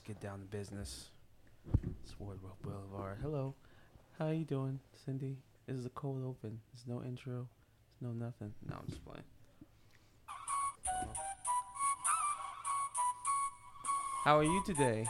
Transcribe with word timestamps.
Let's 0.00 0.08
get 0.08 0.26
down 0.26 0.38
to 0.38 0.46
business. 0.46 1.10
It's 2.02 2.18
Wardwell 2.18 2.56
Boulevard. 2.62 3.18
Hello. 3.20 3.54
How 4.18 4.30
you 4.30 4.46
doing, 4.46 4.80
Cindy? 5.04 5.36
This 5.66 5.76
is 5.76 5.84
a 5.84 5.90
cold 5.90 6.24
open. 6.24 6.58
There's 6.72 6.86
no 6.86 7.04
intro. 7.04 7.46
There's 8.00 8.14
no 8.14 8.24
nothing. 8.24 8.54
No, 8.66 8.76
I'm 8.76 8.88
just 8.88 9.04
playing. 9.04 9.24
How 14.24 14.38
are 14.38 14.42
you 14.42 14.62
today? 14.64 15.06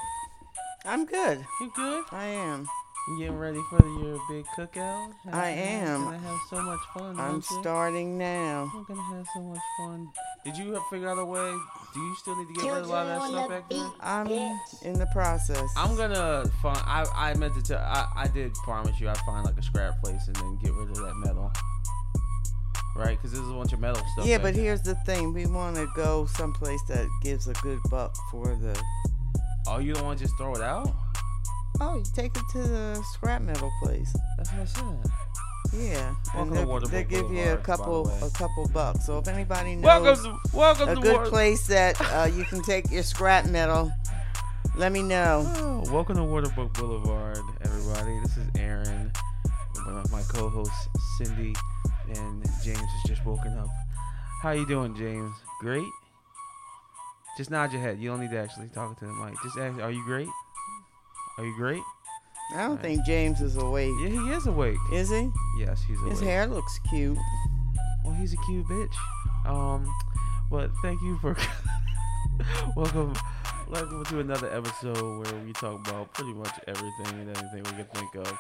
I'm 0.85 1.07
good. 1.07 1.39
You 1.61 1.71
good? 1.77 2.05
I 2.11 2.25
am. 2.25 2.67
You 3.11 3.19
getting 3.19 3.39
ready 3.39 3.61
for 3.69 3.85
your 3.85 4.21
big 4.29 4.45
cookout? 4.57 5.13
I 5.33 5.49
am. 5.49 6.05
Gonna 6.05 6.19
have 6.19 6.39
so 6.49 6.63
much 6.63 6.79
fun. 6.95 7.19
I'm 7.19 7.43
starting 7.43 8.17
now. 8.17 8.71
I'm 8.73 8.85
gonna 8.85 9.03
have 9.17 9.27
so 9.35 9.41
much 9.41 9.59
fun. 9.79 10.09
Did 10.45 10.57
you 10.57 10.81
figure 10.91 11.09
out 11.09 11.19
a 11.19 11.25
way? 11.25 11.51
Do 11.93 12.01
you 12.01 12.15
still 12.21 12.37
need 12.37 12.55
to 12.55 12.61
get 12.63 12.73
rid 12.73 12.83
of 12.83 12.89
a 12.89 12.93
lot 12.93 13.07
of 13.07 13.21
that 13.21 13.29
stuff 13.31 13.49
back 13.49 13.69
there? 13.69 13.91
I'm 14.01 14.29
in 14.83 14.97
the 14.97 15.09
process. 15.13 15.69
I'm 15.77 15.97
gonna 15.97 16.49
find. 16.63 16.79
I 16.87 17.05
I 17.17 17.35
meant 17.35 17.57
to 17.57 17.63
tell. 17.63 17.81
I 17.81 18.07
I 18.15 18.29
did 18.29 18.55
promise 18.63 19.01
you 19.01 19.09
I'd 19.09 19.19
find 19.19 19.45
like 19.45 19.59
a 19.59 19.63
scrap 19.63 20.01
place 20.01 20.29
and 20.29 20.37
then 20.37 20.59
get 20.63 20.73
rid 20.73 20.91
of 20.91 20.97
that 20.99 21.17
metal. 21.17 21.53
Right? 22.95 23.19
Because 23.19 23.33
there's 23.33 23.49
a 23.49 23.53
bunch 23.53 23.73
of 23.73 23.81
metal 23.81 24.05
stuff. 24.13 24.25
yeah, 24.25 24.37
back 24.37 24.45
but 24.45 24.55
there. 24.55 24.65
here's 24.65 24.83
the 24.83 24.95
thing. 25.07 25.33
We 25.35 25.47
want 25.47 25.75
to 25.77 25.89
go 25.97 26.27
someplace 26.27 26.83
that 26.89 27.09
gives 27.23 27.49
a 27.49 27.55
good 27.55 27.81
buck 27.91 28.15
for 28.31 28.55
the. 28.55 28.81
Oh, 29.67 29.79
you 29.79 29.95
don't 29.95 30.05
want 30.05 30.19
to 30.19 30.25
just 30.25 30.37
throw 30.39 30.55
it 30.55 30.63
out? 30.63 30.95
Oh, 31.83 31.97
you 31.97 32.05
take 32.15 32.37
it 32.37 32.43
to 32.53 32.59
the 32.59 33.03
scrap 33.15 33.41
metal 33.41 33.73
place. 33.83 34.15
That's 34.37 34.53
what 34.53 34.61
I 34.61 34.65
said. 34.67 35.11
Yeah, 35.73 36.15
Welcome 36.35 36.57
and 36.57 36.83
they 36.83 36.89
they 36.89 37.05
give 37.05 37.31
you 37.31 37.43
a 37.43 37.57
Boulevard, 37.57 37.57
by 37.57 37.57
the 37.57 37.63
couple 37.63 38.27
a 38.27 38.31
couple 38.33 38.69
bucks. 38.69 39.07
So 39.07 39.19
if 39.19 39.29
anybody 39.29 39.77
knows 39.77 39.85
Welcome 39.85 40.25
to 40.25 40.57
welcome 40.57 40.89
a 40.91 40.95
to 40.97 41.01
good 41.01 41.17
Water- 41.17 41.31
place 41.31 41.67
that 41.69 41.99
uh, 42.13 42.29
you 42.35 42.45
can 42.45 42.63
take 42.63 42.91
your 42.91 43.03
scrap 43.03 43.47
metal, 43.47 43.91
let 44.77 44.93
me 44.93 45.03
know. 45.03 45.45
Oh, 45.57 45.85
welcome 45.93 46.17
to 46.17 46.23
Waterbrook 46.23 46.75
Boulevard, 46.75 47.39
everybody. 47.63 48.19
This 48.21 48.37
is 48.37 48.49
Aaron. 48.59 49.11
One 49.87 49.97
of 49.97 50.13
my 50.13 50.23
co-hosts, 50.23 50.89
Cindy, 51.19 51.55
and 52.15 52.45
James 52.63 52.79
has 52.79 53.03
just 53.07 53.25
woken 53.25 53.57
up. 53.57 53.69
How 54.43 54.51
you 54.51 54.67
doing, 54.67 54.95
James? 54.97 55.35
Great. 55.61 55.89
Just 57.39 57.51
nod 57.51 57.73
your 57.73 57.81
head. 57.81 57.99
You 58.01 58.11
don't 58.11 58.21
need 58.21 58.33
to 58.33 58.39
actually 58.39 58.69
talk 58.69 58.99
to 58.99 59.07
the 59.07 59.13
mic. 59.13 59.35
Just 59.43 59.57
ask, 59.57 59.79
are 59.81 59.91
you 59.91 60.05
great? 60.05 60.29
Are 61.41 61.47
you 61.47 61.57
great? 61.57 61.83
I 62.55 62.67
don't 62.67 62.83
think 62.83 63.03
James 63.07 63.41
is 63.41 63.57
awake. 63.57 63.95
Yeah, 64.03 64.09
he 64.11 64.31
is 64.33 64.47
awake. 64.47 64.77
Is 64.93 65.09
he? 65.09 65.31
Yes, 65.59 65.83
he's 65.89 65.99
awake. 65.99 66.11
His 66.11 66.21
hair 66.21 66.47
looks 66.47 66.79
cute. 66.91 67.17
Well, 68.05 68.13
he's 68.13 68.35
a 68.35 68.37
cute 68.45 68.67
bitch. 68.67 68.93
Um, 69.47 69.91
but 70.51 70.71
thank 70.83 71.01
you 71.01 71.17
for 71.17 71.35
welcome, 72.77 73.15
welcome 73.71 74.05
to 74.05 74.21
another 74.21 74.55
episode 74.55 74.99
where 75.01 75.43
we 75.43 75.55
talk 75.55 75.89
about 75.89 76.13
pretty 76.13 76.35
much 76.35 76.53
everything 76.67 77.21
and 77.21 77.35
anything 77.35 77.63
we 77.63 77.85
can 77.85 77.87
think 77.95 78.15
of. 78.17 78.39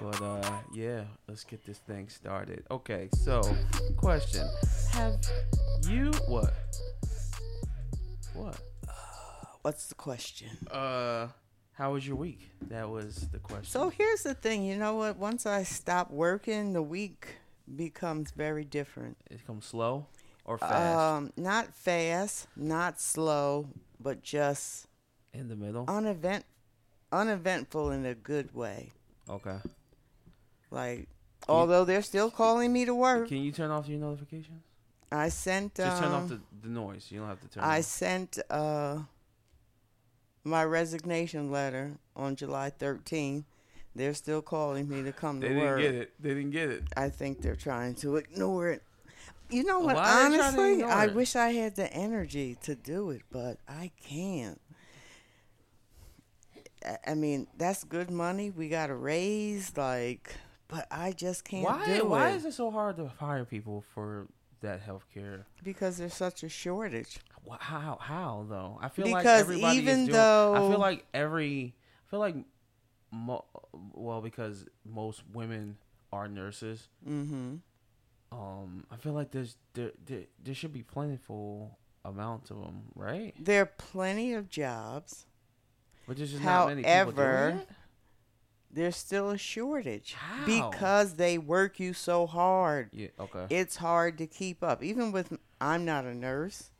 But 0.00 0.22
uh, 0.22 0.58
yeah, 0.72 1.02
let's 1.26 1.42
get 1.42 1.66
this 1.66 1.78
thing 1.78 2.08
started. 2.08 2.62
Okay, 2.70 3.08
so 3.14 3.42
question: 3.96 4.46
Have 4.92 5.16
you 5.88 6.12
what? 6.28 6.54
What? 8.32 8.60
What's 9.62 9.88
the 9.88 9.96
question? 9.96 10.50
Uh, 10.70 11.26
how 11.78 11.92
was 11.92 12.04
your 12.04 12.16
week? 12.16 12.50
That 12.68 12.90
was 12.90 13.28
the 13.30 13.38
question. 13.38 13.66
So 13.66 13.88
here's 13.88 14.24
the 14.24 14.34
thing, 14.34 14.64
you 14.64 14.76
know 14.76 14.96
what? 14.96 15.16
Once 15.16 15.46
I 15.46 15.62
stop 15.62 16.10
working, 16.10 16.72
the 16.72 16.82
week 16.82 17.36
becomes 17.76 18.32
very 18.32 18.64
different. 18.64 19.16
it 19.30 19.46
comes 19.46 19.64
slow 19.66 20.06
or 20.44 20.58
fast 20.58 20.98
Um, 20.98 21.32
not 21.36 21.72
fast, 21.72 22.48
not 22.56 23.00
slow, 23.00 23.68
but 24.00 24.22
just 24.22 24.88
in 25.32 25.46
the 25.48 25.54
middle. 25.54 25.84
unevent, 25.86 26.44
uneventful 27.12 27.92
in 27.92 28.04
a 28.04 28.14
good 28.14 28.52
way. 28.54 28.90
Okay. 29.30 29.58
Like, 30.72 31.06
although 31.48 31.84
they're 31.84 32.02
still 32.02 32.30
calling 32.30 32.72
me 32.72 32.86
to 32.86 32.94
work, 32.94 33.28
Can 33.28 33.38
you 33.38 33.52
turn 33.52 33.70
off 33.70 33.86
your 33.86 34.00
notifications? 34.00 34.64
I 35.12 35.28
sent. 35.28 35.76
Just 35.76 36.02
turn 36.02 36.12
off 36.12 36.22
um, 36.24 36.28
the, 36.28 36.68
the 36.68 36.74
noise. 36.74 37.06
You 37.10 37.20
don't 37.20 37.28
have 37.28 37.40
to 37.40 37.48
turn. 37.48 37.62
I 37.64 37.78
off. 37.78 37.84
sent 37.84 38.38
uh, 38.50 38.98
my 40.44 40.64
resignation 40.64 41.50
letter 41.50 41.92
on 42.16 42.36
July 42.36 42.70
13th. 42.70 43.44
They're 43.94 44.14
still 44.14 44.42
calling 44.42 44.88
me 44.88 45.02
to 45.02 45.12
come 45.12 45.40
They 45.40 45.48
to 45.48 45.54
didn't 45.54 45.78
get 45.80 45.94
it. 45.94 46.12
They 46.20 46.28
didn't 46.30 46.50
get 46.50 46.70
it. 46.70 46.84
I 46.96 47.08
think 47.08 47.42
they're 47.42 47.56
trying 47.56 47.94
to 47.96 48.16
ignore 48.16 48.68
it. 48.68 48.82
You 49.50 49.64
know 49.64 49.80
what? 49.80 49.96
Why 49.96 50.28
they 50.28 50.36
to 50.36 50.42
Honestly, 50.42 50.82
I 50.84 51.04
it? 51.06 51.14
wish 51.14 51.34
I 51.34 51.52
had 51.52 51.74
the 51.74 51.92
energy 51.92 52.56
to 52.62 52.74
do 52.74 53.10
it, 53.10 53.22
but 53.32 53.58
I 53.66 53.90
can't. 54.06 54.60
I- 57.06 57.14
mean, 57.14 57.48
that's 57.56 57.82
good 57.84 58.10
money. 58.10 58.50
We 58.50 58.68
got 58.68 58.90
a 58.90 58.94
raise, 58.94 59.76
like, 59.76 60.34
but 60.68 60.86
I 60.90 61.12
just 61.12 61.44
can't 61.44 61.64
Why? 61.64 61.84
do 61.98 62.04
Why 62.06 62.30
it 62.30 62.36
is 62.36 62.44
it 62.44 62.54
so 62.54 62.70
hard 62.70 62.96
to 62.98 63.08
hire 63.18 63.44
people 63.44 63.84
for 63.94 64.28
that 64.60 64.80
health 64.80 65.06
care? 65.12 65.46
because 65.64 65.96
there's 65.96 66.14
such 66.14 66.42
a 66.42 66.48
shortage. 66.48 67.18
How? 67.58 67.98
How 68.00 68.46
though? 68.48 68.78
I 68.80 68.88
feel 68.88 69.08
like 69.08 69.22
Because 69.22 69.40
everybody 69.40 69.78
even 69.78 70.06
doing. 70.06 70.16
I 70.16 70.58
feel 70.58 70.78
like 70.78 71.06
every. 71.14 71.74
I 72.06 72.10
feel 72.10 72.20
like. 72.20 72.36
Mo, 73.10 73.42
well, 73.94 74.20
because 74.20 74.66
most 74.84 75.22
women 75.32 75.78
are 76.12 76.28
nurses. 76.28 76.88
Mm-hmm. 77.08 77.56
Um, 78.30 78.84
I 78.90 78.96
feel 78.96 79.14
like 79.14 79.30
there's 79.30 79.56
there 79.72 79.92
there, 80.04 80.24
there 80.44 80.54
should 80.54 80.74
be 80.74 80.82
plentiful 80.82 81.78
amounts 82.04 82.50
of 82.50 82.58
them, 82.58 82.82
right? 82.94 83.34
There 83.38 83.62
are 83.62 83.66
plenty 83.66 84.34
of 84.34 84.50
jobs. 84.50 85.26
But 86.06 86.16
there's 86.16 86.32
just 86.32 86.42
not 86.42 86.68
many 86.68 86.82
people 86.82 87.12
doing 87.12 87.58
it. 87.58 87.68
There's 88.70 88.96
still 88.96 89.30
a 89.30 89.38
shortage 89.38 90.12
How? 90.12 90.44
because 90.44 91.14
they 91.14 91.38
work 91.38 91.80
you 91.80 91.94
so 91.94 92.26
hard. 92.26 92.90
Yeah. 92.92 93.08
Okay. 93.18 93.46
it's 93.48 93.76
hard 93.76 94.18
to 94.18 94.26
keep 94.26 94.62
up. 94.62 94.82
Even 94.82 95.10
with 95.10 95.36
I'm 95.60 95.84
not 95.84 96.04
a 96.04 96.14
nurse. 96.14 96.70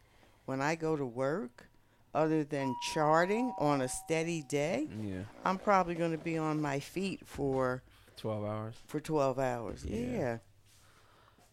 When 0.48 0.62
I 0.62 0.76
go 0.76 0.96
to 0.96 1.04
work, 1.04 1.68
other 2.14 2.42
than 2.42 2.74
charting 2.94 3.52
on 3.58 3.82
a 3.82 3.88
steady 3.88 4.40
day, 4.40 4.88
yeah. 4.98 5.20
I'm 5.44 5.58
probably 5.58 5.94
going 5.94 6.12
to 6.12 6.16
be 6.16 6.38
on 6.38 6.58
my 6.62 6.80
feet 6.80 7.20
for 7.26 7.82
Twelve 8.16 8.46
hours. 8.46 8.74
for 8.86 8.98
12 8.98 9.38
hours. 9.38 9.84
Yeah. 9.86 9.98
Yeah. 9.98 10.38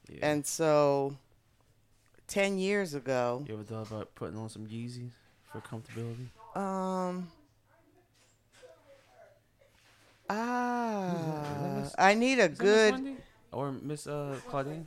Yeah. 0.07 0.17
And 0.21 0.45
so 0.45 1.17
10 2.29 2.57
years 2.57 2.93
ago, 2.93 3.43
You 3.45 3.55
ever 3.55 3.63
thought 3.63 3.91
about 3.91 4.15
putting 4.15 4.37
on 4.37 4.47
some 4.47 4.65
Yeezys 4.65 5.09
for 5.51 5.59
comfortability? 5.59 6.29
um 6.55 7.27
ah 10.29 11.81
Miss- 11.81 11.95
I 11.97 12.13
need 12.13 12.39
a 12.39 12.47
good 12.47 13.17
or 13.51 13.73
Miss 13.73 14.07
uh, 14.07 14.37
Claudine? 14.47 14.85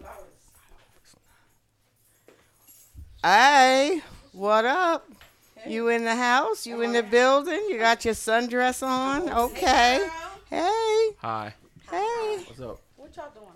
Hey, 3.23 4.01
what 4.33 4.65
up? 4.65 5.09
You 5.67 5.89
in 5.89 6.05
the 6.05 6.15
house? 6.15 6.67
You 6.67 6.83
in 6.83 6.93
the 6.93 7.03
building? 7.03 7.61
You 7.69 7.79
got 7.79 8.05
your 8.05 8.15
sundress 8.15 8.87
on? 8.87 9.29
Okay. 9.31 10.07
Hey, 10.49 11.09
Hi. 11.19 11.55
hey. 11.91 12.37
What's 12.47 12.61
up? 12.61 12.81
What 12.97 13.17
y'all 13.17 13.31
doing? 13.35 13.47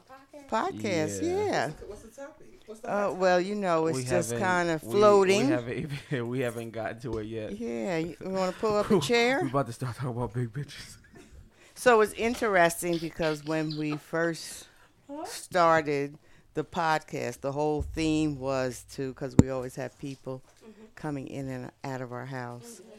Podcast? 0.45 0.49
Podcast, 0.49 1.23
Yeah. 1.23 1.47
yeah. 1.47 1.71
What's 1.87 2.03
the 2.03 2.09
topic? 2.09 2.47
What's 2.67 2.81
the 2.81 2.93
Uh, 2.95 3.13
well, 3.13 3.41
you 3.41 3.55
know, 3.55 3.87
it's 3.87 3.99
We 3.99 4.05
just 4.05 4.37
kind 4.37 4.69
of 4.69 4.83
we- 4.83 4.91
floating. 4.93 5.47
We, 5.47 5.53
haven't 5.53 5.79
even, 6.11 6.29
we 6.29 6.41
haven't 6.41 6.71
gotten 6.73 7.01
to 7.01 7.19
it 7.19 7.27
yet. 7.27 7.57
yeah, 7.59 7.99
you 7.99 8.17
want 8.23 8.53
to 8.55 8.61
pull 8.61 8.77
up 8.77 8.91
a 8.91 9.01
chair? 9.09 9.39
We're 9.43 9.49
about 9.49 9.67
to 9.67 9.73
start 9.73 9.95
talking 9.97 10.11
about 10.11 10.35
big 10.35 10.53
bitches. 10.53 10.97
So 11.75 12.01
it's 12.03 12.13
interesting 12.15 12.99
because 12.99 13.45
when 13.45 13.77
we 13.79 13.97
first 13.97 14.67
started 15.25 16.19
the 16.55 16.65
podcast, 16.65 17.41
the 17.41 17.53
whole 17.53 17.83
theme 17.83 18.39
was 18.39 18.85
to, 18.93 19.09
because 19.09 19.35
we 19.39 19.51
always 19.51 19.77
have 19.77 19.99
people 19.99 20.43
mm-hmm. 20.63 20.85
coming 20.95 21.27
in 21.29 21.49
and 21.49 21.71
out 21.85 22.01
of 22.01 22.13
our 22.13 22.27
house. 22.27 22.81
Mm-hmm. 22.81 22.91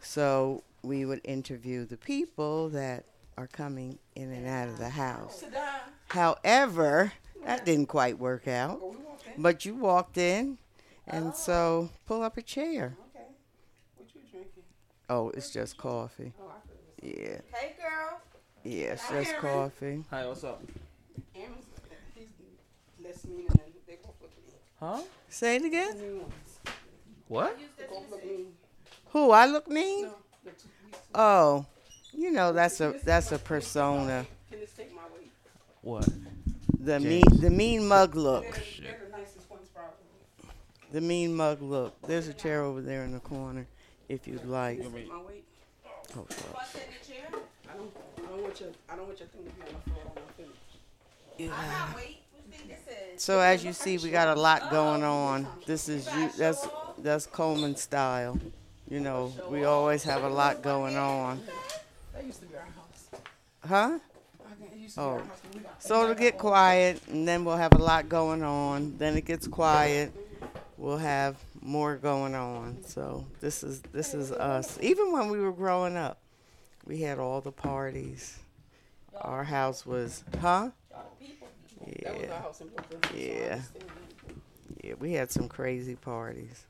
So 0.00 0.62
we 0.82 1.04
would 1.04 1.20
interview 1.24 1.84
the 1.84 1.96
people 1.96 2.68
that 2.70 3.04
are 3.36 3.46
coming 3.46 3.98
in 4.14 4.30
and 4.32 4.46
out 4.46 4.68
of 4.68 4.78
the 4.78 4.90
house. 4.90 5.44
However, 6.08 7.12
that 7.44 7.64
didn't 7.64 7.86
quite 7.86 8.18
work 8.18 8.46
out. 8.46 8.80
Oh, 8.82 8.96
but 9.38 9.64
you 9.64 9.74
walked 9.74 10.18
in, 10.18 10.58
and 11.06 11.28
oh. 11.28 11.32
so 11.34 11.90
pull 12.06 12.22
up 12.22 12.36
a 12.36 12.42
chair. 12.42 12.96
Okay. 13.14 13.26
What 13.96 14.08
you 14.14 14.20
drinking? 14.30 14.62
Oh, 15.08 15.30
it's 15.30 15.50
just 15.50 15.76
coffee. 15.76 16.32
Oh, 16.40 16.50
I 16.50 17.06
Yeah, 17.06 17.38
Hey, 17.52 17.74
girl. 17.80 18.20
yeah, 18.64 18.92
it's 18.92 19.08
just 19.08 19.36
coffee. 19.38 20.04
Hi, 20.10 20.26
what's 20.26 20.44
up? 20.44 20.62
Aaron's, 21.34 21.56
he's 21.56 21.71
less 23.12 23.24
mean 23.26 23.46
than 23.48 23.60
they 23.86 23.96
both 23.96 24.14
look 24.20 24.32
mean. 24.46 24.56
Huh? 24.80 25.02
Say 25.28 25.56
it 25.56 25.64
again. 25.64 26.00
Mean 26.00 26.20
ones. 26.20 26.58
What? 27.28 27.58
They 27.78 27.84
both 27.84 28.10
look 28.10 28.24
mean. 28.24 28.46
Who 29.10 29.30
I 29.30 29.46
look 29.46 29.68
mean? 29.68 30.04
No, 30.04 30.14
the 30.44 30.50
two, 30.50 30.68
these 30.86 30.92
two. 30.92 30.98
Oh, 31.14 31.66
you 32.12 32.30
know 32.30 32.52
that's 32.52 32.80
a 32.80 32.94
that's 33.04 33.32
a 33.32 33.38
persona. 33.38 34.26
Can 34.50 34.60
this 34.60 34.72
take 34.72 34.94
my 34.94 35.02
weight? 35.16 35.30
What? 35.82 36.08
The 36.80 36.98
James. 36.98 37.04
mean 37.04 37.40
the 37.40 37.50
mean 37.50 37.86
mug 37.86 38.16
look. 38.16 38.44
They're, 38.44 38.62
shit. 38.62 38.84
they're 38.84 39.00
the 39.10 39.16
nicest 39.16 39.50
ones, 39.50 39.68
probably. 39.74 40.54
The 40.92 41.00
mean 41.00 41.34
mug 41.34 41.62
look. 41.62 42.00
There's 42.02 42.28
a 42.28 42.34
chair 42.34 42.62
over 42.62 42.80
there 42.80 43.04
in 43.04 43.12
the 43.12 43.20
corner, 43.20 43.66
if 44.08 44.26
you'd 44.26 44.44
like. 44.44 44.78
Take 44.80 45.08
my 45.08 45.22
weight. 45.22 45.44
Oh, 46.16 46.26
fuck. 46.28 46.66
I 47.70 47.76
don't, 47.76 47.90
I 48.18 48.28
don't 48.28 48.42
want 48.42 48.60
your, 48.60 48.68
I 48.90 48.96
don't 48.96 49.06
want 49.06 49.18
your 49.18 49.28
thing 49.28 49.44
to 49.44 49.50
be 49.50 49.62
on 49.62 49.68
the 49.68 49.90
floor. 49.90 50.02
I 50.04 50.18
don't 50.18 50.36
finish. 50.36 52.21
So 53.16 53.38
as 53.38 53.64
you 53.64 53.72
see, 53.72 53.98
we 53.98 54.10
got 54.10 54.36
a 54.36 54.40
lot 54.40 54.70
going 54.70 55.04
on. 55.04 55.46
This 55.66 55.88
is 55.88 56.06
you. 56.14 56.30
That's 56.36 56.66
that's 56.98 57.26
Coleman 57.26 57.76
style. 57.76 58.38
You 58.90 59.00
know, 59.00 59.32
we 59.48 59.64
always 59.64 60.02
have 60.02 60.24
a 60.24 60.28
lot 60.28 60.60
going 60.62 60.96
on, 60.96 61.40
That 62.12 62.26
used 62.26 62.40
to 62.40 62.46
be 62.46 62.56
our 62.56 62.62
house. 62.62 63.22
huh? 63.64 63.98
Oh. 64.98 65.22
So 65.78 66.02
it'll 66.02 66.14
get 66.14 66.36
quiet, 66.36 67.00
and 67.08 67.26
then 67.26 67.44
we'll 67.44 67.56
have 67.56 67.72
a 67.72 67.78
lot 67.78 68.08
going 68.08 68.42
on. 68.42 68.96
Then 68.98 69.16
it 69.16 69.24
gets 69.24 69.46
quiet. 69.46 70.12
We'll 70.76 70.98
have 70.98 71.36
more 71.60 71.96
going 71.96 72.34
on. 72.34 72.82
So 72.84 73.24
this 73.40 73.62
is 73.62 73.80
this 73.92 74.14
is 74.14 74.32
us. 74.32 74.78
Even 74.82 75.12
when 75.12 75.30
we 75.30 75.38
were 75.40 75.52
growing 75.52 75.96
up, 75.96 76.18
we 76.84 77.00
had 77.00 77.18
all 77.18 77.40
the 77.40 77.52
parties. 77.52 78.38
Our 79.20 79.44
house 79.44 79.86
was, 79.86 80.24
huh? 80.40 80.70
That 82.02 82.14
was 82.14 82.22
our 82.22 82.28
Yeah, 82.28 82.40
house 82.42 82.60
in 82.60 82.68
Brooklyn. 82.68 83.00
so 83.10 83.14
Yeah. 83.16 83.52
understand 83.54 83.84
yeah. 84.82 84.94
We 84.98 85.12
had 85.12 85.30
some 85.30 85.48
crazy 85.48 85.94
parties, 85.96 86.66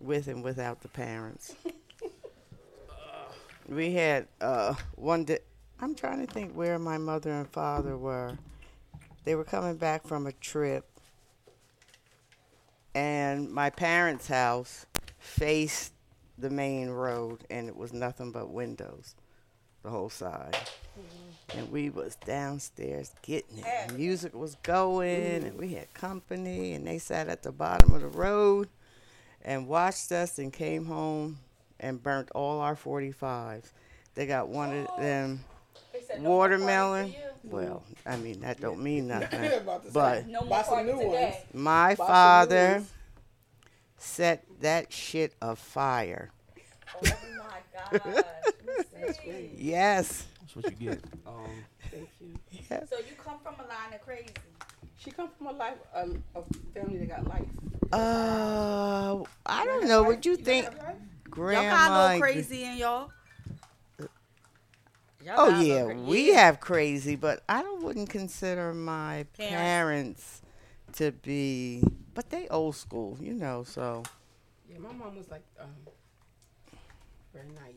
with 0.00 0.28
and 0.28 0.42
without 0.42 0.80
the 0.82 0.88
parents. 0.88 1.54
We 3.68 3.92
had 3.92 4.28
uh, 4.40 4.74
one 4.94 5.24
day. 5.24 5.40
I'm 5.78 5.94
trying 5.94 6.26
to 6.26 6.32
think 6.32 6.54
where 6.54 6.78
my 6.78 6.96
mother 6.96 7.30
and 7.30 7.46
father 7.46 7.98
were. 7.98 8.38
They 9.24 9.34
were 9.34 9.44
coming 9.44 9.76
back 9.76 10.06
from 10.06 10.26
a 10.26 10.32
trip, 10.32 10.86
and 12.94 13.50
my 13.50 13.68
parents' 13.68 14.28
house 14.28 14.86
faced 15.18 15.92
the 16.38 16.48
main 16.48 16.88
road, 16.88 17.44
and 17.50 17.68
it 17.68 17.76
was 17.76 17.92
nothing 17.92 18.32
but 18.32 18.48
windows, 18.50 19.14
the 19.82 19.90
whole 19.90 20.10
side. 20.10 20.56
Mm-hmm. 20.98 21.58
And 21.58 21.72
we 21.72 21.90
was 21.90 22.16
downstairs 22.16 23.12
getting 23.22 23.58
it. 23.58 23.64
and 23.66 23.96
music 23.96 24.34
was 24.34 24.56
going, 24.62 25.24
and 25.24 25.44
mm-hmm. 25.44 25.58
we 25.58 25.74
had 25.74 25.92
company, 25.94 26.74
and 26.74 26.86
they 26.86 26.98
sat 26.98 27.28
at 27.28 27.42
the 27.42 27.52
bottom 27.52 27.92
of 27.94 28.02
the 28.02 28.08
road 28.08 28.68
and 29.42 29.66
watched 29.66 30.12
us, 30.12 30.38
and 30.38 30.52
came 30.52 30.84
home 30.84 31.38
and 31.80 32.02
burnt 32.02 32.30
all 32.34 32.60
our 32.60 32.76
45s. 32.76 33.70
They 34.14 34.26
got 34.26 34.48
one 34.48 34.76
of 34.76 34.88
oh. 34.96 35.00
them 35.00 35.44
watermelon. 36.18 37.14
Well, 37.44 37.82
I 38.04 38.16
mean 38.16 38.40
that 38.40 38.60
don't 38.60 38.82
mean 38.82 39.06
nothing. 39.08 39.44
About 39.52 39.82
to 39.84 39.88
say, 39.88 39.92
But 39.94 40.26
No 40.26 40.42
buy 40.42 40.62
some 40.62 40.86
new 40.86 40.92
today. 40.98 41.42
ones. 41.44 41.54
my 41.54 41.94
Buy 41.94 41.94
some 41.94 42.06
new 42.06 42.12
father 42.12 42.72
ones. 42.72 42.92
set 43.96 44.44
that 44.60 44.92
shit 44.92 45.34
afire. 45.40 46.30
Oh 46.96 47.00
my 47.02 47.98
gosh. 47.98 48.22
That's 49.00 49.18
great. 49.20 49.52
Yes. 49.56 50.26
That's 50.40 50.56
what 50.56 50.64
you 50.70 50.76
get. 50.88 51.00
Um, 51.26 51.64
Thank 51.90 52.08
you. 52.20 52.34
yes. 52.70 52.88
So 52.90 52.98
you 52.98 53.14
come 53.22 53.38
from 53.44 53.54
a 53.64 53.68
line 53.68 53.94
of 53.94 54.02
crazy. 54.04 54.28
She 54.98 55.10
come 55.10 55.28
from 55.38 55.46
a 55.48 55.52
life, 55.52 55.74
a, 55.94 56.08
a 56.34 56.42
family 56.74 56.98
that 56.98 57.08
got 57.08 57.26
life. 57.28 57.44
Uh, 57.92 59.22
I 59.46 59.64
don't 59.64 59.88
know. 59.88 60.02
What 60.02 60.24
you 60.26 60.36
think, 60.36 60.66
got 60.66 60.78
life? 60.78 60.96
Grandma? 61.30 61.62
y'all 61.62 61.70
got 61.78 61.90
a 61.90 62.04
little 62.04 62.20
crazy 62.20 62.64
in 62.64 62.76
y'all. 62.78 63.10
Y'all 65.24 65.36
Oh 65.36 65.50
got 65.50 65.60
a 65.60 65.64
yeah, 65.64 65.84
cra- 65.84 65.94
we 65.94 66.28
have 66.28 66.60
crazy, 66.60 67.16
but 67.16 67.42
I 67.48 67.62
don't 67.62 67.82
wouldn't 67.82 68.08
consider 68.10 68.72
my 68.74 69.26
Parents. 69.36 69.58
parents 69.60 70.42
to 70.94 71.12
be. 71.12 71.82
But 72.14 72.30
they 72.30 72.48
old 72.48 72.76
school, 72.76 73.16
you 73.20 73.34
know. 73.34 73.64
So 73.64 74.02
Yeah, 74.70 74.78
my 74.78 74.92
mom 74.92 75.16
was 75.16 75.28
like 75.30 75.44
um, 75.60 75.68
very 77.32 77.46
naive. 77.48 77.74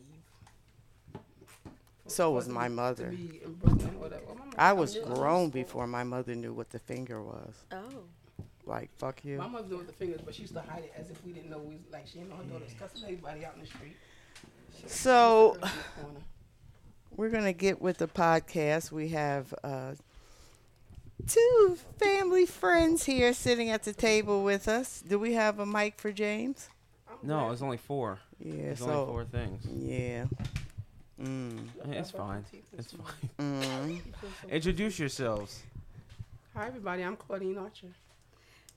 So 2.11 2.31
was 2.31 2.47
my 2.47 2.67
be- 2.67 2.73
mother. 2.75 3.09
Be 3.09 3.41
Brooklyn, 3.61 3.99
whatever. 3.99 4.23
My 4.35 4.43
I 4.57 4.73
was 4.73 4.97
grown 4.97 5.49
before 5.49 5.87
my 5.87 6.03
mother 6.03 6.35
knew 6.35 6.53
what 6.53 6.69
the 6.69 6.79
finger 6.79 7.21
was. 7.21 7.53
Oh. 7.71 7.77
Like 8.65 8.89
fuck 8.97 9.23
you. 9.25 9.37
My 9.37 9.47
mother 9.47 9.67
knew 9.67 9.77
what 9.77 9.87
the 9.87 9.93
fingers, 9.93 10.21
but 10.23 10.35
she 10.35 10.41
used 10.43 10.53
to 10.53 10.61
hide 10.61 10.83
it 10.83 10.93
as 10.97 11.09
if 11.09 11.23
we 11.25 11.31
didn't 11.31 11.49
know. 11.49 11.57
We 11.59 11.75
was, 11.75 11.83
like 11.91 12.07
she 12.07 12.19
didn't 12.19 12.29
know 12.29 12.35
her 12.37 12.43
daughter 12.43 12.65
was 12.65 12.73
cussing 12.79 13.03
everybody 13.03 13.43
out 13.45 13.55
in 13.55 13.61
the 13.61 13.67
street. 13.67 13.95
She 14.77 14.87
So- 14.87 15.55
she 15.55 15.61
the. 15.61 15.71
We're 17.17 17.29
gonna 17.29 17.53
get 17.53 17.81
with 17.81 17.97
the 17.97 18.07
podcast. 18.07 18.91
We 18.91 19.09
have 19.09 19.53
uh, 19.63 19.95
two 21.27 21.77
family 21.99 22.45
friends 22.45 23.03
here 23.03 23.33
sitting 23.33 23.69
at 23.69 23.83
the 23.83 23.93
table 23.93 24.43
with 24.43 24.67
us. 24.67 25.01
Do 25.05 25.19
we 25.19 25.33
have 25.33 25.59
a 25.59 25.65
mic 25.65 25.99
for 25.99 26.11
James? 26.11 26.69
No, 27.21 27.51
it's 27.51 27.61
only 27.61 27.77
four. 27.77 28.19
Yeah. 28.39 28.53
It's 28.71 28.81
only 28.81 29.05
four 29.05 29.25
things. 29.25 29.65
yeah. 29.67 30.25
Mm. 31.21 31.67
It's 31.85 31.85
I 31.85 31.87
brush 31.91 32.13
my 32.13 32.19
fine. 32.19 32.45
It's 32.77 32.91
fine. 32.93 33.29
Mm. 33.39 33.89
You 33.89 33.95
feel 34.19 34.29
so- 34.41 34.47
Introduce 34.49 34.99
yourselves. 34.99 35.63
Hi 36.55 36.67
everybody, 36.67 37.03
I'm 37.03 37.15
Claudine 37.15 37.57
Archer, 37.57 37.87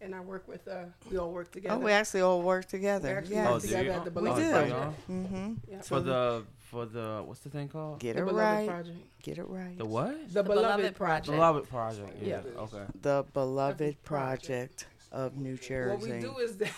and 0.00 0.14
I 0.14 0.20
work 0.20 0.46
with. 0.46 0.68
Uh, 0.68 0.84
we 1.10 1.16
all 1.18 1.30
work 1.32 1.50
together. 1.50 1.74
Oh, 1.74 1.78
we 1.78 1.90
actually 1.90 2.20
all 2.20 2.40
work 2.42 2.66
We 2.66 2.78
together. 2.78 3.18
actually 3.18 3.34
Yeah. 3.36 3.48
Oh, 3.48 3.52
work 3.54 3.62
do 3.62 3.68
together 3.68 3.90
at 3.92 4.04
the 4.04 4.10
We 4.20 4.28
do. 4.28 4.50
Project. 4.50 5.10
Mm-hmm. 5.10 5.52
Yeah. 5.70 5.80
For 5.80 6.00
the 6.00 6.44
for 6.70 6.86
the 6.86 7.22
what's 7.26 7.40
the 7.40 7.48
thing 7.50 7.68
called? 7.68 7.98
Get 7.98 8.16
the 8.16 8.22
it 8.22 8.26
Beloved 8.26 8.42
right. 8.58 8.68
Project. 8.68 8.98
Get 9.22 9.38
it 9.38 9.48
right. 9.48 9.78
The 9.78 9.84
what? 9.86 10.32
The, 10.32 10.42
Beloved, 10.42 10.46
Beloved 10.62 10.96
Project. 10.96 10.96
Project. 10.96 11.26
Beloved 11.26 11.68
Project. 11.68 12.22
Yeah. 12.22 12.40
Yeah. 12.54 12.60
Okay. 12.60 12.84
The 13.02 13.24
beloved 13.32 14.02
Project. 14.04 14.04
project 14.04 14.86
of 15.10 15.36
New 15.36 15.56
Jersey. 15.56 15.90
What 15.90 16.00
Jersey. 16.00 16.12
we 16.12 16.20
do 16.20 16.38
is 16.38 16.56
that. 16.58 16.72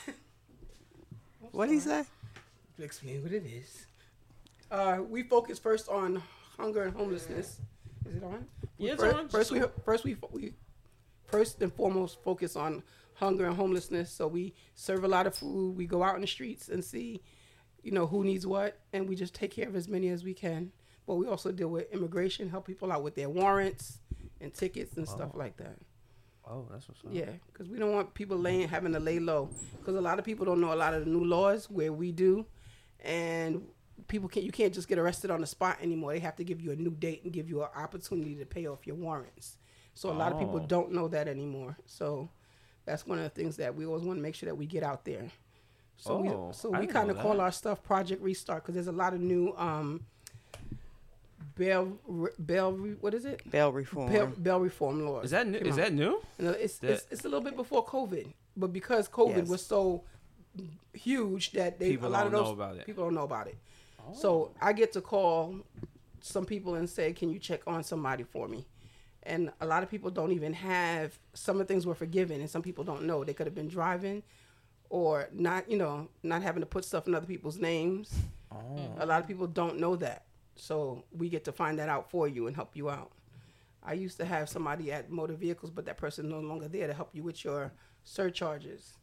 What 1.53 1.69
he 1.71 1.81
say? 1.81 2.05
Explain 2.79 3.23
what 3.23 3.33
it 3.33 3.45
is. 3.47 3.86
Uh, 4.71 4.99
we 5.09 5.23
focus 5.23 5.59
first 5.59 5.89
on 5.89 6.23
hunger 6.57 6.83
and 6.83 6.97
homelessness. 6.97 7.61
Is 8.09 8.17
it 8.17 8.23
on? 8.25 8.47
We 8.79 8.87
Yeah, 8.87 8.93
it's 8.95 9.03
fir- 9.03 9.13
on. 9.15 9.29
First, 9.29 9.51
we 9.51 9.63
first 9.85 10.05
we 10.05 10.17
we 10.33 10.53
first 11.27 11.61
and 11.63 11.73
foremost 11.73 12.23
focus 12.23 12.57
on 12.57 12.83
hunger 13.15 13.47
and 13.47 13.57
homelessness. 13.57 14.11
So 14.11 14.27
we 14.27 14.55
serve 14.75 15.05
a 15.05 15.09
lot 15.09 15.27
of 15.27 15.35
food. 15.35 15.77
We 15.77 15.87
go 15.87 16.03
out 16.03 16.15
in 16.17 16.21
the 16.21 16.27
streets 16.27 16.69
and 16.69 16.85
see, 16.85 17.21
you 17.83 17.93
know, 17.93 18.07
who 18.07 18.25
needs 18.25 18.47
what, 18.47 18.79
and 18.93 19.09
we 19.09 19.17
just 19.17 19.35
take 19.35 19.51
care 19.53 19.69
of 19.69 19.77
as 19.77 19.89
many 19.89 20.09
as 20.09 20.25
we 20.25 20.35
can. 20.35 20.73
But 21.07 21.15
we 21.17 21.27
also 21.27 21.53
deal 21.53 21.69
with 21.69 21.93
immigration, 21.93 22.49
help 22.49 22.67
people 22.67 22.91
out 22.91 23.03
with 23.05 23.15
their 23.15 23.29
warrants 23.29 23.99
and 24.41 24.53
tickets 24.53 24.97
and 24.97 25.09
stuff 25.09 25.31
Oh. 25.35 25.39
like 25.39 25.57
that. 25.59 25.77
Oh, 26.49 26.67
that's 26.71 26.89
what's 26.89 27.01
up. 27.05 27.11
Yeah, 27.13 27.31
because 27.53 27.69
we 27.69 27.79
don't 27.79 27.93
want 27.93 28.13
people 28.15 28.37
laying 28.37 28.69
having 28.69 28.93
to 28.93 29.01
lay 29.01 29.19
low. 29.21 29.49
Because 29.79 29.95
a 29.97 30.01
lot 30.01 30.19
of 30.19 30.25
people 30.25 30.45
don't 30.45 30.61
know 30.61 30.73
a 30.73 30.77
lot 30.77 30.95
of 30.95 31.05
the 31.05 31.11
new 31.11 31.25
laws 31.25 31.69
where 31.71 31.93
we 31.93 32.13
do, 32.13 32.45
and 33.01 33.67
people 34.09 34.29
can't. 34.29 34.45
You 34.47 34.53
can't 34.53 34.73
just 34.75 34.89
get 34.89 34.99
arrested 34.99 35.31
on 35.31 35.41
the 35.41 35.47
spot 35.47 35.79
anymore. 35.83 36.13
They 36.13 36.21
have 36.21 36.37
to 36.37 36.45
give 36.45 36.61
you 36.61 36.71
a 36.73 36.77
new 36.77 36.91
date 36.91 37.23
and 37.25 37.33
give 37.33 37.49
you 37.49 37.63
an 37.63 37.69
opportunity 37.75 38.35
to 38.37 38.47
pay 38.47 38.67
off 38.67 38.87
your 38.87 38.97
warrants. 38.97 39.57
So 39.95 40.11
a 40.11 40.13
lot 40.13 40.33
of 40.33 40.39
people 40.39 40.61
Oh. 40.63 40.67
don't 40.67 40.93
know 40.93 41.09
that 41.09 41.27
anymore. 41.29 41.77
So 41.87 42.29
that's 42.85 43.07
one 43.07 43.19
of 43.19 43.25
the 43.25 43.31
things 43.31 43.57
that 43.57 43.75
we 43.75 43.87
always 43.87 44.03
want 44.05 44.19
to 44.19 44.23
make 44.23 44.35
sure 44.35 44.47
that 44.49 44.55
we 44.55 44.67
get 44.67 44.83
out 44.83 45.05
there. 45.05 45.31
So 45.97 46.13
Oh, 46.13 46.21
we 46.49 46.53
so 46.55 46.75
I 46.75 46.81
we 46.81 46.87
kind 46.87 47.11
of 47.11 47.19
call 47.19 47.41
our 47.41 47.51
stuff 47.53 47.83
Project 47.83 48.23
Restart 48.23 48.63
because 48.63 48.75
there's 48.75 48.87
a 48.87 48.93
lot 48.93 49.15
of 49.15 49.21
new 49.21 49.55
um 49.57 50.05
bail 51.57 51.99
bail 52.45 52.73
what 53.01 53.15
is 53.15 53.25
it 53.25 53.49
Bail 53.51 53.73
reform. 53.73 54.13
bail, 54.13 54.27
bail 54.27 54.61
reform 54.61 55.07
laws. 55.07 55.25
Is 55.27 55.31
that 55.31 55.47
new? 55.47 55.59
Is 55.59 55.73
out. 55.73 55.77
that 55.77 55.93
new? 55.95 56.23
No, 56.39 56.51
it's, 56.51 56.79
That- 56.79 56.91
it's 56.91 57.07
it's 57.11 57.25
a 57.25 57.29
little 57.29 57.41
bit 57.41 57.57
before 57.57 57.85
COVID, 57.85 58.33
but 58.57 58.73
because 58.73 59.09
COVID 59.09 59.39
Yes. 59.39 59.49
was 59.49 59.65
so 59.65 60.05
huge 60.93 61.53
that 61.53 61.79
they 61.79 61.91
People 61.91 62.09
a 62.09 62.11
lot 62.11 62.19
don't 62.25 62.27
of 62.27 62.33
those 62.33 62.45
know 62.49 62.53
about 62.53 62.77
it. 62.77 62.87
people 62.87 63.05
don't 63.05 63.15
know 63.15 63.25
about 63.25 63.47
it. 63.47 63.57
Oh. 64.07 64.15
So 64.15 64.55
I 64.61 64.73
get 64.73 64.93
to 64.93 65.01
call 65.01 65.57
some 66.21 66.45
people 66.45 66.75
and 66.75 66.89
say, 66.89 67.13
"Can 67.13 67.31
you 67.31 67.39
check 67.39 67.63
on 67.67 67.83
somebody 67.83 68.23
for 68.23 68.49
me?" 68.49 68.67
And 69.23 69.53
a 69.61 69.67
lot 69.67 69.83
of 69.83 69.91
people 69.91 70.11
don't 70.11 70.33
even 70.33 70.53
have 70.53 71.19
some 71.35 71.57
of 71.57 71.67
the 71.67 71.73
things 71.73 71.85
were 71.87 71.95
forgiven, 71.95 72.41
and 72.41 72.49
some 72.49 72.63
people 72.63 72.85
don't 72.85 73.05
know 73.05 73.25
they 73.25 73.35
could 73.35 73.47
have 73.47 73.55
been 73.55 73.69
driving 73.69 74.23
or 74.89 75.29
not, 75.33 75.69
you 75.71 75.77
know, 75.77 76.09
not 76.23 76.43
having 76.43 76.61
to 76.61 76.67
put 76.67 76.85
stuff 76.85 77.09
in 77.09 77.15
other 77.15 77.27
people's 77.27 77.59
names. 77.59 78.15
Oh. 78.53 78.95
A 78.99 79.07
lot 79.07 79.21
of 79.21 79.27
people 79.27 79.47
don't 79.47 79.79
know 79.79 79.97
that. 79.97 80.27
So 80.55 81.05
we 81.13 81.29
get 81.29 81.45
to 81.45 81.53
find 81.53 81.79
that 81.79 81.89
out 81.89 82.11
for 82.11 82.29
you 82.29 82.47
and 82.47 82.55
help 82.55 82.77
you 82.77 82.89
out. 82.89 83.13
I 83.83 83.93
used 83.93 84.17
to 84.19 84.25
have 84.25 84.49
somebody 84.49 84.91
at 84.91 85.11
motor 85.11 85.35
vehicles, 85.35 85.71
but 85.71 85.85
that 85.87 85.97
person 85.97 86.29
no 86.29 86.41
longer 86.41 86.69
there 86.69 86.87
to 86.87 86.95
help 86.95 87.11
you 87.15 87.23
with 87.23 87.45
your 87.45 87.73
surcharges. 88.05 88.97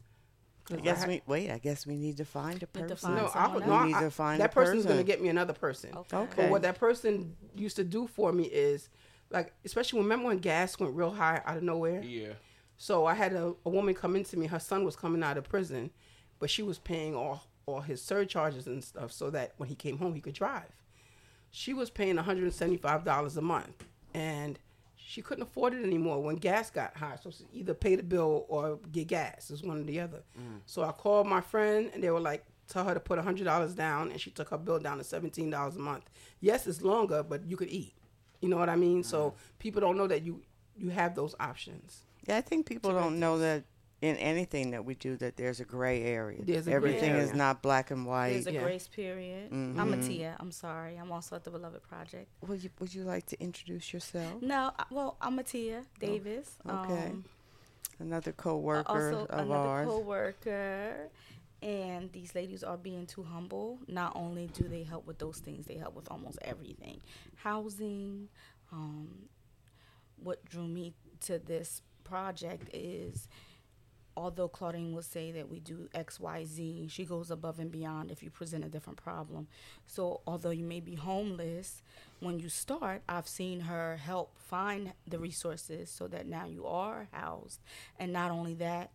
'Cause 0.64 0.78
I 0.78 0.80
guess 0.80 1.00
had- 1.00 1.08
we 1.08 1.22
wait. 1.26 1.50
I 1.50 1.58
guess 1.58 1.86
we 1.86 1.96
need 1.96 2.16
to 2.16 2.24
find 2.24 2.56
a 2.56 2.60
to 2.60 2.66
person. 2.66 2.96
find 2.96 3.14
no, 3.16 3.26
I 3.34 3.48
would 3.48 3.62
else. 3.64 3.70
no, 3.70 3.82
We 3.82 3.92
need 3.92 3.98
to 4.00 4.10
find 4.10 4.40
that 4.40 4.50
a 4.50 4.54
person's 4.54 4.86
gonna 4.86 5.02
get 5.04 5.20
me 5.22 5.28
another 5.28 5.52
person. 5.52 5.94
Okay. 5.94 6.16
Okay. 6.16 6.42
But 6.42 6.50
what 6.50 6.62
that 6.62 6.78
person 6.78 7.36
used 7.54 7.76
to 7.76 7.84
do 7.84 8.06
for 8.06 8.32
me 8.32 8.44
is, 8.44 8.88
like, 9.30 9.52
especially 9.64 10.00
remember 10.00 10.26
when 10.28 10.38
gas 10.38 10.78
went 10.78 10.94
real 10.94 11.10
high 11.12 11.42
out 11.44 11.56
of 11.58 11.62
nowhere. 11.62 12.02
Yeah. 12.02 12.32
So 12.76 13.04
I 13.06 13.14
had 13.14 13.32
a, 13.34 13.54
a 13.64 13.70
woman 13.70 13.94
come 13.94 14.16
into 14.16 14.36
me. 14.38 14.46
Her 14.46 14.58
son 14.58 14.84
was 14.84 14.96
coming 14.96 15.22
out 15.22 15.36
of 15.36 15.48
prison, 15.48 15.90
but 16.38 16.50
she 16.50 16.62
was 16.62 16.78
paying 16.78 17.14
all 17.14 17.44
all 17.66 17.80
his 17.80 18.02
surcharges 18.02 18.66
and 18.66 18.84
stuff 18.84 19.10
so 19.10 19.30
that 19.30 19.54
when 19.56 19.68
he 19.70 19.74
came 19.74 19.96
home 19.98 20.14
he 20.14 20.20
could 20.20 20.34
drive. 20.34 20.70
She 21.50 21.72
was 21.72 21.88
paying 21.88 22.16
one 22.16 22.24
hundred 22.24 22.44
and 22.44 22.52
seventy 22.52 22.76
five 22.78 23.04
dollars 23.04 23.36
a 23.36 23.42
month, 23.42 23.84
and 24.12 24.58
she 25.06 25.20
couldn't 25.20 25.42
afford 25.42 25.74
it 25.74 25.84
anymore 25.84 26.22
when 26.22 26.36
gas 26.36 26.70
got 26.70 26.96
high. 26.96 27.16
So 27.22 27.30
she 27.30 27.44
either 27.52 27.74
pay 27.74 27.94
the 27.94 28.02
bill 28.02 28.46
or 28.48 28.78
get 28.90 29.06
gas. 29.08 29.50
It's 29.50 29.62
one 29.62 29.80
or 29.80 29.84
the 29.84 30.00
other. 30.00 30.22
So 30.66 30.82
I 30.82 30.92
called 30.92 31.26
my 31.26 31.40
friend, 31.42 31.90
and 31.92 32.02
they 32.02 32.10
were 32.10 32.20
like, 32.20 32.44
tell 32.68 32.84
her 32.84 32.94
to 32.94 33.00
put 33.00 33.18
hundred 33.18 33.44
dollars 33.44 33.74
down, 33.74 34.10
and 34.10 34.20
she 34.20 34.30
took 34.30 34.48
her 34.48 34.58
bill 34.58 34.78
down 34.78 34.98
to 34.98 35.04
seventeen 35.04 35.50
dollars 35.50 35.76
a 35.76 35.80
month. 35.80 36.04
Yes, 36.40 36.66
it's 36.66 36.80
longer, 36.82 37.22
but 37.22 37.44
you 37.46 37.56
could 37.56 37.68
eat. 37.68 37.92
You 38.40 38.48
know 38.48 38.56
what 38.56 38.68
I 38.70 38.76
mean? 38.76 39.02
So 39.02 39.34
people 39.58 39.80
don't 39.80 39.96
know 39.96 40.06
that 40.06 40.22
you 40.22 40.40
you 40.76 40.88
have 40.88 41.14
those 41.14 41.34
options. 41.38 42.04
Yeah, 42.26 42.38
I 42.38 42.40
think 42.40 42.64
people 42.66 42.92
don't 42.92 43.20
know 43.20 43.38
that 43.38 43.64
in 44.04 44.16
anything 44.16 44.72
that 44.72 44.84
we 44.84 44.94
do 44.94 45.16
that 45.16 45.36
there's 45.36 45.60
a 45.60 45.64
gray 45.64 46.02
area. 46.02 46.40
There's 46.42 46.66
a 46.66 46.70
gray 46.70 46.74
Everything 46.76 47.14
is 47.14 47.28
area. 47.30 47.36
not 47.38 47.62
black 47.62 47.90
and 47.90 48.04
white. 48.06 48.32
There's 48.34 48.46
a 48.48 48.52
Yeah. 48.52 48.62
grace 48.62 48.86
period. 48.86 49.50
I'm 49.50 49.74
Mhm. 49.76 49.94
Atiya. 49.96 50.36
I'm 50.38 50.52
sorry. 50.52 50.96
I'm 50.96 51.10
also 51.10 51.36
at 51.36 51.44
the 51.44 51.50
Beloved 51.50 51.82
Project. 51.82 52.28
Would 52.46 52.62
you 52.62 52.70
Would 52.80 52.94
you 52.94 53.04
like 53.04 53.24
to 53.26 53.40
introduce 53.40 53.92
yourself? 53.94 54.42
No, 54.42 54.72
I- 54.78 54.84
well, 54.90 55.16
I'm 55.22 55.38
Atiya 55.38 55.86
Davis. 55.98 56.58
okay. 56.68 57.06
Um, 57.10 57.24
Another 57.98 58.32
co-worker 58.32 58.88
also 58.90 59.24
of 59.26 59.38
another 59.46 59.54
ours. 59.54 59.88
co-worker. 59.88 61.10
And 61.62 62.12
these 62.12 62.34
ladies 62.34 62.62
are 62.62 62.76
being 62.76 63.06
too 63.06 63.22
humble. 63.22 63.78
Not 63.88 64.12
only 64.16 64.48
do 64.48 64.64
they 64.68 64.82
help 64.82 65.06
with 65.06 65.18
those 65.18 65.38
things, 65.38 65.64
they 65.64 65.76
help 65.78 65.94
with 65.94 66.10
almost 66.10 66.38
everything. 66.42 67.00
Housing. 67.36 68.28
Um, 68.70 69.30
what 70.16 70.44
drew 70.44 70.66
me 70.68 70.92
to 71.20 71.38
this 71.38 71.80
project 72.02 72.68
is 72.74 73.28
although 74.16 74.48
Claudine 74.48 74.92
will 74.94 75.02
say 75.02 75.32
that 75.32 75.48
we 75.48 75.60
do 75.60 75.88
X, 75.94 76.20
Y, 76.20 76.44
Z, 76.44 76.88
she 76.88 77.04
goes 77.04 77.30
above 77.30 77.58
and 77.58 77.70
beyond 77.70 78.10
if 78.10 78.22
you 78.22 78.30
present 78.30 78.64
a 78.64 78.68
different 78.68 78.98
problem. 78.98 79.48
So, 79.86 80.20
although 80.26 80.50
you 80.50 80.64
may 80.64 80.80
be 80.80 80.94
homeless, 80.94 81.82
when 82.20 82.38
you 82.38 82.48
start, 82.48 83.02
I've 83.08 83.28
seen 83.28 83.60
her 83.60 83.96
help 83.96 84.38
find 84.38 84.92
the 85.06 85.18
resources 85.18 85.90
so 85.90 86.06
that 86.08 86.26
now 86.26 86.46
you 86.46 86.66
are 86.66 87.08
housed. 87.12 87.60
And 87.98 88.12
not 88.12 88.30
only 88.30 88.54
that, 88.54 88.90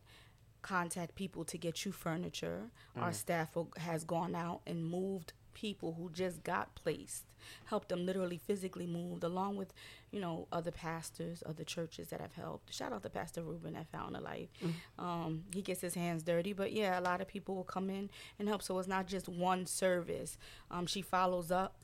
contact 0.61 1.15
people 1.15 1.43
to 1.45 1.57
get 1.57 1.85
you 1.85 1.91
furniture. 1.91 2.71
Our 2.95 3.11
mm. 3.11 3.15
staff 3.15 3.55
will- 3.55 3.71
has 3.77 4.03
gone 4.03 4.35
out 4.35 4.61
and 4.67 4.85
moved 4.85 5.33
people 5.59 5.95
who 5.97 6.09
just 6.09 6.43
got 6.43 6.73
placed, 6.75 7.25
helped 7.65 7.89
them 7.89 8.05
literally 8.05 8.37
physically 8.37 8.87
moved, 8.87 9.23
along 9.23 9.57
with, 9.57 9.73
you 10.11 10.19
know, 10.19 10.47
other 10.51 10.71
pastors, 10.71 11.43
other 11.45 11.63
churches 11.63 12.07
that 12.09 12.21
have 12.21 12.33
helped. 12.33 12.73
Shout 12.73 12.93
out 12.93 13.03
to 13.03 13.09
Pastor 13.09 13.41
Ruben 13.41 13.75
at 13.75 13.87
Fountain 13.91 14.15
of 14.15 14.23
Life. 14.23 14.49
Um, 14.97 15.43
he 15.53 15.61
gets 15.61 15.81
his 15.81 15.95
hands 15.95 16.23
dirty, 16.23 16.53
but 16.53 16.71
yeah, 16.71 16.99
a 16.99 17.01
lot 17.01 17.19
of 17.21 17.27
people 17.27 17.55
will 17.55 17.63
come 17.63 17.89
in 17.89 18.09
and 18.37 18.47
help. 18.47 18.61
So 18.61 18.79
it's 18.79 18.87
not 18.87 19.05
just 19.07 19.27
one 19.27 19.65
service. 19.65 20.37
Um, 20.71 20.85
she 20.85 21.01
follows 21.01 21.51
up. 21.51 21.75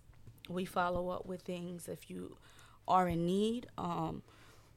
We 0.48 0.66
follow 0.66 1.10
up 1.10 1.26
with 1.26 1.42
things 1.42 1.88
if 1.88 2.10
you 2.10 2.38
are 2.88 3.08
in 3.10 3.26
need. 3.26 3.68
Um, 3.78 4.22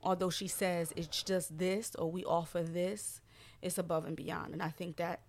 although 0.02 0.30
she 0.30 0.48
says 0.48 0.92
it's 0.96 1.22
just 1.22 1.58
this 1.58 1.94
or 1.94 2.10
we 2.10 2.24
offer 2.24 2.62
this, 2.62 3.20
it's 3.62 3.78
above 3.78 4.06
and 4.06 4.16
beyond. 4.16 4.54
And 4.54 4.62
I 4.62 4.70
think 4.70 4.96
that 4.96 5.20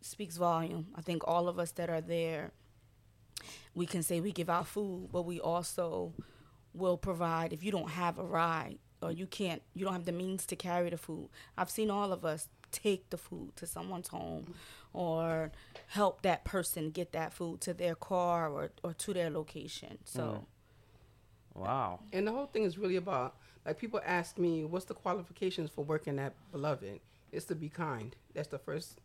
speaks 0.00 0.36
volume. 0.36 0.86
I 0.94 1.02
think 1.02 1.22
all 1.26 1.48
of 1.48 1.58
us 1.58 1.72
that 1.72 1.88
are 1.90 2.00
there, 2.00 2.52
we 3.74 3.86
can 3.86 4.02
say 4.02 4.20
we 4.20 4.32
give 4.32 4.50
out 4.50 4.66
food, 4.66 5.08
but 5.12 5.22
we 5.22 5.40
also 5.40 6.12
will 6.74 6.96
provide 6.96 7.52
if 7.52 7.62
you 7.64 7.72
don't 7.72 7.90
have 7.90 8.18
a 8.18 8.24
ride 8.24 8.78
or 9.02 9.10
you 9.10 9.26
can't, 9.26 9.62
you 9.74 9.84
don't 9.84 9.94
have 9.94 10.04
the 10.04 10.12
means 10.12 10.46
to 10.46 10.56
carry 10.56 10.90
the 10.90 10.98
food. 10.98 11.28
I've 11.56 11.70
seen 11.70 11.90
all 11.90 12.12
of 12.12 12.24
us 12.24 12.48
take 12.70 13.10
the 13.10 13.16
food 13.16 13.56
to 13.56 13.66
someone's 13.66 14.08
home 14.08 14.54
or 14.92 15.50
help 15.88 16.22
that 16.22 16.44
person 16.44 16.90
get 16.90 17.12
that 17.12 17.32
food 17.32 17.60
to 17.62 17.74
their 17.74 17.94
car 17.94 18.48
or, 18.48 18.70
or 18.82 18.92
to 18.94 19.12
their 19.12 19.30
location. 19.30 19.98
So. 20.04 20.20
Mm. 20.22 20.44
Wow. 21.54 22.00
And 22.12 22.26
the 22.26 22.32
whole 22.32 22.46
thing 22.46 22.62
is 22.62 22.78
really 22.78 22.96
about 22.96 23.36
like 23.66 23.78
people 23.78 24.00
ask 24.04 24.38
me, 24.38 24.64
what's 24.64 24.86
the 24.86 24.94
qualifications 24.94 25.70
for 25.70 25.84
working 25.84 26.18
at 26.18 26.32
Beloved? 26.52 27.00
It's 27.32 27.44
to 27.46 27.54
be 27.54 27.68
kind. 27.68 28.14
That's 28.34 28.48
the 28.48 28.58
first, 28.58 29.00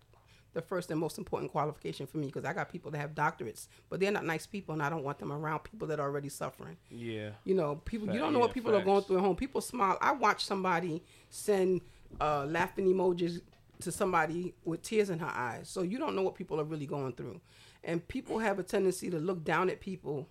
the 0.55 0.61
first 0.61 0.89
and 0.89 0.99
most 0.99 1.19
important 1.19 1.51
qualification 1.51 2.07
for 2.07 2.17
me 2.17 2.27
because 2.27 2.45
I 2.45 2.53
got 2.53 2.71
people 2.71 2.89
that 2.91 2.97
have 2.97 3.13
doctorates, 3.13 3.67
but 3.89 3.99
they're 3.99 4.11
not 4.11 4.25
nice 4.25 4.47
people, 4.47 4.73
and 4.73 4.81
I 4.81 4.89
don't 4.89 5.03
want 5.03 5.19
them 5.19 5.31
around 5.31 5.59
people 5.59 5.87
that 5.89 5.99
are 5.99 6.07
already 6.07 6.29
suffering. 6.29 6.77
Yeah. 6.89 7.31
You 7.43 7.53
know, 7.53 7.75
people. 7.85 8.07
Fact- 8.07 8.15
you 8.15 8.21
don't 8.21 8.33
know 8.33 8.39
yeah, 8.39 8.45
what 8.45 8.53
people 8.53 8.75
are 8.75 8.83
going 8.83 9.03
through 9.03 9.17
at 9.17 9.23
home. 9.23 9.35
People 9.35 9.61
smile. 9.61 9.97
I 10.01 10.13
watched 10.13 10.47
somebody 10.47 11.03
send 11.29 11.81
uh, 12.19 12.45
laughing 12.45 12.87
emojis 12.87 13.41
to 13.81 13.91
somebody 13.91 14.55
with 14.63 14.81
tears 14.81 15.09
in 15.09 15.19
her 15.19 15.31
eyes. 15.31 15.67
So 15.67 15.81
you 15.81 15.99
don't 15.99 16.15
know 16.15 16.21
what 16.23 16.35
people 16.35 16.59
are 16.59 16.63
really 16.63 16.87
going 16.87 17.13
through, 17.13 17.41
and 17.83 18.05
people 18.07 18.39
have 18.39 18.57
a 18.57 18.63
tendency 18.63 19.09
to 19.11 19.19
look 19.19 19.43
down 19.43 19.69
at 19.69 19.81
people 19.81 20.27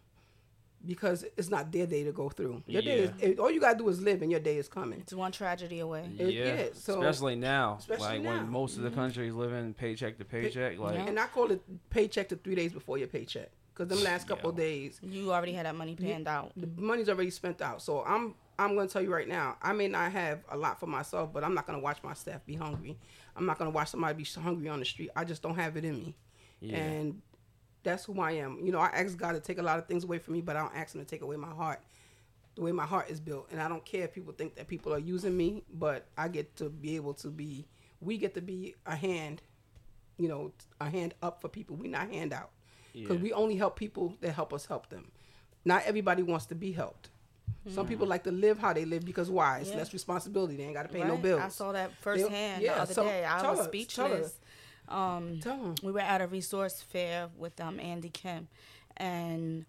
because 0.86 1.24
it's 1.36 1.48
not 1.50 1.70
their 1.72 1.86
day 1.86 2.04
to 2.04 2.12
go 2.12 2.28
through. 2.28 2.62
Your 2.66 2.82
day 2.82 3.04
Yeah. 3.18 3.26
is, 3.28 3.38
all 3.38 3.50
you 3.50 3.60
gotta 3.60 3.78
do 3.78 3.88
is 3.88 4.00
live, 4.00 4.22
and 4.22 4.30
your 4.30 4.40
day 4.40 4.56
is 4.58 4.68
coming. 4.68 5.00
It's 5.00 5.12
one 5.14 5.32
tragedy 5.32 5.80
away. 5.80 6.10
It- 6.18 6.32
yeah. 6.34 6.44
yeah, 6.44 6.64
so- 6.74 7.00
especially 7.02 7.36
now, 7.36 7.76
Especially 7.78 8.04
like 8.06 8.22
now. 8.22 8.30
Mm-hmm. 8.32 8.42
when 8.44 8.50
most 8.52 8.76
of 8.76 8.82
the 8.82 8.90
country 8.90 9.28
is 9.28 9.34
living 9.34 9.74
paycheck 9.74 10.18
to 10.18 10.24
paycheck. 10.24 10.78
Like, 10.78 10.94
Yeah. 10.96 11.06
And 11.06 11.18
I 11.18 11.26
call 11.26 11.50
it 11.50 11.62
paycheck 11.90 12.28
to 12.30 12.36
three 12.36 12.54
days 12.54 12.72
before 12.72 12.98
your 12.98 13.08
paycheck 13.08 13.50
because 13.72 13.88
them 13.88 14.02
last 14.04 14.28
couple 14.28 14.50
of 14.50 14.58
Yo. 14.58 14.64
days 14.64 15.00
You 15.02 15.32
already 15.32 15.52
had 15.52 15.66
that 15.66 15.74
money 15.74 15.94
panned 15.96 16.28
out. 16.28 16.52
the 16.56 16.68
money's 16.80 17.08
already 17.08 17.30
spent 17.30 17.60
out. 17.62 17.82
So 17.82 18.02
I'm 18.04 18.34
I'm 18.56 18.76
gonna 18.76 18.86
tell 18.86 19.02
you 19.02 19.12
right 19.12 19.26
now, 19.26 19.56
I 19.60 19.72
may 19.72 19.88
not 19.88 20.12
have 20.12 20.44
a 20.48 20.56
lot 20.56 20.78
for 20.78 20.86
myself, 20.86 21.32
but 21.32 21.42
I'm 21.42 21.54
not 21.54 21.66
gonna 21.66 21.80
watch 21.80 22.00
my 22.04 22.14
staff 22.14 22.46
be 22.46 22.54
hungry. 22.54 22.96
I'm 23.34 23.46
not 23.46 23.58
gonna 23.58 23.70
watch 23.70 23.88
somebody 23.88 24.14
be 24.22 24.24
hungry 24.40 24.68
on 24.68 24.78
the 24.78 24.84
street. 24.84 25.10
I 25.16 25.24
just 25.24 25.42
don't 25.42 25.56
have 25.56 25.76
it 25.76 25.84
in 25.84 25.98
me. 25.98 26.16
Yeah. 26.60 26.76
And 26.76 27.20
that's 27.84 28.04
who 28.04 28.20
I 28.20 28.32
am. 28.32 28.58
You 28.64 28.72
know, 28.72 28.80
I 28.80 28.86
ask 28.86 29.16
God 29.16 29.32
to 29.32 29.40
take 29.40 29.58
a 29.58 29.62
lot 29.62 29.78
of 29.78 29.86
things 29.86 30.02
away 30.04 30.18
from 30.18 30.34
me, 30.34 30.40
but 30.40 30.56
I 30.56 30.60
don't 30.60 30.74
ask 30.74 30.94
him 30.94 31.00
to 31.00 31.06
take 31.06 31.22
away 31.22 31.36
my 31.36 31.50
heart. 31.50 31.80
The 32.56 32.62
way 32.62 32.72
my 32.72 32.86
heart 32.86 33.10
is 33.10 33.20
built. 33.20 33.48
And 33.52 33.60
I 33.60 33.68
don't 33.68 33.84
care 33.84 34.04
if 34.04 34.12
people 34.12 34.32
think 34.32 34.56
that 34.56 34.66
people 34.66 34.92
are 34.92 34.98
using 34.98 35.36
me, 35.36 35.64
but 35.72 36.06
I 36.16 36.28
get 36.28 36.56
to 36.56 36.68
be 36.68 36.96
able 36.96 37.14
to 37.14 37.28
be 37.28 37.66
we 38.00 38.18
get 38.18 38.34
to 38.34 38.40
be 38.42 38.74
a 38.86 38.94
hand, 38.94 39.40
you 40.18 40.28
know, 40.28 40.52
a 40.80 40.90
hand 40.90 41.14
up 41.22 41.40
for 41.40 41.48
people. 41.48 41.76
We 41.76 41.88
not 41.88 42.10
hand 42.10 42.32
out. 42.32 42.50
Because 42.92 43.16
Yeah. 43.16 43.22
we 43.22 43.32
only 43.32 43.56
help 43.56 43.76
people 43.76 44.16
that 44.20 44.32
help 44.32 44.52
us 44.52 44.66
help 44.66 44.88
them. 44.90 45.10
Not 45.64 45.84
everybody 45.84 46.22
wants 46.22 46.46
to 46.46 46.54
be 46.54 46.72
helped. 46.72 47.10
Some 47.70 47.86
people 47.86 48.06
mm. 48.06 48.10
like 48.10 48.24
to 48.24 48.30
live 48.30 48.58
how 48.58 48.74
they 48.74 48.84
live 48.84 49.06
because 49.06 49.30
why? 49.30 49.60
It's 49.60 49.70
Yeah. 49.70 49.76
less 49.76 49.92
responsibility. 49.94 50.56
They 50.56 50.64
ain't 50.64 50.74
got 50.74 50.82
to 50.82 50.90
pay 50.90 51.02
no 51.02 51.16
bills. 51.16 51.40
I 51.40 51.48
saw 51.48 51.72
that 51.72 51.92
firsthand 52.02 52.62
yeah, 52.62 52.74
the 52.74 52.82
other 52.82 52.94
some- 52.94 53.06
day. 53.06 53.24
I 53.24 53.50
was 53.50 53.60
her. 53.60 53.64
speechless. 53.64 54.38
Um, 54.88 55.40
we 55.82 55.92
were 55.92 56.00
at 56.00 56.20
a 56.20 56.26
resource 56.26 56.82
fair 56.82 57.28
with 57.36 57.60
um, 57.60 57.80
Andy 57.80 58.10
Kim, 58.10 58.48
and 58.96 59.64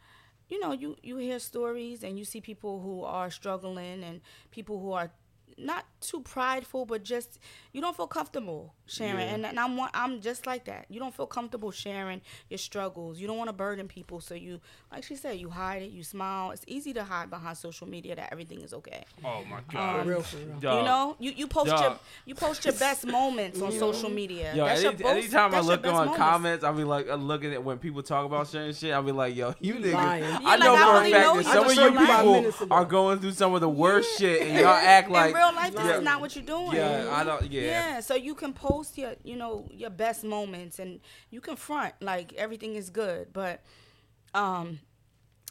you 0.50 0.60
know, 0.60 0.74
you 0.74 0.96
you 1.02 1.18
hear 1.18 1.40
stories 1.40 2.04
and 2.04 2.18
you 2.18 2.26
see 2.26 2.42
people 2.42 2.82
who 2.82 3.04
are 3.04 3.32
struggling 3.32 4.04
and 4.04 4.22
people 4.52 4.80
who 4.80 4.92
are 4.92 5.12
not 5.58 5.86
too 6.02 6.22
prideful, 6.22 6.86
but 6.86 7.04
just 7.04 7.40
you 7.72 7.82
don't 7.82 7.96
feel 7.96 8.08
comfortable 8.08 8.74
sharing. 8.86 9.20
Yeah. 9.20 9.34
And, 9.36 9.46
and 9.46 9.60
I'm 9.60 9.78
one, 9.78 9.90
I'm 9.94 10.22
just 10.22 10.46
like 10.46 10.66
that. 10.66 10.86
You 10.90 11.00
don't 11.00 11.14
feel 11.16 11.26
comfortable 11.26 11.72
sharing 11.72 12.22
your 12.50 12.58
struggles. 12.58 13.20
You 13.20 13.28
don't 13.28 13.38
want 13.38 13.50
to 13.50 13.54
burden 13.54 13.88
people, 13.88 14.20
so 14.20 14.34
you, 14.34 14.60
like 14.92 15.04
she 15.04 15.16
said, 15.16 15.40
you 15.40 15.50
hide 15.50 15.84
it. 15.84 15.92
You 15.92 16.04
smile. 16.04 16.52
It's 16.52 16.64
easy 16.68 16.94
to 16.94 17.04
hide 17.04 17.30
behind 17.30 17.58
social 17.58 17.88
media 17.88 18.16
that 18.16 18.30
everything 18.32 18.62
is 18.62 18.74
okay. 18.74 19.06
oh 19.24 19.44
my 19.46 19.58
um, 19.58 20.04
For 20.04 20.10
real, 20.10 20.22
for 20.22 20.38
real. 20.38 20.60
Dog. 20.60 20.80
You 20.80 20.86
know, 20.86 21.16
you, 21.20 21.32
you 21.32 21.48
post 21.48 21.70
your 21.70 22.00
you 22.26 22.36
post 22.36 22.66
your 22.66 22.74
best 22.74 23.06
moments 23.06 23.62
on 23.62 23.72
social 23.72 24.10
media. 24.10 24.54
Yo, 24.56 24.66
that's 24.66 24.80
any, 24.80 24.90
your 24.90 24.94
boast- 24.94 25.18
anytime 25.18 25.48
I 25.50 25.56
that's 25.56 25.68
your 25.68 25.76
look 25.78 25.86
on 25.86 25.94
moments. 25.94 26.18
comments, 26.18 26.64
I'll 26.64 26.74
be 26.74 26.84
like, 26.84 27.10
I'm 27.10 27.28
looking 27.28 27.54
at 27.54 27.64
when 27.64 27.78
people 27.78 28.04
talk 28.04 28.26
about 28.26 28.48
certain 28.48 28.74
shit. 28.74 28.94
I'll 28.94 29.04
be 29.04 29.12
like, 29.12 29.36
yo, 29.36 29.54
you 29.60 29.76
niggas. 29.76 29.96
I 29.96 30.58
know 30.58 30.74
like, 30.74 30.84
for 30.84 30.94
only 30.96 31.12
a 31.12 31.16
fact 31.16 31.36
that 31.36 31.46
some 31.46 31.66
of 31.66 31.76
you 31.76 31.96
like 31.96 32.08
five 32.08 32.26
minutes 32.26 32.58
people 32.58 32.78
are 32.78 32.86
going 32.86 33.20
through 33.20 33.32
some 33.32 33.54
of 33.54 33.62
the 33.62 33.70
worst 33.70 34.18
shit, 34.18 34.42
and 34.42 34.58
y'all 34.60 34.68
act 34.68 35.10
like 35.16 35.30
in 35.32 35.36
real 35.36 35.54
life, 35.54 35.76
this 35.76 35.86
yeah, 35.86 35.98
is 35.98 36.04
not 36.04 36.22
what 36.22 36.36
you're 36.36 36.46
doing. 36.46 36.74
Yeah, 36.74 37.10
I 37.12 37.24
don't. 37.24 37.52
Yeah, 37.52 37.62
Yeah, 37.62 38.00
so 38.00 38.16
you 38.16 38.36
can 38.36 38.54
post 38.54 38.75
your, 38.96 39.16
you 39.24 39.36
know, 39.36 39.68
your 39.72 39.90
best 39.90 40.24
moments, 40.24 40.80
and 40.80 41.00
you 41.30 41.42
can 41.42 41.56
front 41.56 41.94
like 42.02 42.34
everything 42.34 42.76
is 42.76 42.90
good. 42.90 43.34
But, 43.34 43.62
um, 44.34 44.80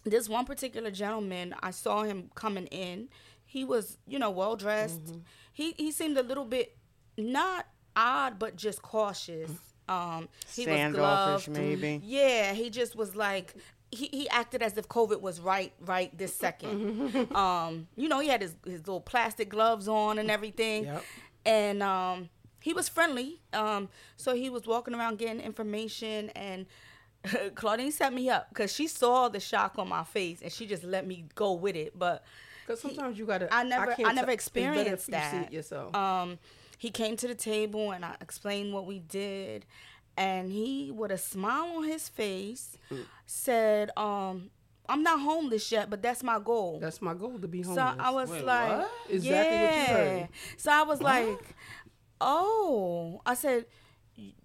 this 0.04 0.28
one 0.28 0.44
particular 0.44 0.90
gentleman, 0.90 1.54
I 1.62 1.70
saw 1.70 2.02
him 2.02 2.30
coming 2.34 2.66
in. 2.66 3.08
He 3.46 3.64
was, 3.64 3.96
you 4.06 4.18
know, 4.18 4.30
well 4.30 4.56
dressed. 4.56 5.04
Mm-hmm. 5.04 5.18
He 5.52 5.74
he 5.76 5.90
seemed 5.92 6.18
a 6.18 6.22
little 6.22 6.44
bit 6.44 6.76
not 7.16 7.66
odd, 7.96 8.38
but 8.38 8.56
just 8.56 8.82
cautious. 8.82 9.50
Um, 9.88 10.28
he 10.52 10.66
was 10.66 10.74
Standoffish, 10.74 11.46
gloved. 11.46 11.48
maybe. 11.48 12.00
Yeah, 12.04 12.52
he 12.52 12.70
just 12.70 12.96
was 12.96 13.14
like 13.14 13.54
he, 13.90 14.08
he 14.12 14.28
acted 14.28 14.62
as 14.62 14.76
if 14.76 14.88
COVID 14.88 15.20
was 15.20 15.40
right 15.40 15.72
right 15.80 16.16
this 16.18 16.34
second. 16.34 17.34
um, 17.34 17.86
you 17.96 18.08
know, 18.08 18.20
he 18.20 18.28
had 18.28 18.42
his, 18.42 18.56
his 18.64 18.80
little 18.80 19.00
plastic 19.00 19.48
gloves 19.48 19.88
on 19.88 20.18
and 20.18 20.30
everything. 20.30 20.84
Yep. 20.84 21.04
And 21.46 21.82
um 21.82 22.28
he 22.64 22.72
was 22.72 22.88
friendly. 22.88 23.42
Um, 23.52 23.90
so 24.16 24.34
he 24.34 24.48
was 24.48 24.66
walking 24.66 24.94
around 24.94 25.18
getting 25.18 25.40
information 25.40 26.30
and 26.30 26.64
Claudine 27.54 27.92
set 27.92 28.12
me 28.14 28.30
up 28.30 28.48
because 28.48 28.72
she 28.72 28.86
saw 28.86 29.28
the 29.28 29.38
shock 29.40 29.74
on 29.78 29.86
my 29.88 30.02
face 30.04 30.40
and 30.42 30.50
she 30.50 30.64
just 30.66 30.82
let 30.82 31.06
me 31.06 31.26
go 31.34 31.52
with 31.52 31.76
it. 31.76 31.98
But 31.98 32.24
Because 32.66 32.80
sometimes 32.80 33.18
you 33.18 33.26
gotta. 33.26 33.52
I 33.52 33.64
never- 33.64 33.92
I 33.92 33.94
can't 33.96 34.14
never 34.14 34.14
tell- 34.14 34.22
it's 34.22 34.28
if 34.30 34.34
experienced 34.34 35.10
that. 35.10 35.52
yourself. 35.52 35.94
um, 35.94 36.38
he 36.78 36.90
came 36.90 37.16
to 37.18 37.28
the 37.28 37.34
table 37.34 37.92
and 37.92 38.02
I 38.02 38.14
explained 38.22 38.72
what 38.72 38.86
we 38.86 38.98
did, 38.98 39.66
and 40.16 40.50
he, 40.50 40.90
with 40.90 41.10
a 41.10 41.18
smile 41.18 41.76
on 41.76 41.84
his 41.84 42.08
face, 42.08 42.76
said, 43.26 43.90
um, 43.96 44.50
"I'm 44.88 45.02
not 45.02 45.20
homeless 45.20 45.70
yet, 45.72 45.88
but 45.90 46.02
that's 46.02 46.22
my 46.22 46.38
goal." 46.38 46.78
That's 46.80 47.00
my 47.02 47.14
goal 47.14 47.38
to 47.38 47.48
be 47.48 47.62
homeless. 47.62 47.94
so. 47.96 48.02
I 48.02 48.10
was 48.10 48.30
Wait, 48.30 48.44
like, 48.44 48.78
what? 48.78 48.90
Exactly 49.08 49.30
what 49.30 49.74
you 49.74 49.80
yeah. 49.80 49.86
heard. 49.96 50.28
So 50.58 50.70
I 50.72 50.82
was 50.82 51.00
like, 51.00 51.40
"Oh," 52.26 53.20
I 53.26 53.34
said. 53.34 53.66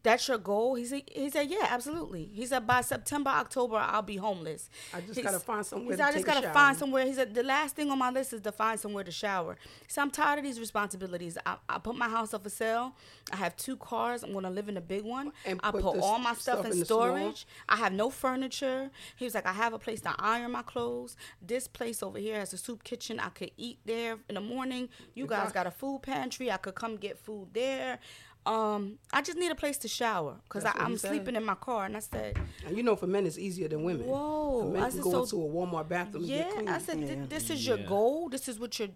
That's 0.01 0.27
your 0.27 0.38
goal? 0.38 0.75
He 0.75 0.85
said, 0.85 1.03
he 1.11 1.29
said, 1.29 1.49
yeah, 1.49 1.67
absolutely. 1.69 2.29
He 2.33 2.45
said, 2.45 2.65
by 2.65 2.81
September, 2.81 3.29
October, 3.29 3.75
I'll 3.77 4.01
be 4.01 4.15
homeless. 4.17 4.69
I 4.93 5.01
just 5.01 5.15
He's- 5.15 5.25
gotta 5.25 5.39
find 5.39 5.65
somewhere 5.65 5.91
He 5.91 5.91
to 5.91 5.97
said, 5.97 6.09
I 6.09 6.11
just 6.13 6.25
gotta 6.25 6.49
find 6.49 6.75
somewhere. 6.77 7.05
He 7.05 7.13
said, 7.13 7.33
the 7.35 7.43
last 7.43 7.75
thing 7.75 7.91
on 7.91 7.99
my 7.99 8.09
list 8.09 8.33
is 8.33 8.41
to 8.41 8.51
find 8.51 8.79
somewhere 8.79 9.03
to 9.03 9.11
shower. 9.11 9.57
So 9.88 10.01
I'm 10.01 10.09
tired 10.11 10.39
of 10.39 10.45
these 10.45 10.59
responsibilities. 10.59 11.38
I, 11.45 11.57
I 11.67 11.77
put 11.77 11.95
my 11.95 12.09
house 12.09 12.33
up 12.33 12.43
for 12.43 12.49
sale. 12.49 12.95
I 13.31 13.35
have 13.35 13.55
two 13.57 13.77
cars. 13.77 14.23
I'm 14.23 14.33
gonna 14.33 14.49
live 14.49 14.69
in 14.69 14.77
a 14.77 14.81
big 14.81 15.03
one. 15.03 15.31
And 15.45 15.59
I 15.63 15.71
put 15.71 15.83
put 15.83 15.99
all 15.99 16.17
my 16.17 16.33
stuff, 16.33 16.59
stuff 16.59 16.65
in 16.65 16.71
in 16.79 16.85
storage. 16.85 17.45
I 17.67 17.75
have 17.75 17.93
no 17.93 18.09
furniture. 18.09 18.89
He 19.17 19.25
was 19.25 19.35
like, 19.35 19.45
I 19.45 19.53
have 19.53 19.73
a 19.73 19.79
place 19.79 20.01
to 20.01 20.15
iron 20.17 20.51
my 20.51 20.63
clothes. 20.63 21.15
This 21.41 21.67
place 21.67 22.01
over 22.01 22.17
here 22.17 22.39
has 22.39 22.53
a 22.53 22.57
soup 22.57 22.83
kitchen. 22.83 23.19
I 23.19 23.29
could 23.29 23.51
eat 23.57 23.79
there 23.85 24.17
in 24.27 24.35
the 24.35 24.41
morning. 24.41 24.89
You 25.13 25.27
guys 25.27 25.51
got 25.51 25.67
a 25.67 25.71
food 25.71 26.01
pantry. 26.03 26.49
I 26.51 26.57
could 26.57 26.75
come 26.75 26.95
get 26.95 27.19
food 27.19 27.49
there. 27.53 27.99
Um, 28.46 28.98
I 29.13 29.22
just 29.22 29.38
need 29.38 29.51
a 29.51 29.55
place 29.55 29.77
to 29.79 29.88
shower 29.88 30.38
because 30.43 30.63
That's 30.63 30.75
what 30.77 30.88
he 30.88 30.93
I'm 30.93 30.98
said. 30.98 31.10
sleeping 31.12 31.36
in 31.36 31.43
my 31.43 31.55
car. 31.55 31.86
And 31.86 31.96
I 31.96 32.00
said, 32.00 32.38
And 32.65 32.75
you 32.77 32.84
know, 32.84 32.96
for 32.96 33.05
men, 33.05 33.25
it's 33.27 33.38
easier 33.38 33.67
than 33.67 33.84
women. 33.84 34.08
Whoa, 34.08 34.62
A 34.62 34.72
man 34.74 34.84
I 34.84 34.89
said, 34.89 35.01
go 35.01 35.12
so- 35.12 35.24
into 35.24 35.36
a 35.36 35.48
Walmart 35.50 35.88
bathroom 35.89 36.24
and 36.24 36.31
get 36.31 36.48
yeah. 36.48 36.53
clean. 36.53 36.67
I 36.69 36.77
said, 36.79 37.00
Yeah. 37.00 37.25
this 37.27 37.50
is 37.50 37.65
your 37.67 37.77
Yeah. 37.77 37.86
goal. 37.86 38.29
This 38.29 38.48
is 38.48 38.60
what 38.60 38.79
you're 38.79 38.89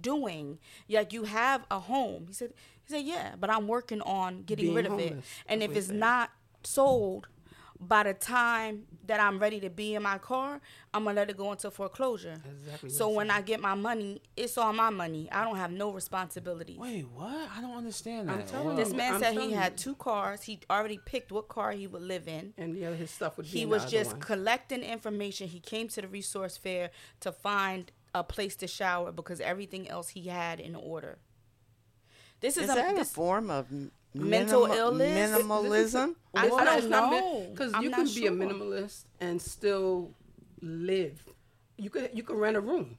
doing. 0.00 0.58
Like 0.88 1.12
you 1.12 1.24
have 1.24 1.64
a 1.70 1.78
home. 1.80 2.26
He 2.28 2.32
said, 2.34 2.52
he 2.84 2.92
said, 2.92 3.04
yeah, 3.04 3.34
but 3.38 3.50
I'm 3.50 3.66
working 3.66 4.00
on 4.02 4.42
getting 4.44 4.66
Being 4.66 4.76
rid 4.76 4.86
of 4.86 4.98
it. 4.98 5.12
And 5.48 5.60
That's 5.62 5.72
if 5.72 5.76
it's 5.76 5.86
said. 5.88 5.96
not 5.96 6.30
sold 6.62 7.28
by 7.80 8.02
the 8.04 8.14
time 8.14 8.84
that 9.06 9.20
I'm 9.20 9.38
ready 9.38 9.60
to 9.60 9.70
be 9.70 9.94
in 9.94 10.02
my 10.02 10.18
car, 10.18 10.60
I'm 10.94 11.04
gonna 11.04 11.14
let 11.16 11.30
it 11.30 11.36
go 11.36 11.52
into 11.52 11.70
foreclosure. 11.70 12.40
Exactly 12.44 12.90
So 12.90 13.08
when 13.08 13.28
said. 13.28 13.36
I 13.36 13.40
get 13.42 13.60
my 13.60 13.74
money, 13.74 14.22
it's 14.36 14.56
all 14.58 14.72
my 14.72 14.90
money. 14.90 15.28
I 15.30 15.44
don't 15.44 15.56
have 15.56 15.70
no 15.70 15.90
responsibility. 15.90 16.76
Wait, 16.78 17.06
what? 17.08 17.48
I 17.56 17.60
don't 17.60 17.76
understand 17.76 18.28
that. 18.28 18.32
I'm 18.40 18.46
telling 18.46 18.66
What? 18.68 18.78
you. 18.78 18.84
This 18.84 18.94
man 18.94 19.14
I'm 19.14 19.20
said 19.20 19.32
he 19.32 19.38
telling 19.38 19.54
had 19.54 19.76
two 19.76 19.94
cars. 19.96 20.42
He 20.42 20.60
already 20.70 20.98
picked 21.04 21.30
what 21.32 21.48
car 21.48 21.72
he 21.72 21.86
would 21.86 22.02
live 22.02 22.26
in. 22.28 22.54
and 22.56 22.74
the 22.74 22.86
other 22.86 22.96
his 22.96 23.10
stuff 23.10 23.36
would 23.36 23.44
be 23.46 23.50
He 23.52 23.62
in 23.62 23.68
was 23.68 23.82
the 23.82 23.88
other 23.88 23.96
just 23.98 24.10
one. 24.12 24.20
collecting 24.20 24.82
information. 24.82 25.48
He 25.48 25.60
came 25.60 25.88
to 25.88 26.00
the 26.00 26.08
resource 26.08 26.56
fair 26.56 26.90
to 27.20 27.32
find 27.32 27.92
a 28.14 28.24
place 28.24 28.56
to 28.56 28.66
shower 28.66 29.12
because 29.12 29.40
everything 29.40 29.88
else 29.88 30.08
he 30.10 30.28
had 30.28 30.58
in 30.60 30.74
order. 30.74 31.18
This 32.40 32.56
is, 32.56 32.64
Is 32.64 32.70
a, 32.70 32.74
that 32.74 32.98
a 32.98 33.04
form 33.04 33.50
of 33.50 33.66
m- 33.70 33.92
Mental 34.20 34.62
minima- 34.66 34.76
illness? 34.76 35.32
Minimalism? 35.32 36.14
I- 36.34 36.46
I 36.46 36.80
don't 36.80 36.90
know. 36.90 37.46
because 37.50 37.72
you 37.82 37.90
not 37.90 37.96
can 38.06 38.14
be 38.14 38.26
a 38.26 38.30
minimalist 38.30 39.04
and 39.20 39.40
still 39.40 40.14
live. 40.60 41.22
You 41.76 41.90
could 41.90 42.10
you 42.14 42.22
could 42.22 42.36
rent 42.36 42.56
a 42.56 42.60
room. 42.60 42.98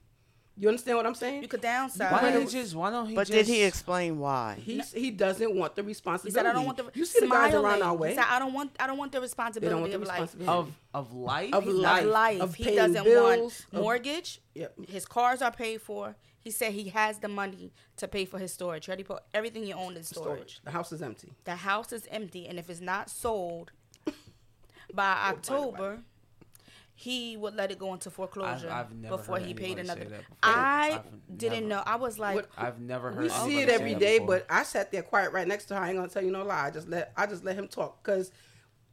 You 0.59 0.69
understand 0.69 0.97
what 0.97 1.05
I'm 1.05 1.13
saying? 1.13 1.43
you 1.43 1.47
could 1.47 1.61
downsize. 1.61 2.11
Why 2.11 2.31
don't 2.31 2.41
he 2.41 2.47
just? 2.47 2.73
Why 2.75 2.89
don't 2.89 3.07
he? 3.07 3.13
But 3.15 3.27
just, 3.27 3.31
did 3.31 3.53
he 3.55 3.61
explain 3.63 4.17
why? 4.17 4.57
He 4.59 4.79
he 4.79 5.11
doesn't 5.11 5.55
want 5.55 5.75
the 5.75 5.83
he 5.83 5.87
responsibility. 5.89 6.33
said, 6.33 6.45
"I 6.47 6.53
don't 6.53 6.65
want 6.65 6.77
the 6.77 6.85
You 6.95 7.05
see 7.05 7.19
the 7.19 7.27
guys 7.27 7.53
around 7.53 7.83
our 7.83 7.95
way. 7.95 8.09
He 8.09 8.15
said, 8.15 8.25
"I 8.27 8.39
don't 8.39 8.53
want. 8.53 8.71
I 8.79 8.87
don't 8.87 8.97
want 8.97 9.11
the 9.11 9.21
responsibility 9.21 9.79
want 9.79 9.91
the 9.91 9.97
of 10.01 10.07
life." 10.07 10.35
of 10.47 10.71
of 10.95 11.13
life? 11.13 11.53
Of 11.53 11.63
He's 11.65 11.73
Of 11.75 12.05
life. 12.05 12.41
of 12.41 12.55
he 12.55 12.63
paying 12.63 12.75
doesn't 12.77 13.03
bills, 13.03 13.39
want 13.39 13.65
of- 13.71 13.79
mortgage. 13.81 14.41
Yep. 14.55 14.73
His 14.89 15.05
cars 15.05 15.41
are 15.43 15.51
paid 15.51 15.81
for. 15.81 16.15
He 16.39 16.49
said 16.51 16.71
he 16.73 16.89
has 16.89 17.19
the 17.19 17.27
money 17.27 17.71
to 17.97 18.07
pay 18.07 18.25
for 18.25 18.39
his 18.39 18.51
storage. 18.53 18.87
Ready? 18.87 19.03
Put 19.03 19.21
everything 19.33 19.63
you 19.65 19.75
own 19.75 19.95
in 19.95 20.03
storage. 20.03 20.25
storage. 20.55 20.61
The 20.63 20.71
house 20.71 20.91
is 20.91 21.01
empty. 21.03 21.33
The 21.43 21.57
house 21.57 21.91
is 21.93 22.07
empty, 22.09 22.47
and 22.47 22.57
if 22.57 22.69
it's 22.69 22.79
not 22.81 23.09
sold 23.11 23.71
by 24.93 25.11
October, 25.29 25.99
he 26.99 27.37
would 27.37 27.53
let 27.53 27.69
it 27.69 27.77
go 27.77 27.93
into 27.93 28.09
foreclosure 28.09 28.71
I've 28.71 28.91
never 28.91 29.17
before 29.17 29.37
he 29.37 29.53
paid 29.53 29.77
anybody 29.77 30.01
another. 30.01 30.25
I 30.41 30.93
I've 30.95 31.37
didn't 31.37 31.69
never- 31.69 31.83
know. 31.85 31.91
I 31.93 31.95
was 31.95 32.17
like, 32.17 32.35
What- 32.37 32.49
I've 32.57 32.79
never 32.79 33.11
heard. 33.11 33.27
Of 33.27 33.31
that." 33.31 33.45
We 33.45 33.51
see 33.51 33.61
it 33.61 33.69
say 33.69 33.75
every 33.75 33.93
that 33.93 33.99
day, 33.99 34.17
before. 34.17 34.39
but 34.39 34.47
I 34.49 34.63
sat 34.63 34.91
there 34.91 35.03
quiet 35.03 35.31
right 35.31 35.47
next 35.47 35.65
to 35.65 35.75
her. 35.75 35.79
I 35.79 35.89
ain't 35.89 35.97
gonna 35.97 36.09
tell 36.09 36.23
you 36.23 36.31
no 36.31 36.43
lie. 36.43 36.65
I 36.65 36.71
just 36.71 36.89
let 36.89 37.13
I 37.15 37.27
just 37.27 37.43
let 37.43 37.55
him 37.55 37.67
talk 37.67 38.03
because 38.03 38.31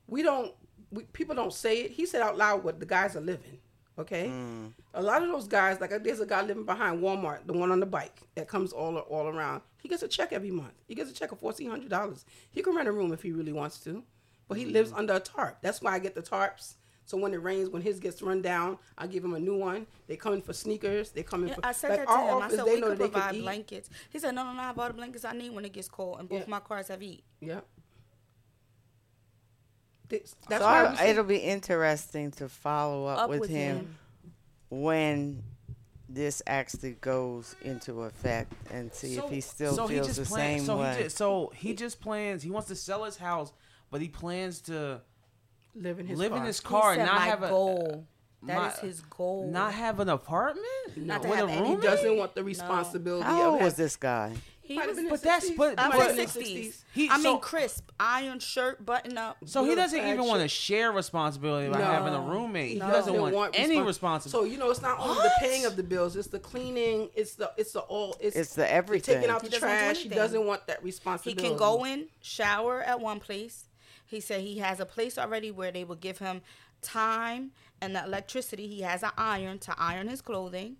we 0.07 0.23
don't. 0.23 0.53
We, 0.93 1.05
people 1.05 1.35
don't 1.35 1.53
say 1.53 1.81
it. 1.81 1.93
He 1.93 2.05
said 2.05 2.21
out 2.21 2.37
loud 2.37 2.63
what 2.63 2.79
the 2.79 2.85
guys 2.85 3.17
are 3.17 3.23
living. 3.23 3.59
Okay, 3.99 4.27
mm. 4.27 4.71
a 4.93 5.01
lot 5.01 5.23
of 5.23 5.29
those 5.29 5.49
guys, 5.49 5.81
like 5.81 5.91
there's 6.03 6.21
a 6.21 6.27
guy 6.27 6.43
living 6.43 6.67
behind 6.67 7.01
Walmart, 7.01 7.47
the 7.47 7.55
one 7.55 7.73
on 7.73 7.81
the 7.81 7.87
bike 7.87 8.21
that 8.35 8.49
comes 8.49 8.71
all 8.75 8.99
all 8.99 9.29
around. 9.29 9.63
He 9.81 9.89
gets 9.89 10.03
a 10.03 10.09
check 10.09 10.35
every 10.35 10.51
month. 10.51 10.75
He 10.87 10.95
gets 10.95 11.11
a 11.11 11.15
check 11.15 11.33
of 11.33 11.39
fourteen 11.41 11.71
hundred 11.71 11.89
dollars. 11.89 12.27
He 12.51 12.61
can 12.61 12.77
rent 12.77 12.87
a 12.87 12.93
room 12.93 13.15
if 13.15 13.23
he 13.23 13.33
really 13.33 13.53
wants 13.55 13.79
to, 13.85 14.05
but 14.47 14.59
he 14.59 14.67
lives 14.67 14.93
mm. 14.93 14.99
under 14.99 15.15
a 15.15 15.21
tarp. 15.21 15.63
That's 15.63 15.81
why 15.81 15.95
I 15.95 16.01
get 16.01 16.15
the 16.15 16.23
tarps. 16.23 16.75
So 17.07 17.19
when 17.19 17.35
it 17.35 17.43
rains, 17.43 17.69
when 17.69 17.83
his 17.83 18.01
gets 18.01 18.23
run 18.23 18.41
down, 18.41 18.79
I 18.97 19.07
give 19.07 19.23
him 19.25 19.35
a 19.35 19.39
new 19.41 19.57
one. 19.59 19.87
They 20.07 20.17
come 20.17 20.33
in 20.33 20.41
for 20.43 20.53
sneakers. 20.55 21.11
They 21.11 21.23
come 21.23 21.43
in 21.43 21.49
Yeah, 21.51 21.55
for 21.57 21.67
I 21.67 21.73
said 21.73 21.91
like 21.91 21.99
that 22.01 22.07
to 22.07 22.11
our 22.13 22.37
him. 22.39 22.43
I 22.43 22.49
said 22.49 22.59
they 22.67 22.75
we 22.77 22.81
know 22.81 22.87
could 22.89 22.93
that 22.93 22.99
they 22.99 23.05
can 23.11 23.13
provide 23.13 23.35
eat. 23.35 23.43
blankets. 23.43 23.91
He 24.11 24.19
said, 24.19 24.35
"No, 24.35 24.45
no, 24.45 24.53
no. 24.55 24.63
I 24.63 24.73
bought 24.73 24.83
all 24.85 24.89
the 24.89 24.95
blankets 24.95 25.25
I 25.25 25.33
need 25.33 25.53
when 25.53 25.65
it 25.67 25.73
gets 25.75 25.89
cold, 25.89 26.19
and 26.21 26.29
both 26.29 26.41
Yeah. 26.41 26.49
my 26.49 26.61
cars 26.61 26.89
have 26.89 27.01
heat." 27.03 27.23
Yeah. 27.41 27.61
That's 30.09 30.35
so 30.49 30.61
why 30.61 30.95
I- 30.99 31.07
it'll 31.07 31.25
be 31.25 31.39
interesting 31.39 32.31
to 32.33 32.49
follow 32.49 33.07
up, 33.07 33.19
Up 33.21 33.31
with, 33.31 33.41
with 33.41 33.51
him, 33.51 33.77
him. 33.79 33.97
when 34.71 35.43
this 36.09 36.43
actually 36.47 36.93
goes 37.01 37.57
into 37.63 38.03
effect 38.03 38.53
and 38.71 38.93
see 38.93 39.17
if 39.17 39.29
he 39.29 39.41
still 39.41 39.75
so 39.75 39.89
feels 39.89 40.07
he 40.07 40.13
just 40.15 40.21
the 40.21 40.27
plan- 40.27 40.59
same 40.59 40.67
so 40.67 40.79
way. 40.79 40.97
He 40.97 41.03
just, 41.05 41.17
so 41.17 41.53
he 41.57 41.75
just 41.75 42.01
plans. 42.01 42.43
He 42.43 42.51
wants 42.51 42.69
to 42.69 42.77
sell 42.77 43.05
his 43.05 43.17
house, 43.17 43.53
but 43.91 44.01
he 44.01 44.09
plans 44.09 44.61
to 44.63 45.01
live 45.75 45.99
in 46.01 46.07
his 46.07 46.19
live 46.19 46.31
car. 46.31 46.39
in 46.41 46.45
his 46.47 46.61
car, 46.61 46.95
said, 46.95 47.01
and 47.01 47.07
not 47.09 47.17
"My 47.21 47.27
have 47.27 47.43
a 47.43 47.49
goal. 47.49 48.07
That 48.43 48.57
my- 48.59 48.69
is 48.73 48.79
his 48.81 49.01
goal. 49.03 49.49
not 49.51 49.73
have 49.73 50.01
an 50.01 50.09
apartment, 50.11 50.67
Not 50.97 51.23
to 51.23 51.29
have 51.29 51.49
a 51.49 51.53
any- 51.53 51.67
He 51.67 51.73
roommate. 51.75 51.83
doesn't 51.83 52.17
want 52.19 52.35
the 52.35 52.45
responsibility 52.45 53.25
How 53.25 53.47
of 53.49 53.53
old 53.55 53.63
was 53.63 53.75
this 53.75 53.97
guy? 53.97 54.35
He 54.61 54.77
Might 54.77 54.83
have 54.83 54.91
was, 54.91 54.99
in 54.99 55.05
but 55.05 55.11
his 55.13 55.21
that's- 55.23 55.43
60s. 55.49 55.57
but- 55.59 55.79
I 55.81 55.89
Might 55.89 55.97
was 55.99 56.07
have 56.09 56.19
in 56.19 56.27
sixties. 56.29 56.85
He- 56.93 57.09
I 57.11 57.15
mean, 57.17 57.23
so- 57.23 57.37
crisp, 57.39 57.91
iron 58.01 58.39
shirt, 58.39 58.85
button 58.85 59.17
up. 59.19 59.37
So 59.47 59.63
he 59.65 59.75
doesn't 59.75 59.99
fat 59.99 60.13
even 60.13 60.25
want 60.27 60.41
to 60.43 60.49
share 60.49 60.91
responsibility 60.93 61.69
by 61.71 61.79
No. 61.81 61.85
having 61.85 62.15
a 62.15 62.21
roommate. 62.21 62.69
He 62.69 62.75
He 62.75 62.79
doesn't 62.81 63.15
want, 63.33 63.59
any 63.59 63.77
respons- 63.77 63.87
responsibility. 63.87 64.49
So 64.49 64.51
you 64.53 64.59
know, 64.59 64.71
it's 64.71 64.81
not 64.83 65.01
only 65.01 65.23
the 65.23 65.33
paying 65.41 65.65
of 65.67 65.77
the 65.77 65.83
bills; 65.83 66.15
it's 66.17 66.29
the 66.29 66.39
cleaning, 66.39 67.11
it's 67.15 67.35
the 67.35 67.51
it's 67.59 67.73
the 67.73 67.81
all, 67.81 68.17
it's, 68.21 68.37
It's 68.37 68.55
the 68.55 68.63
the 68.63 68.73
everything. 68.73 69.17
taking 69.17 69.31
out 69.31 69.43
the 69.43 69.49
doesn't 69.51 69.69
want 69.69 69.73
to 69.73 69.79
do 69.79 69.85
trash. 69.87 69.97
He 69.97 70.01
anything. 70.05 70.19
doesn't 70.19 70.47
want 70.47 70.67
that 70.67 70.83
responsibility. 70.85 71.43
He 71.43 71.49
can 71.49 71.59
go 71.59 71.85
in, 71.85 72.09
shower 72.23 72.81
at 72.83 73.01
one 73.01 73.21
place. 73.21 73.65
He 74.15 74.21
said 74.21 74.41
he 74.43 74.59
has 74.59 74.81
a 74.81 74.87
place 74.87 75.19
already 75.19 75.51
where 75.51 75.73
they 75.73 75.85
will 75.85 75.97
give 75.97 76.19
him 76.19 76.41
time 76.81 77.51
and 77.81 77.97
the 77.97 78.05
electricity. 78.05 78.69
He 78.69 78.83
has 78.83 79.03
an 79.03 79.11
iron 79.19 79.59
to 79.61 79.75
iron 79.77 80.09
his 80.09 80.21
clothing, 80.21 80.77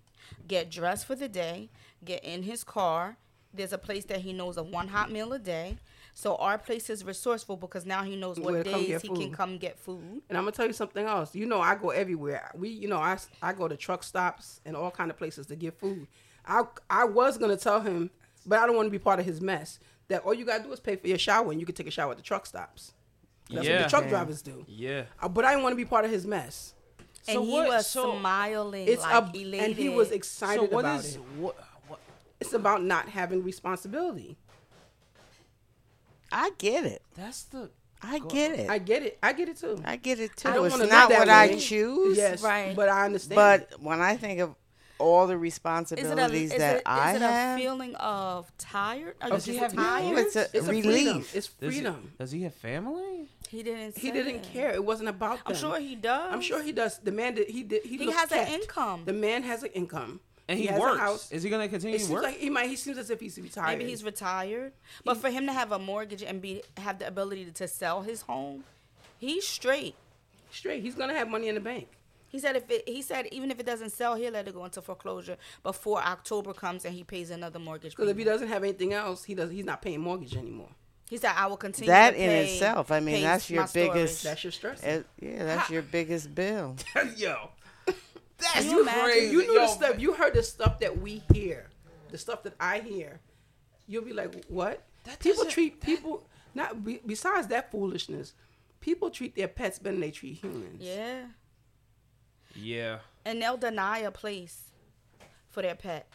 get 0.47 0.71
dressed 0.71 1.05
for 1.05 1.15
the 1.15 1.27
day, 1.27 1.69
get 2.03 2.23
in 2.23 2.43
his 2.43 2.63
car. 2.63 3.17
There's 3.53 3.73
a 3.73 3.77
place 3.77 4.05
that 4.05 4.21
he 4.21 4.33
knows 4.33 4.57
of 4.57 4.67
one 4.67 4.87
hot 4.87 5.11
meal 5.11 5.33
a 5.33 5.39
day. 5.39 5.77
So 6.13 6.37
our 6.37 6.57
place 6.57 6.89
is 6.89 7.03
resourceful 7.03 7.57
because 7.57 7.85
now 7.85 8.03
he 8.03 8.15
knows 8.15 8.39
what 8.39 8.63
days 8.63 9.01
he 9.01 9.09
can 9.09 9.31
come 9.31 9.57
get 9.57 9.77
food. 9.77 10.21
And 10.29 10.37
I'm 10.37 10.45
gonna 10.45 10.53
tell 10.53 10.65
you 10.65 10.73
something 10.73 11.05
else. 11.05 11.35
You 11.35 11.45
know, 11.45 11.59
I 11.59 11.75
go 11.75 11.89
everywhere. 11.89 12.51
We, 12.55 12.69
you 12.69 12.87
know, 12.87 12.97
I 12.97 13.17
I 13.41 13.51
go 13.51 13.67
to 13.67 13.75
truck 13.75 14.01
stops 14.01 14.61
and 14.65 14.77
all 14.77 14.91
kind 14.91 15.11
of 15.11 15.17
places 15.17 15.47
to 15.47 15.57
get 15.57 15.77
food. 15.77 16.07
I 16.45 16.63
I 16.89 17.03
was 17.03 17.37
gonna 17.37 17.57
tell 17.57 17.81
him, 17.81 18.11
but 18.45 18.59
I 18.59 18.65
don't 18.65 18.77
want 18.77 18.87
to 18.87 18.91
be 18.91 18.99
part 18.99 19.19
of 19.19 19.25
his 19.25 19.41
mess. 19.41 19.79
That 20.07 20.23
all 20.23 20.33
you 20.33 20.45
gotta 20.45 20.63
do 20.63 20.71
is 20.71 20.79
pay 20.79 20.95
for 20.95 21.07
your 21.07 21.17
shower, 21.17 21.51
and 21.51 21.59
you 21.59 21.65
can 21.65 21.75
take 21.75 21.87
a 21.87 21.91
shower 21.91 22.11
at 22.11 22.17
the 22.17 22.23
truck 22.23 22.45
stops. 22.45 22.93
That's 23.49 23.67
what 23.67 23.77
the 23.83 23.89
truck 23.89 24.07
drivers 24.09 24.41
do. 24.41 24.65
yeah. 24.67 25.03
Uh, 25.21 25.27
But 25.29 25.45
I 25.45 25.51
didn't 25.51 25.63
want 25.63 25.73
to 25.73 25.77
be 25.77 25.85
part 25.85 26.05
of 26.05 26.11
his 26.11 26.25
mess. 26.25 26.73
And 27.27 27.35
So 27.35 27.43
he 27.43 27.51
what- 27.51 27.67
was 27.67 27.87
so- 27.87 28.17
smiling, 28.19 28.87
It's 28.87 29.01
like 29.01 29.13
up, 29.15 29.35
elated. 29.35 29.59
and 29.61 29.75
he 29.75 29.89
was 29.89 30.09
So 30.09 30.13
excited 30.15 30.71
what 30.71 30.79
about 30.81 30.99
is 30.99 31.15
it. 31.15 31.21
what? 31.37 31.55
what 31.87 31.99
It's 32.39 32.53
about 32.53 32.83
not 32.83 33.09
having 33.09 33.43
responsibility. 33.43 34.37
I 36.31 36.51
get 36.57 36.85
it. 36.85 37.01
that's 37.15 37.43
the 37.43 37.69
I 38.01 38.19
Go- 38.19 38.27
get 38.27 38.51
it. 38.59 38.69
I 38.69 38.73
I, 38.75 38.77
get 38.77 39.03
it. 39.03 39.17
I 39.23 39.33
get 39.33 39.49
it 39.49 39.57
too. 39.57 39.81
I 39.83 39.95
get 39.95 40.19
it 40.19 40.35
too. 40.35 40.49
I 40.49 40.53
don't 40.53 40.65
It's 40.65 40.73
wanna 40.73 40.83
live 40.83 40.91
not 40.91 41.09
that 41.09 41.19
what 41.19 41.29
I 41.29 41.55
choose. 41.57 42.17
Yes, 42.17 42.41
Right. 42.43 42.75
but 42.75 42.89
I 42.89 43.05
understand. 43.05 43.35
But 43.35 43.81
when 43.81 43.99
I 44.01 44.15
think 44.17 44.41
of 44.41 44.53
all 44.99 45.25
the 45.27 45.33
Is 45.33 45.37
a, 45.37 45.39
responsibilities 45.39 46.51
that 46.51 46.77
it, 46.77 46.81
I 46.85 47.11
is 47.11 47.15
it 47.15 47.21
have, 47.21 47.57
a 47.57 47.61
feeling 47.61 47.95
of 47.95 48.51
tired? 48.57 49.15
Are 49.21 49.29
Does 49.29 49.45
he 49.45 49.57
have 49.57 49.73
tired? 49.73 50.13
No, 50.13 50.17
it's 50.21 50.35
a 50.35 50.41
it's 50.53 50.55
a 50.55 50.63
freedom. 50.63 50.91
relief. 50.91 51.35
It's 51.35 51.47
does 51.47 51.73
he, 51.73 51.79
freedom. 51.79 52.13
does 52.19 52.31
he 52.31 52.43
have 52.43 52.53
family? 52.53 53.27
He 53.49 53.63
didn't. 53.63 53.97
He 53.97 54.11
didn't 54.11 54.35
it. 54.35 54.43
care. 54.43 54.71
It 54.71 54.83
wasn't 54.83 55.09
about 55.09 55.37
them. 55.37 55.43
I'm 55.47 55.55
sure 55.55 55.79
he 55.79 55.95
does. 55.95 56.33
I'm 56.33 56.41
sure 56.41 56.61
he 56.61 56.71
does. 56.71 56.97
The 56.99 57.11
man 57.11 57.35
did. 57.35 57.49
He 57.49 57.63
did. 57.63 57.83
He, 57.83 57.97
He 57.97 58.05
looks 58.05 58.17
has 58.17 58.31
an 58.31 58.47
income. 58.53 59.03
The 59.05 59.13
man 59.13 59.43
has 59.43 59.63
an 59.63 59.69
income, 59.73 60.19
And 60.47 60.59
he, 60.59 60.65
has 60.67 60.79
works. 60.79 60.97
A 60.97 60.99
house. 60.99 61.31
Is 61.31 61.43
he 61.43 61.49
going 61.49 61.61
to 61.61 61.69
continue 61.69 61.97
to 61.99 62.11
work? 62.11 62.23
like 62.23 62.37
he 62.37 62.49
might. 62.49 62.69
He 62.69 62.75
seems 62.75 62.97
as 62.97 63.09
if 63.09 63.19
he's 63.19 63.37
retired. 63.39 63.77
Maybe 63.77 63.89
he's 63.89 64.03
retired, 64.03 64.73
but 65.03 65.17
for 65.17 65.29
him 65.29 65.45
to 65.47 65.53
have 65.53 65.71
a 65.71 65.79
mortgage 65.79 66.23
and 66.23 66.41
be 66.41 66.63
have 66.77 66.99
the 66.99 67.07
ability 67.07 67.45
to 67.45 67.67
sell 67.67 68.01
his 68.01 68.21
home, 68.23 68.63
he's 69.19 69.47
straight. 69.47 69.95
straight. 70.51 70.81
He's 70.81 70.95
gonna 70.95 71.13
have 71.13 71.29
money 71.29 71.47
in 71.47 71.55
the 71.55 71.61
bank. 71.61 71.87
He 72.27 72.39
said 72.39 72.57
if 72.57 72.69
it, 72.69 72.83
he 72.87 73.01
said 73.01 73.27
even 73.31 73.49
if 73.49 73.59
it 73.61 73.65
doesn't 73.65 73.91
sell, 73.91 74.15
he'll 74.15 74.33
let 74.33 74.45
it 74.47 74.53
go 74.53 74.65
into 74.65 74.81
foreclosure 74.81 75.37
before 75.63 76.01
October 76.01 76.53
comes 76.53 76.83
and 76.83 76.93
he 76.93 77.03
pays 77.03 77.29
another 77.29 77.59
mortgage. 77.59 77.95
Because 77.95 78.09
if 78.09 78.17
he 78.17 78.25
doesn't 78.25 78.49
have 78.49 78.61
anything 78.63 78.91
else, 78.91 79.23
he 79.23 79.35
does. 79.35 79.51
He's 79.51 79.63
not 79.63 79.81
paying 79.81 80.01
mortgage 80.01 80.35
anymore. 80.35 80.69
He 81.09 81.17
said 81.17 81.31
I 81.35 81.47
will 81.47 81.57
continue. 81.57 81.87
that 81.91 82.11
to 82.11 82.17
in 82.21 82.29
pay- 82.29 82.53
itself, 82.53 82.91
I 82.91 82.99
mean, 82.99 83.21
that's 83.21 83.49
your 83.49 83.61
my 83.61 83.67
storage." 83.67 83.91
biggest- 83.93 84.23
That's 84.23 84.43
your 84.43 84.51
stress. 84.51 84.83
Eh, 84.83 84.95
it- 84.97 85.05
yeah, 85.19 85.43
that's 85.45 85.69
your 85.69 85.81
biggest 85.81 86.33
bill. 86.35 86.75
Yo, 87.17 87.49
that's 88.37 88.65
you 88.65 88.81
imagine? 88.81 89.03
crazy. 89.03 89.31
you 89.33 89.41
knew 89.47 89.53
Yo, 89.53 89.59
the 89.61 89.67
stuff. 89.67 89.99
You 89.99 90.13
heard 90.13 90.33
the 90.33 90.43
stuff 90.43 90.79
that 90.79 90.99
we 90.99 91.21
hear, 91.33 91.67
the 92.11 92.17
stuff 92.17 92.43
that 92.43 92.53
I 92.59 92.79
hear. 92.79 93.19
You'll 93.87 94.03
be 94.03 94.13
like, 94.13 94.45
what? 94.47 94.83
That 95.03 95.19
people 95.19 95.37
doesn't- 95.43 95.51
treat 95.51 95.79
people. 95.81 96.27
Not 96.55 96.83
be, 96.85 97.01
besides 97.05 97.47
that 97.47 97.69
foolishness, 97.69 98.33
people 98.79 99.09
treat 99.09 99.35
their 99.35 99.47
pets 99.49 99.77
better 99.77 99.93
than 99.93 100.01
they 100.01 100.11
treat 100.11 100.35
humans. 100.37 100.81
Yeah. 100.81 101.25
Yeah. 102.55 102.99
And 103.25 103.41
they'll 103.41 103.57
deny 103.57 103.99
a 103.99 104.11
place 104.11 104.71
for 105.49 105.61
their 105.61 105.75
pet. 105.75 106.07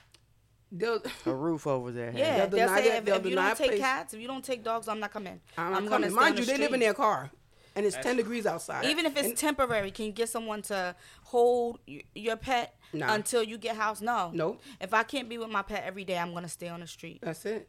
They'll, 0.72 1.02
A 1.26 1.35
roof 1.35 1.66
over 1.66 1.90
their 1.90 2.12
head. 2.12 2.18
Yeah, 2.18 2.37
They'll 2.46 2.48
they'll, 2.48 2.68
say 2.76 2.88
that- 2.88 2.98
if, 2.98 3.04
they'll 3.04 3.16
if 3.16 3.26
you 3.26 3.35
don't 3.35 3.56
take 3.56 3.68
place. 3.70 3.80
cats, 3.80 4.14
if 4.14 4.20
you 4.20 4.28
don't 4.28 4.44
take 4.44 4.62
dogs, 4.62 4.87
I'm 4.88 5.00
not 5.00 5.12
coming. 5.12 5.40
I'm, 5.59 5.66
I'm 5.66 5.72
coming. 5.88 5.88
gonna 5.88 6.11
Mind 6.11 6.12
stay 6.12 6.22
you, 6.26 6.30
on 6.30 6.35
the 6.46 6.52
they 6.52 6.59
live 6.59 6.74
in 6.74 6.80
their 6.80 6.94
car, 6.94 7.30
and 7.74 7.85
it's 7.85 7.96
That's- 7.96 8.06
ten 8.09 8.16
degrees 8.16 8.46
outside. 8.46 8.85
Even 8.85 9.04
if 9.06 9.16
it's 9.16 9.28
And- 9.28 9.37
temporary, 9.37 9.90
can 9.90 10.04
you 10.06 10.12
get 10.12 10.28
someone 10.28 10.62
to 10.62 10.94
hold 11.24 11.80
your 12.14 12.37
pet 12.37 12.76
Nah. 12.92 13.12
until 13.14 13.42
you 13.42 13.59
get 13.59 13.74
house? 13.76 14.00
No. 14.00 14.30
Nope. 14.33 14.61
If 14.80 14.94
I 14.94 15.02
can't 15.02 15.28
be 15.28 15.38
with 15.38 15.50
my 15.50 15.62
pet 15.62 15.83
every 15.85 16.04
day, 16.04 16.18
I'm 16.18 16.33
gonna 16.35 16.48
stay 16.48 16.68
on 16.68 16.80
the 16.80 16.87
street. 16.87 17.18
that's 17.22 17.44
it. 17.46 17.68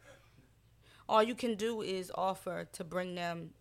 All 1.10 1.24
you 1.24 1.36
can 1.36 1.56
do 1.56 1.82
is 1.82 2.12
offer 2.16 2.68
to 2.74 2.84
bring 2.84 3.16
them 3.16 3.52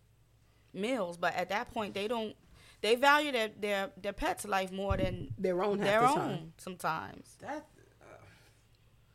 meals, 0.73 1.17
but 1.17 1.33
at 1.35 1.49
that 1.49 1.73
point, 1.73 1.93
they 1.93 2.07
don't. 2.07 2.35
They 2.81 2.95
value 2.95 3.31
their 3.31 3.49
their, 3.59 3.89
their 4.01 4.13
pet's 4.13 4.45
life 4.45 4.71
more 4.71 4.97
than 4.97 5.33
Their 5.37 5.61
own 5.63 5.77
half 5.79 5.87
their 5.87 6.01
the 6.01 6.07
own 6.07 6.15
time. 6.15 6.53
sometimes. 6.57 7.35
That 7.41 7.65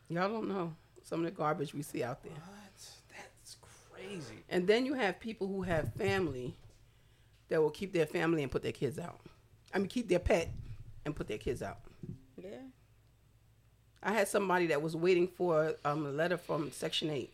Y'all 0.09 0.29
don't 0.29 0.49
know 0.49 0.73
some 1.03 1.21
of 1.21 1.25
the 1.25 1.31
garbage 1.31 1.75
we 1.75 1.83
see 1.83 2.03
out 2.03 2.23
there. 2.23 2.33
what? 2.33 2.89
That's 3.17 3.57
crazy. 3.93 4.45
And 4.49 4.67
then 4.67 4.87
you 4.87 4.95
have 4.95 5.21
people 5.21 5.47
who 5.47 5.63
have 5.63 5.93
family 5.95 6.55
that 7.49 7.61
will 7.61 7.71
keep 7.71 7.93
their 7.93 8.07
family 8.07 8.43
and 8.43 8.51
put 8.51 8.63
their 8.63 8.73
kids 8.73 8.99
out. 8.99 9.21
I 9.73 9.79
mean, 9.79 9.89
keep 9.89 10.09
their 10.09 10.19
pet 10.19 10.51
and 11.05 11.15
put 11.15 11.29
their 11.29 11.39
kids 11.39 11.63
out. 11.63 11.79
Yeah. 12.43 12.59
I 14.03 14.13
had 14.13 14.29
somebody 14.29 14.67
that 14.69 14.83
was 14.83 14.97
waiting 14.97 15.29
for 15.29 15.75
um, 15.85 16.07
a 16.07 16.11
letter 16.11 16.37
from 16.37 16.71
Section 16.73 17.11
8. 17.11 17.33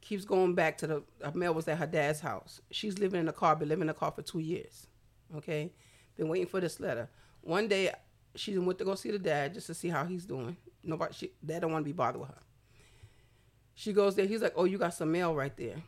Keeps 0.00 0.24
going 0.24 0.54
back 0.54 0.78
to 0.78 0.86
the 0.86 1.02
mail 1.34 1.54
was 1.54 1.68
at 1.68 1.78
her 1.78 1.86
dad's 1.86 2.20
house. 2.20 2.60
She's 2.70 2.98
living 2.98 3.20
in 3.20 3.28
a 3.28 3.32
car, 3.32 3.54
been 3.54 3.68
living 3.68 3.82
in 3.82 3.90
a 3.90 3.94
car 3.94 4.10
for 4.10 4.22
two 4.22 4.40
years. 4.40 4.86
Okay? 5.36 5.72
Been 6.16 6.28
waiting 6.28 6.46
for 6.46 6.60
this 6.60 6.80
letter. 6.80 7.08
One 7.42 7.68
day, 7.68 7.92
she 8.34 8.56
went 8.58 8.78
to 8.78 8.84
go 8.84 8.94
see 8.94 9.10
the 9.10 9.18
dad 9.18 9.54
just 9.54 9.68
to 9.68 9.74
see 9.74 9.88
how 9.88 10.04
he's 10.04 10.24
doing. 10.24 10.56
Nobody, 10.84 11.14
she, 11.14 11.30
dad 11.44 11.62
don't 11.62 11.72
want 11.72 11.84
to 11.84 11.88
be 11.88 11.92
bothered 11.92 12.20
with 12.20 12.30
her. 12.30 12.38
She 13.74 13.92
goes 13.92 14.14
there. 14.14 14.26
He's 14.26 14.42
like, 14.42 14.54
"Oh, 14.56 14.64
you 14.64 14.78
got 14.78 14.94
some 14.94 15.12
mail 15.12 15.34
right 15.34 15.56
there." 15.56 15.82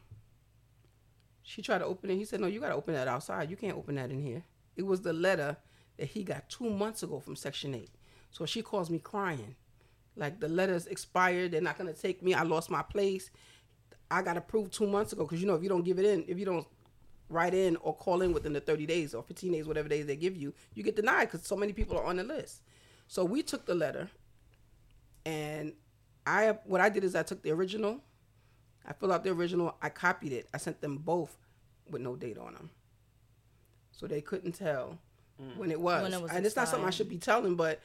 She 1.42 1.60
tried 1.60 1.78
to 1.78 1.84
open 1.84 2.10
it. 2.10 2.16
He 2.16 2.24
said, 2.24 2.40
"No, 2.40 2.46
you 2.46 2.60
got 2.60 2.68
to 2.68 2.74
open 2.74 2.94
that 2.94 3.08
outside. 3.08 3.50
You 3.50 3.56
can't 3.56 3.76
open 3.76 3.96
that 3.96 4.10
in 4.10 4.22
here." 4.22 4.44
It 4.76 4.86
was 4.86 5.02
the 5.02 5.12
letter 5.12 5.56
that 5.96 6.08
he 6.08 6.24
got 6.24 6.48
two 6.48 6.70
months 6.70 7.02
ago 7.02 7.20
from 7.20 7.36
Section 7.36 7.74
8. 7.74 7.90
So 8.30 8.46
she 8.46 8.62
calls 8.62 8.90
me 8.90 8.98
crying. 8.98 9.54
Like 10.16 10.40
the 10.40 10.48
letters 10.48 10.86
expired. 10.86 11.52
They're 11.52 11.60
not 11.60 11.78
going 11.78 11.92
to 11.92 12.00
take 12.00 12.22
me. 12.22 12.34
I 12.34 12.42
lost 12.42 12.70
my 12.70 12.82
place. 12.82 13.30
I 14.10 14.22
got 14.22 14.36
approved 14.36 14.72
two 14.72 14.86
months 14.86 15.12
ago 15.12 15.24
because, 15.24 15.40
you 15.40 15.46
know, 15.46 15.54
if 15.54 15.62
you 15.62 15.68
don't 15.68 15.84
give 15.84 15.98
it 15.98 16.04
in, 16.04 16.24
if 16.28 16.38
you 16.38 16.44
don't 16.44 16.66
write 17.28 17.54
in 17.54 17.76
or 17.76 17.94
call 17.94 18.22
in 18.22 18.32
within 18.32 18.52
the 18.52 18.60
30 18.60 18.86
days 18.86 19.14
or 19.14 19.22
15 19.22 19.52
days, 19.52 19.66
whatever 19.66 19.88
days 19.88 20.06
they 20.06 20.16
give 20.16 20.36
you, 20.36 20.52
you 20.74 20.82
get 20.82 20.96
denied 20.96 21.30
because 21.30 21.46
so 21.46 21.56
many 21.56 21.72
people 21.72 21.96
are 21.98 22.04
on 22.04 22.16
the 22.16 22.24
list. 22.24 22.62
So 23.08 23.24
we 23.24 23.42
took 23.42 23.66
the 23.66 23.74
letter 23.74 24.08
and 25.24 25.72
I, 26.26 26.56
what 26.64 26.80
I 26.80 26.88
did 26.88 27.04
is 27.04 27.14
I 27.14 27.22
took 27.22 27.42
the 27.42 27.50
original, 27.50 28.00
I 28.86 28.92
filled 28.92 29.12
out 29.12 29.24
the 29.24 29.30
original, 29.30 29.76
I 29.82 29.88
copied 29.88 30.32
it, 30.32 30.48
I 30.52 30.58
sent 30.58 30.80
them 30.80 30.98
both 30.98 31.36
with 31.90 32.02
no 32.02 32.16
date 32.16 32.38
on 32.38 32.54
them. 32.54 32.70
So 33.92 34.06
they 34.06 34.20
couldn't 34.20 34.52
tell 34.52 34.98
mm. 35.40 35.56
when 35.56 35.70
it 35.70 35.80
was. 35.80 36.02
When 36.02 36.12
it 36.12 36.20
was 36.20 36.30
and 36.32 36.44
it's 36.44 36.56
not 36.56 36.68
something 36.68 36.86
I 36.86 36.90
should 36.90 37.08
be 37.08 37.18
telling, 37.18 37.54
but 37.54 37.80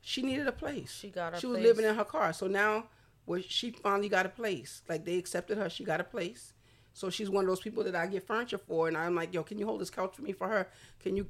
she 0.00 0.22
needed 0.22 0.46
a 0.46 0.52
place. 0.52 0.92
She 0.92 1.10
got 1.10 1.34
her 1.34 1.40
She 1.40 1.46
was 1.46 1.58
place. 1.58 1.66
living 1.66 1.84
in 1.84 1.94
her 1.94 2.04
car. 2.04 2.32
So 2.32 2.46
now 2.46 2.84
where 3.24 3.42
she 3.42 3.70
finally 3.70 4.08
got 4.08 4.26
a 4.26 4.30
place. 4.30 4.82
Like 4.88 5.04
they 5.04 5.16
accepted 5.18 5.58
her, 5.58 5.68
she 5.68 5.84
got 5.84 6.00
a 6.00 6.04
place. 6.04 6.54
So 6.92 7.08
she's 7.08 7.30
one 7.30 7.44
of 7.44 7.48
those 7.48 7.60
people 7.60 7.84
that 7.84 7.94
I 7.94 8.06
get 8.06 8.26
furniture 8.26 8.58
for 8.58 8.88
and 8.88 8.96
I'm 8.96 9.14
like, 9.14 9.32
"Yo, 9.32 9.42
can 9.42 9.58
you 9.58 9.66
hold 9.66 9.80
this 9.80 9.90
couch 9.90 10.14
for 10.16 10.22
me 10.22 10.32
for 10.32 10.48
her? 10.48 10.68
Can 11.00 11.16
you 11.16 11.26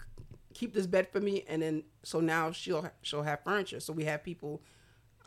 keep 0.55 0.75
this 0.75 0.87
bed 0.87 1.09
for 1.09 1.21
me?" 1.21 1.45
And 1.49 1.63
then 1.63 1.85
so 2.03 2.21
now 2.21 2.51
she'll 2.51 2.91
she'll 3.03 3.23
have 3.23 3.45
furniture. 3.45 3.81
So 3.81 3.93
we 3.93 4.05
have 4.05 4.25
people 4.25 4.63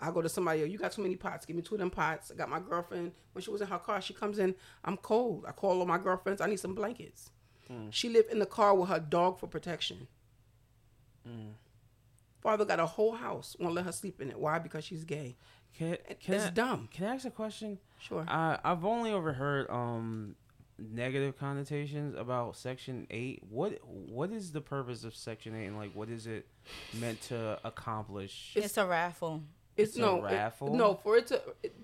I 0.01 0.11
go 0.11 0.21
to 0.21 0.29
somebody, 0.29 0.59
"Yo, 0.59 0.65
you 0.65 0.77
got 0.77 0.91
too 0.91 1.01
many 1.01 1.15
pots. 1.15 1.45
Give 1.45 1.55
me 1.55 1.61
two 1.61 1.75
of 1.75 1.79
them 1.79 1.89
pots." 1.89 2.31
I 2.31 2.35
got 2.35 2.49
my 2.49 2.59
girlfriend 2.59 3.11
when 3.33 3.41
she 3.41 3.51
was 3.51 3.61
in 3.61 3.67
her 3.67 3.79
car. 3.79 4.01
She 4.01 4.13
comes 4.13 4.39
in, 4.39 4.55
I'm 4.83 4.97
cold. 4.97 5.45
I 5.47 5.51
call 5.51 5.79
all 5.79 5.85
my 5.85 5.97
girlfriends. 5.97 6.41
I 6.41 6.47
need 6.47 6.59
some 6.59 6.75
blankets. 6.75 7.29
She 7.89 8.09
lived 8.09 8.31
in 8.31 8.39
the 8.39 8.45
car 8.45 8.75
with 8.75 8.89
her 8.89 8.99
dog 8.99 9.39
for 9.39 9.47
protection. 9.47 10.07
Father 12.41 12.63
got 12.65 12.79
a 12.79 12.85
whole 12.85 13.13
house, 13.13 13.55
won't 13.59 13.73
let 13.73 13.85
her 13.85 13.91
sleep 13.91 14.21
in 14.21 14.29
it. 14.29 14.37
Why? 14.37 14.59
Because 14.59 14.83
she's 14.83 15.03
gay. 15.03 15.35
Can, 15.75 15.97
can 16.21 16.35
It's 16.35 16.45
I, 16.45 16.49
dumb. 16.51 16.89
Can 16.93 17.07
I 17.07 17.15
ask 17.15 17.25
a 17.25 17.31
question? 17.31 17.79
Sure. 17.99 18.23
I 18.27 18.59
I've 18.63 18.85
only 18.85 19.11
overheard 19.11 19.69
um 19.69 20.35
negative 20.77 21.37
connotations 21.37 22.15
about 22.15 22.55
Section 22.55 23.07
Eight. 23.09 23.41
What 23.49 23.79
what 23.83 24.31
is 24.31 24.51
the 24.51 24.61
purpose 24.61 25.03
of 25.03 25.15
Section 25.15 25.55
Eight, 25.55 25.65
and 25.65 25.77
like 25.77 25.91
what 25.93 26.09
is 26.09 26.27
it 26.27 26.45
meant 26.93 27.21
to 27.23 27.59
accomplish? 27.63 28.53
It's, 28.55 28.77
a 28.77 28.85
raffle. 28.85 29.43
It's, 29.77 29.89
It's 29.91 29.97
a 29.97 30.01
no 30.01 30.17
it- 30.25 30.31
raffle? 30.33 30.73
no, 30.75 30.95
for 30.95 31.17
it 31.17 31.27
to 31.27 31.41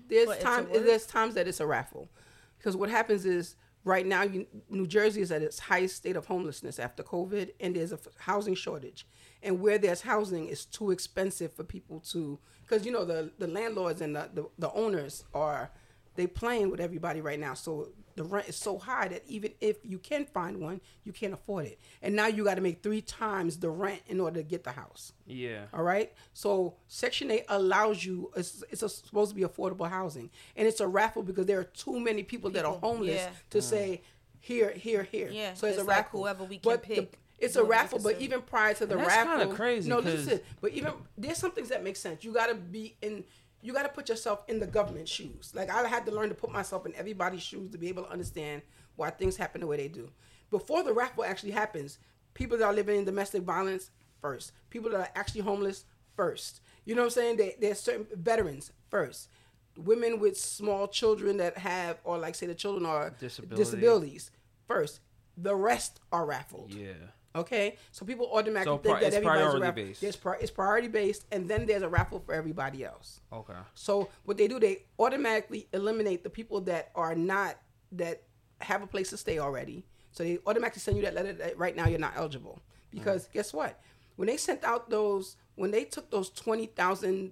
there's 0.07 0.33
For 0.33 0.41
time 0.41 0.69
work? 0.69 0.83
there's 0.85 1.05
times 1.05 1.35
that 1.35 1.47
it's 1.47 1.59
a 1.59 1.67
raffle, 1.67 2.09
because 2.57 2.75
what 2.75 2.89
happens 2.89 3.25
is 3.25 3.55
right 3.83 4.05
now 4.05 4.23
you, 4.23 4.45
New 4.69 4.87
Jersey 4.87 5.21
is 5.21 5.31
at 5.31 5.41
its 5.41 5.59
highest 5.59 5.95
state 5.97 6.15
of 6.15 6.25
homelessness 6.27 6.79
after 6.79 7.03
COVID, 7.03 7.51
and 7.59 7.75
there's 7.75 7.91
a 7.91 7.95
f- 7.95 8.07
housing 8.17 8.55
shortage, 8.55 9.05
and 9.43 9.59
where 9.59 9.77
there's 9.77 10.01
housing 10.01 10.47
it's 10.47 10.65
too 10.65 10.91
expensive 10.91 11.51
for 11.53 11.63
people 11.63 11.99
to 12.11 12.39
because 12.63 12.85
you 12.85 12.91
know 12.91 13.03
the 13.05 13.31
the 13.39 13.47
landlords 13.47 13.99
and 14.01 14.15
the, 14.15 14.29
the 14.33 14.45
the 14.59 14.71
owners 14.73 15.23
are 15.33 15.71
they 16.15 16.27
playing 16.27 16.69
with 16.69 16.79
everybody 16.79 17.21
right 17.21 17.39
now, 17.39 17.53
so 17.53 17.89
the 18.21 18.27
rent 18.29 18.47
is 18.49 18.55
so 18.55 18.77
high 18.77 19.07
that 19.07 19.23
even 19.27 19.51
if 19.61 19.77
you 19.83 19.97
can 19.97 20.25
find 20.25 20.59
one, 20.59 20.79
you 21.03 21.11
can't 21.11 21.33
afford 21.33 21.65
it, 21.65 21.79
and 22.01 22.15
now 22.15 22.27
you 22.27 22.43
got 22.43 22.55
to 22.55 22.61
make 22.61 22.83
three 22.83 23.01
times 23.01 23.57
the 23.57 23.69
rent 23.69 24.01
in 24.07 24.19
order 24.19 24.41
to 24.41 24.43
get 24.47 24.63
the 24.63 24.71
house. 24.71 25.13
yeah. 25.25 25.65
All 25.73 25.83
right. 25.83 26.13
So 26.33 26.75
Section 26.87 27.31
8 27.31 27.45
allows 27.49 28.05
you, 28.05 28.31
it's, 28.35 28.63
it's 28.69 28.83
a, 28.83 28.89
supposed 28.89 29.29
to 29.31 29.35
be 29.35 29.41
affordable 29.41 29.89
housing. 29.89 30.29
And 30.55 30.67
it's 30.67 30.79
a 30.79 30.87
raffle 30.87 31.23
because 31.23 31.45
there 31.47 31.59
are 31.59 31.63
too 31.63 31.99
many 31.99 32.23
people, 32.23 32.49
that 32.51 32.65
are 32.65 32.73
homeless 32.75 33.15
yeah. 33.21 33.29
to 33.51 33.61
say, 33.61 34.01
here, 34.39 34.71
here, 34.71 35.03
here. 35.03 35.29
Yeah, 35.31 35.53
So 35.53 35.67
it's, 35.67 35.77
it's 35.77 35.83
a 35.83 35.87
like 35.87 35.97
raffle. 35.97 36.21
whoever 36.21 36.43
we 36.43 36.57
can 36.57 36.71
But 36.71 36.83
the- 36.83 36.95
pick 36.95 37.17
it's 37.39 37.55
a 37.55 37.59
what 37.61 37.69
we 37.69 37.71
raffle, 37.71 37.99
but 37.99 38.21
even 38.21 38.41
prior 38.43 38.75
to 38.75 38.85
the 38.85 38.93
And 38.95 39.01
that's 39.03 39.15
raffle. 39.15 39.39
kinda 39.39 39.55
crazy, 39.55 39.89
No, 39.89 39.95
'cause- 40.03 40.27
listen. 40.27 40.41
But 40.61 40.71
even, 40.73 40.93
there's 41.17 41.37
some 41.39 41.49
things 41.51 41.69
that 41.69 41.83
make 41.83 41.95
sense. 41.95 42.23
You 42.23 42.31
got 42.33 42.47
to 42.49 42.53
be 42.55 42.95
in, 43.01 43.23
you 43.61 43.73
got 43.73 43.83
to 43.83 43.89
put 43.89 44.09
yourself 44.09 44.43
in 44.47 44.59
the 44.59 44.67
government 44.67 45.07
shoes. 45.07 45.51
Like 45.53 45.69
I 45.69 45.87
had 45.87 46.05
to 46.05 46.11
learn 46.11 46.29
to 46.29 46.35
put 46.35 46.51
myself 46.51 46.85
in 46.85 46.95
everybody's 46.95 47.43
shoes 47.43 47.71
to 47.71 47.77
be 47.77 47.89
able 47.89 48.03
to 48.03 48.09
understand 48.11 48.61
why 48.95 49.09
things 49.09 49.37
happen 49.37 49.61
the 49.61 49.67
way 49.67 49.77
they 49.77 49.87
do. 49.87 50.09
Before 50.49 50.83
the 50.83 50.93
raffle 50.93 51.23
actually 51.23 51.51
happens, 51.51 51.97
people 52.33 52.57
that 52.57 52.65
are 52.65 52.73
living 52.73 52.97
in 52.97 53.05
domestic 53.05 53.43
violence 53.43 53.91
first. 54.21 54.51
People 54.69 54.89
that 54.91 54.99
are 54.99 55.09
actually 55.15 55.41
homeless 55.41 55.85
first. 56.15 56.61
You 56.85 56.95
know 56.95 57.01
what 57.01 57.05
I'm 57.07 57.11
saying? 57.11 57.37
They, 57.37 57.55
there's 57.59 57.79
certain 57.79 58.05
veterans 58.15 58.71
first. 58.89 59.29
Women 59.77 60.19
with 60.19 60.37
small 60.37 60.87
children 60.87 61.37
that 61.37 61.57
have, 61.57 61.99
or 62.03 62.17
like 62.17 62.35
say 62.35 62.45
the 62.47 62.55
children 62.55 62.85
are 62.85 63.11
Disability. 63.19 63.55
disabilities 63.63 64.31
first. 64.67 64.99
The 65.37 65.55
rest 65.55 65.99
are 66.11 66.25
raffled. 66.25 66.73
Yeah. 66.73 66.93
Okay, 67.35 67.77
so 67.91 68.05
people 68.05 68.29
automatically 68.33 68.73
So 68.73 68.77
think 68.79 68.93
pri- 68.95 68.99
that 69.01 69.07
it's 69.07 69.15
everybody's 69.15 69.41
a 69.41 69.45
priority 69.45 69.61
raffle. 69.61 69.83
based. 69.83 70.01
There's 70.01 70.15
pri- 70.17 70.37
it's 70.41 70.51
priority 70.51 70.87
based, 70.89 71.25
and 71.31 71.47
then 71.49 71.65
there's 71.65 71.81
a 71.81 71.87
raffle 71.89 72.19
for 72.19 72.33
everybody 72.33 72.83
else. 72.83 73.21
Okay. 73.31 73.53
So 73.73 74.09
what 74.25 74.37
they 74.37 74.47
do, 74.49 74.59
they 74.59 74.83
automatically 74.99 75.67
eliminate 75.71 76.23
the 76.23 76.29
people 76.29 76.59
that 76.61 76.91
are 76.93 77.15
not 77.15 77.57
that 77.93 78.23
have 78.59 78.83
a 78.83 78.87
place 78.87 79.09
to 79.11 79.17
stay 79.17 79.39
already. 79.39 79.85
So 80.11 80.23
they 80.23 80.39
automatically 80.45 80.81
send 80.81 80.97
you 80.97 81.03
that 81.03 81.15
letter 81.15 81.31
that 81.33 81.57
right 81.57 81.75
now 81.75 81.87
you're 81.87 81.99
not 81.99 82.13
eligible 82.17 82.59
because 82.91 83.29
guess 83.31 83.53
what? 83.53 83.79
When 84.17 84.27
they 84.27 84.35
sent 84.35 84.65
out 84.65 84.89
those, 84.89 85.37
when 85.55 85.71
they 85.71 85.85
took 85.85 86.11
those 86.11 86.29
twenty 86.31 86.65
thousand 86.65 87.31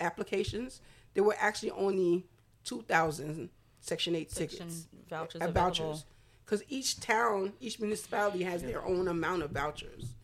applications, 0.00 0.80
there 1.14 1.24
were 1.24 1.36
actually 1.38 1.70
only 1.72 2.26
two 2.64 2.82
thousand 2.82 3.50
Section 3.80 4.14
Eight 4.14 4.30
Section 4.30 4.58
tickets 4.68 4.88
vouchers 5.08 5.42
uh, 5.42 5.46
available. 5.46 5.60
vouchers. 5.60 6.04
Because 6.44 6.62
each 6.68 7.00
town, 7.00 7.52
each 7.60 7.80
municipality 7.80 8.42
has 8.44 8.62
their 8.62 8.84
own 8.84 9.08
amount 9.08 9.42
of 9.42 9.50
vouchers. 9.50 10.14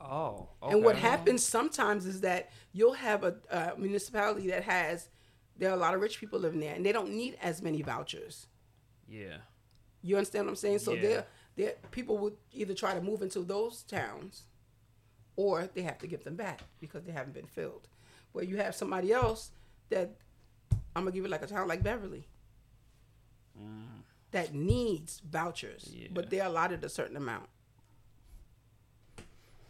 Oh. 0.00 0.48
And 0.62 0.84
what 0.84 0.96
happens 0.96 1.44
sometimes 1.44 2.06
is 2.06 2.20
that 2.20 2.50
you'll 2.72 2.94
have 2.94 3.24
a, 3.24 3.36
a 3.50 3.72
municipality 3.76 4.48
that 4.48 4.62
has 4.64 5.08
there 5.56 5.70
are 5.70 5.74
a 5.74 5.78
lot 5.78 5.92
of 5.92 6.00
rich 6.00 6.20
people 6.20 6.38
living 6.38 6.60
there, 6.60 6.74
and 6.74 6.86
they 6.86 6.92
don't 6.92 7.10
need 7.10 7.36
as 7.42 7.60
many 7.60 7.82
vouchers. 7.82 8.46
Yeah. 9.08 9.38
You 10.02 10.16
understand 10.16 10.46
what 10.46 10.50
I'm 10.50 10.56
saying? 10.56 10.78
So 10.78 10.92
Yeah. 10.92 11.02
they're, 11.02 11.26
they're, 11.56 11.74
people 11.90 12.16
would 12.18 12.36
either 12.52 12.74
try 12.74 12.94
to 12.94 13.00
move 13.00 13.22
into 13.22 13.40
those 13.40 13.82
towns, 13.82 14.44
or 15.34 15.68
they 15.74 15.82
have 15.82 15.98
to 15.98 16.06
give 16.06 16.22
them 16.22 16.36
back 16.36 16.60
because 16.80 17.02
they 17.04 17.12
haven't 17.12 17.34
been 17.34 17.46
filled. 17.46 17.88
Where 18.32 18.44
you 18.44 18.58
have 18.58 18.76
somebody 18.76 19.12
else 19.12 19.50
that 19.88 20.14
I'm 20.94 21.04
gonna 21.04 21.12
give 21.12 21.24
it 21.24 21.30
like 21.30 21.42
a 21.42 21.46
town 21.46 21.68
like 21.68 21.82
Beverly 21.82 22.26
mm. 23.58 23.97
That 24.30 24.54
needs 24.54 25.20
vouchers, 25.20 25.90
Yeah. 25.92 26.08
but 26.12 26.30
they're 26.30 26.46
allotted 26.46 26.84
a 26.84 26.88
certain 26.88 27.16
amount. 27.16 27.48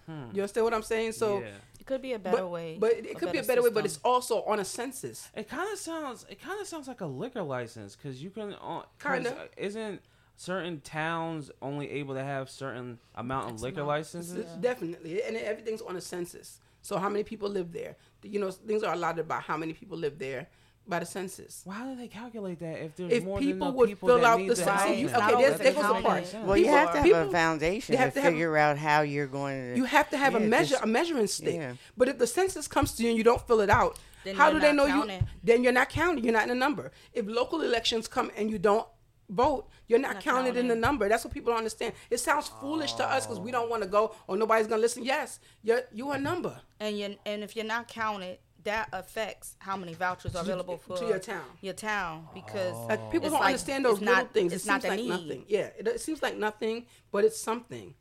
You 0.09 0.41
understand 0.41 0.65
what 0.65 0.73
I'm 0.73 0.83
saying? 0.83 1.13
So. 1.13 1.41
yeah. 1.41 1.49
It 1.79 1.87
could 1.87 2.01
be 2.03 2.15
a 2.15 2.19
better 2.19 2.39
but, 2.39 2.51
way. 2.51 2.77
But 2.81 2.93
it 2.93 3.19
could 3.19 3.31
be 3.33 3.39
a 3.39 3.43
better 3.43 3.63
way, 3.63 3.71
but 3.71 3.85
it's 3.85 4.01
also 4.05 4.43
on 4.45 4.59
a 4.59 4.65
census. 4.65 5.29
It 5.35 5.49
kind 5.49 5.71
of 5.73 5.79
sounds. 5.79 6.25
It 6.31 6.41
kind 6.41 6.59
of 6.61 6.67
sounds 6.67 6.89
like 6.89 7.01
a 7.03 7.07
liquor 7.07 7.43
license 7.43 7.95
because 7.95 8.23
you 8.23 8.31
can. 8.31 8.55
Uh, 8.55 8.83
'cause 8.99 9.25
Kinda. 9.25 9.49
Isn't 9.59 10.01
certain 10.37 10.81
towns 10.81 11.51
only 11.61 11.91
able 11.91 12.15
to 12.15 12.23
have 12.25 12.49
certain 12.51 12.99
amount 13.17 13.49
of 13.49 13.53
X 13.55 13.63
liquor 13.63 13.81
amount. 13.81 13.89
licenses? 13.89 14.35
It's 14.35 14.53
Definitely, 14.55 15.23
and 15.23 15.37
everything's 15.37 15.83
on 15.83 15.97
a 15.97 16.01
census. 16.01 16.59
So 16.81 16.97
how 16.99 17.09
many 17.11 17.25
people 17.25 17.49
live 17.51 17.73
there? 17.73 17.97
You 18.23 18.41
know, 18.41 18.51
things 18.51 18.83
are 18.83 18.95
allotted 18.95 19.29
by 19.29 19.41
how 19.41 19.57
many 19.59 19.73
people 19.75 19.99
live 19.99 20.19
there 20.19 20.49
by 20.89 20.99
the 21.01 21.07
census. 21.07 21.63
Well, 21.67 21.77
how 21.77 21.87
do 21.87 21.97
they 21.97 22.09
calculate 22.09 22.59
that 22.61 22.83
if 22.83 22.97
there's 22.97 23.13
If 23.13 23.25
more 23.25 23.39
than 23.39 23.47
people 23.49 23.69
enough 23.69 23.77
would 23.77 23.89
people 23.91 24.09
fill 24.09 24.25
out 24.25 24.39
the 24.47 24.57
census, 24.57 24.87
you- 24.89 24.95
it? 24.95 25.03
It's 25.05 25.13
not 25.13 25.33
okay, 25.35 25.43
there's, 25.43 25.53
always 25.53 25.59
there 25.59 25.73
goes 25.75 25.85
a 25.85 26.03
part. 26.03 26.35
Well, 26.47 26.57
you 26.57 26.67
have 26.69 26.89
are- 26.89 26.93
to 26.93 26.99
have 26.99 27.05
people- 27.05 27.21
a 27.29 27.31
foundation 27.31 27.93
they 27.93 27.97
to 27.99 28.03
have 28.05 28.15
to 28.15 28.21
have- 28.23 28.33
figure 28.33 28.57
out 28.57 28.79
how 28.79 29.01
you're 29.03 29.27
going 29.27 29.73
to. 29.73 29.77
You 29.77 29.85
have 29.85 30.09
to 30.11 30.17
have 30.17 30.35
a 30.35 30.41
measure, 30.41 30.75
this- 30.77 30.83
a 30.83 30.87
measuring 30.87 31.27
stick. 31.27 31.55
yeah. 31.55 31.75
But 31.97 32.09
if 32.09 32.19
the 32.19 32.27
census 32.27 32.67
comes 32.67 32.93
to 32.95 33.03
you 33.03 33.11
and 33.11 33.19
you 33.19 33.25
don't 33.25 33.47
fill 33.47 33.61
it 33.61 33.71
out, 33.71 33.99
Then 34.25 34.35
how 34.35 34.51
do 34.51 34.59
they 34.61 34.73
know 34.73 34.87
counted. 34.87 35.21
you? 35.21 35.27
Then 35.45 35.63
you're 35.63 35.73
not 35.73 35.89
counted. 35.91 36.25
You're 36.25 36.33
not 36.33 36.45
in 36.45 36.49
the 36.49 36.55
number. 36.55 36.91
If 37.13 37.27
local 37.27 37.61
elections 37.61 38.09
come 38.09 38.31
and 38.37 38.51
you 38.51 38.59
don't 38.59 38.87
vote, 39.31 39.69
you're 39.89 39.99
not, 39.99 40.15
Not 40.15 40.25
counted 40.25 40.57
in 40.57 40.69
the 40.69 40.75
number. 40.75 41.07
That's 41.09 41.23
what 41.25 41.35
people 41.35 41.51
don't 41.53 41.59
understand. 41.59 41.93
It 42.11 42.19
sounds 42.19 42.49
foolish 42.61 42.95
to 42.95 43.05
us 43.05 43.27
because 43.27 43.39
we 43.41 43.51
don't 43.51 43.69
want 43.69 43.83
to 43.83 43.89
go 43.89 44.15
or 44.27 44.37
nobody's 44.39 44.67
gonna 44.67 44.81
listen. 44.81 45.05
Yes, 45.05 45.39
you're 45.63 45.83
you 45.93 46.11
a 46.13 46.19
number. 46.19 46.59
And 46.81 46.99
you 46.99 47.17
and 47.27 47.43
if 47.45 47.55
you're 47.55 47.65
not 47.67 47.89
counted, 47.89 48.39
that 48.69 48.89
affects 48.93 49.57
how 49.59 49.77
many 49.77 49.95
vouchers 49.95 50.35
are 50.35 50.45
To- 50.45 50.51
available 50.51 50.77
for 50.79 50.97
to 50.99 51.07
your 51.07 51.19
town. 51.19 51.45
Your 51.61 51.75
town 51.75 52.29
because 52.35 52.75
Like 52.89 53.01
people 53.11 53.27
It's 53.27 53.33
don't 53.33 53.41
like- 53.41 53.47
understand 53.47 53.85
those 53.85 54.01
little 54.01 54.15
not- 54.15 54.33
things. 54.33 54.53
it's 54.53 54.65
it 54.65 54.69
not 54.69 54.83
seems 54.83 54.83
the 54.83 54.89
like 54.91 55.01
need. 55.01 55.09
nothing. 55.29 55.45
Yeah, 55.49 55.71
it, 55.79 55.87
it 55.89 56.01
seems 56.01 56.23
like 56.23 56.37
nothing, 56.37 56.87
but 57.13 57.25
it's 57.25 57.39
something. 57.39 57.95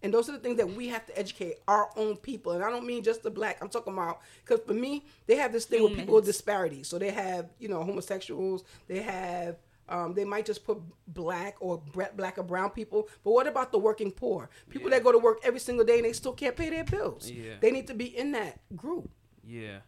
And 0.00 0.14
those 0.14 0.28
are 0.28 0.32
the 0.32 0.38
things 0.38 0.58
that 0.58 0.68
we 0.70 0.88
have 0.88 1.04
to 1.06 1.18
educate 1.18 1.56
our 1.66 1.90
own 1.96 2.16
people. 2.16 2.52
And 2.52 2.62
I 2.62 2.70
don't 2.70 2.86
mean 2.86 3.02
just 3.02 3.22
the 3.24 3.30
black. 3.30 3.58
I'm 3.60 3.68
talking 3.68 3.92
about 3.92 4.20
because 4.44 4.60
for 4.64 4.74
me, 4.74 5.04
they 5.26 5.34
have 5.36 5.52
this 5.52 5.64
thing 5.66 5.82
with 5.82 5.96
people 5.96 6.14
with 6.14 6.24
disparities. 6.24 6.86
So 6.86 6.98
they 7.00 7.10
have, 7.10 7.50
you 7.58 7.68
know, 7.68 7.82
homosexuals. 7.82 8.62
They 8.86 9.00
have, 9.02 9.56
um, 9.88 10.14
they 10.14 10.24
might 10.24 10.46
just 10.46 10.64
put 10.64 10.78
black 11.08 11.56
or 11.58 11.82
black 12.14 12.38
or 12.38 12.44
brown 12.44 12.70
people. 12.70 13.08
But 13.24 13.32
what 13.32 13.48
about 13.48 13.72
the 13.72 13.78
working 13.78 14.12
poor? 14.12 14.48
People 14.70 14.88
that 14.90 15.02
go 15.02 15.10
to 15.10 15.18
work 15.18 15.40
every 15.42 15.58
single 15.58 15.84
day 15.84 15.96
and 15.96 16.04
they 16.04 16.12
still 16.12 16.32
can't 16.32 16.54
pay 16.54 16.70
their 16.70 16.84
bills. 16.84 17.28
Yeah. 17.28 17.54
They 17.60 17.72
need 17.72 17.88
to 17.88 17.94
be 17.94 18.16
in 18.16 18.30
that 18.32 18.60
group. 18.76 19.10
Yeah. 19.48 19.78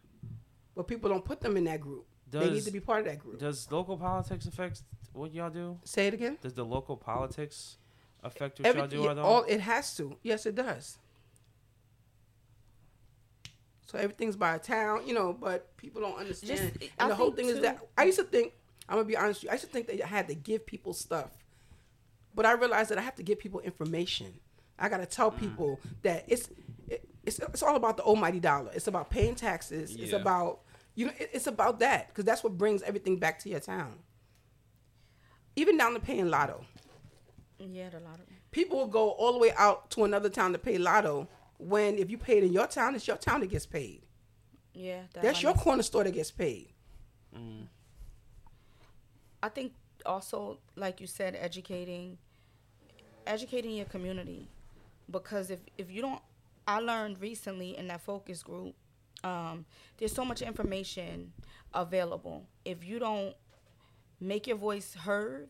But 0.75 0.87
people 0.87 1.09
don't 1.09 1.23
put 1.23 1.39
them 1.39 1.55
in 1.57 1.65
that 1.65 1.81
group. 1.81 2.05
they 2.29 2.49
need 2.49 2.63
to 2.63 2.71
be 2.71 2.79
part 2.79 3.01
of 3.01 3.05
that 3.05 3.19
group. 3.19 3.39
Does 3.39 3.71
local 3.71 3.97
politics 3.97 4.45
affect 4.45 4.81
what 5.13 5.33
y'all 5.33 5.49
do? 5.49 5.77
Say 5.83 6.07
it 6.07 6.13
again. 6.13 6.37
Does 6.41 6.53
the 6.53 6.65
local 6.65 6.97
politics 6.97 7.77
affect 8.23 8.59
what 8.59 8.75
y'all 8.75 8.87
do 8.87 9.01
yeah, 9.03 9.11
at 9.11 9.17
all? 9.19 9.25
all 9.25 9.43
it 9.43 9.59
has 9.59 9.95
to. 9.97 10.17
Yes, 10.23 10.45
it 10.45 10.55
does. 10.55 10.97
So 13.85 13.97
everything's 13.97 14.37
by 14.37 14.55
a 14.55 14.59
town, 14.59 15.05
you 15.05 15.13
know, 15.13 15.33
but 15.33 15.75
people 15.75 16.01
don't 16.01 16.17
understand. 16.17 16.73
Just- 16.79 16.81
and 16.81 16.91
I 16.99 17.07
the 17.09 17.15
whole 17.15 17.31
think 17.31 17.49
thing 17.49 17.57
is 17.57 17.61
that 17.61 17.79
I 17.97 18.05
used 18.05 18.19
to 18.19 18.23
think 18.23 18.53
I'm 18.87 18.95
gonna 18.95 19.07
be 19.07 19.17
honest 19.17 19.41
with 19.41 19.43
you. 19.45 19.49
I 19.49 19.53
used 19.53 19.65
to 19.65 19.71
think 19.71 19.87
that 19.87 20.01
I 20.03 20.07
had 20.07 20.27
to 20.29 20.35
give 20.35 20.65
people 20.65 20.93
stuff, 20.93 21.31
but 22.33 22.45
I 22.45 22.53
realized 22.53 22.89
that 22.91 22.97
I 22.97 23.01
have 23.01 23.15
to 23.15 23.23
give 23.23 23.39
people 23.39 23.59
information. 23.59 24.33
I 24.79 24.89
gotta 24.89 25.05
tell 25.05 25.31
mm. 25.31 25.39
people 25.39 25.79
that 26.01 26.23
it's 26.27 26.47
it, 26.47 26.57
it's 27.23 27.39
it's 27.39 27.63
all 27.63 27.75
about 27.75 27.97
the 27.97 28.03
almighty 28.03 28.39
dollar. 28.39 28.71
It's 28.73 28.87
about 28.87 29.09
paying 29.09 29.35
taxes. 29.35 29.95
It's 29.95 30.13
about 30.13 30.61
you 30.95 31.07
know 31.07 31.13
it, 31.19 31.29
it's 31.33 31.47
about 31.47 31.79
that 31.79 32.09
because 32.09 32.25
that's 32.25 32.43
what 32.43 32.57
brings 32.57 32.81
everything 32.83 33.17
back 33.17 33.39
to 33.39 33.49
your 33.49 33.59
town. 33.59 33.99
Even 35.55 35.77
down 35.77 35.93
to 35.93 35.99
paying 35.99 36.29
lotto 36.29 36.65
yeah, 37.69 37.89
a 37.89 37.99
lot 37.99 38.19
of 38.19 38.25
people 38.51 38.77
will 38.77 38.87
go 38.87 39.09
all 39.11 39.33
the 39.33 39.37
way 39.37 39.51
out 39.57 39.89
to 39.91 40.03
another 40.03 40.29
town 40.29 40.51
to 40.51 40.57
pay 40.57 40.77
lotto 40.77 41.27
when 41.57 41.97
if 41.97 42.09
you 42.09 42.17
pay 42.17 42.37
it 42.37 42.43
in 42.43 42.51
your 42.51 42.67
town 42.67 42.95
it's 42.95 43.07
your 43.07 43.17
town 43.17 43.39
that 43.41 43.49
gets 43.49 43.65
paid 43.65 44.01
yeah. 44.73 45.01
that 45.13 45.21
that's 45.21 45.43
your 45.43 45.53
corner 45.53 45.83
store 45.83 46.03
that 46.03 46.11
gets 46.11 46.31
paid 46.31 46.69
mm. 47.37 47.67
I 49.43 49.49
think 49.49 49.73
also, 50.05 50.59
like 50.75 51.01
you 51.01 51.07
said, 51.07 51.35
educating, 51.35 52.17
educating 53.25 53.71
your 53.71 53.85
community, 53.85 54.47
because 55.09 55.49
if 55.49 55.59
if 55.77 55.89
you 55.89 56.01
don't, 56.01 56.21
I 56.71 56.79
learned 56.79 57.21
recently 57.21 57.77
in 57.77 57.87
that 57.87 58.01
focus 58.01 58.43
group, 58.43 58.75
um, 59.23 59.65
there's 59.97 60.13
so 60.13 60.25
much 60.25 60.41
information 60.41 61.33
available. 61.73 62.47
If 62.65 62.83
you 62.83 62.99
don't 62.99 63.35
make 64.19 64.47
your 64.47 64.57
voice 64.57 64.95
heard, 64.95 65.49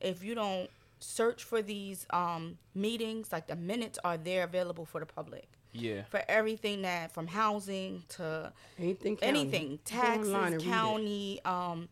if 0.00 0.22
you 0.22 0.34
don't 0.34 0.70
search 1.00 1.44
for 1.44 1.62
these 1.62 2.06
um, 2.10 2.58
meetings, 2.74 3.32
like 3.32 3.46
the 3.46 3.56
minutes 3.56 3.98
are 4.04 4.16
there 4.16 4.44
available 4.44 4.84
for 4.84 5.00
the 5.00 5.06
public 5.06 5.48
yeah. 5.72 6.02
for 6.04 6.22
everything 6.28 6.82
that 6.82 7.12
from 7.12 7.26
housing 7.26 8.02
to 8.08 8.52
anything 8.78 9.16
county. 9.16 9.40
anything 9.40 9.78
taxes 9.84 10.32
and 10.32 10.42
read 10.42 10.52
it. 10.54 10.64
county 10.64 11.40
um 11.44 11.88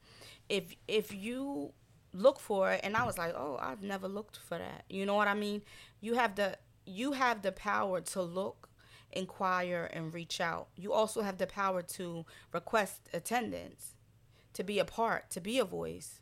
if 0.49 0.75
if 0.89 1.15
you 1.15 1.73
look 2.13 2.41
for 2.41 2.73
it 2.73 2.81
and 2.83 2.97
i 2.97 3.05
was 3.05 3.19
like 3.19 3.35
oh 3.35 3.59
i've 3.61 3.83
never 3.83 4.09
looked 4.09 4.39
for 4.39 4.59
that 4.59 4.85
you 4.89 5.05
know 5.05 5.15
what 5.15 5.29
i 5.29 5.35
mean 5.35 5.63
you 6.01 6.15
have 6.15 6.35
the 6.35 6.57
you 6.87 7.13
have 7.13 7.43
the 7.43 7.53
power 7.53 8.01
to 8.01 8.23
look 8.23 8.66
inquire 9.17 9.89
and 9.93 10.13
reach 10.15 10.41
out 10.41 10.69
you 10.77 10.93
also 10.93 11.23
have 11.23 11.39
the 11.39 11.47
power 11.47 11.83
to 11.83 12.25
request 12.53 13.09
attendance 13.13 13.95
to 14.53 14.63
be 14.63 14.79
a 14.79 14.85
part 14.85 15.31
to 15.31 15.41
be 15.41 15.59
a 15.59 15.65
voice 15.65 16.21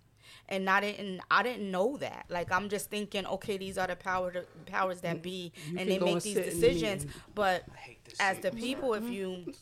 and 0.49 0.69
I 0.69 0.81
didn't 0.81 1.21
I 1.31 1.43
didn't 1.43 1.71
know 1.71 1.97
that. 1.99 2.27
Like 2.29 2.53
I'm 2.53 2.69
just 2.69 2.91
thinking, 2.91 3.27
okay, 3.27 3.57
these 3.57 3.79
are 3.79 3.87
the 3.87 3.97
power 3.97 4.45
powers 4.67 5.01
that 5.01 5.23
be, 5.23 5.53
You 5.69 5.79
and 5.79 5.91
they 5.91 5.99
make 5.99 6.13
and 6.13 6.21
these 6.23 6.35
sit 6.35 6.49
in 6.49 6.61
the 6.61 6.67
decisions. 6.67 7.07
But 7.35 7.65
hate 7.77 8.05
this 8.05 8.21
as 8.21 8.39
the 8.41 8.51
people, 8.51 8.95
if 8.95 9.09
you 9.09 9.53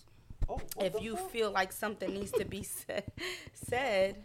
if 0.80 1.00
you 1.00 1.16
feel 1.16 1.50
like 1.50 1.72
something 1.72 2.12
needs 2.12 2.32
to 2.32 2.44
be 2.44 2.62
said, 2.86 3.04
said, 3.52 4.24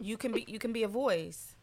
you 0.00 0.16
can 0.16 0.32
be 0.32 0.44
you 0.48 0.58
can 0.58 0.72
be 0.72 0.82
a 0.82 0.88
voice. 0.88 1.54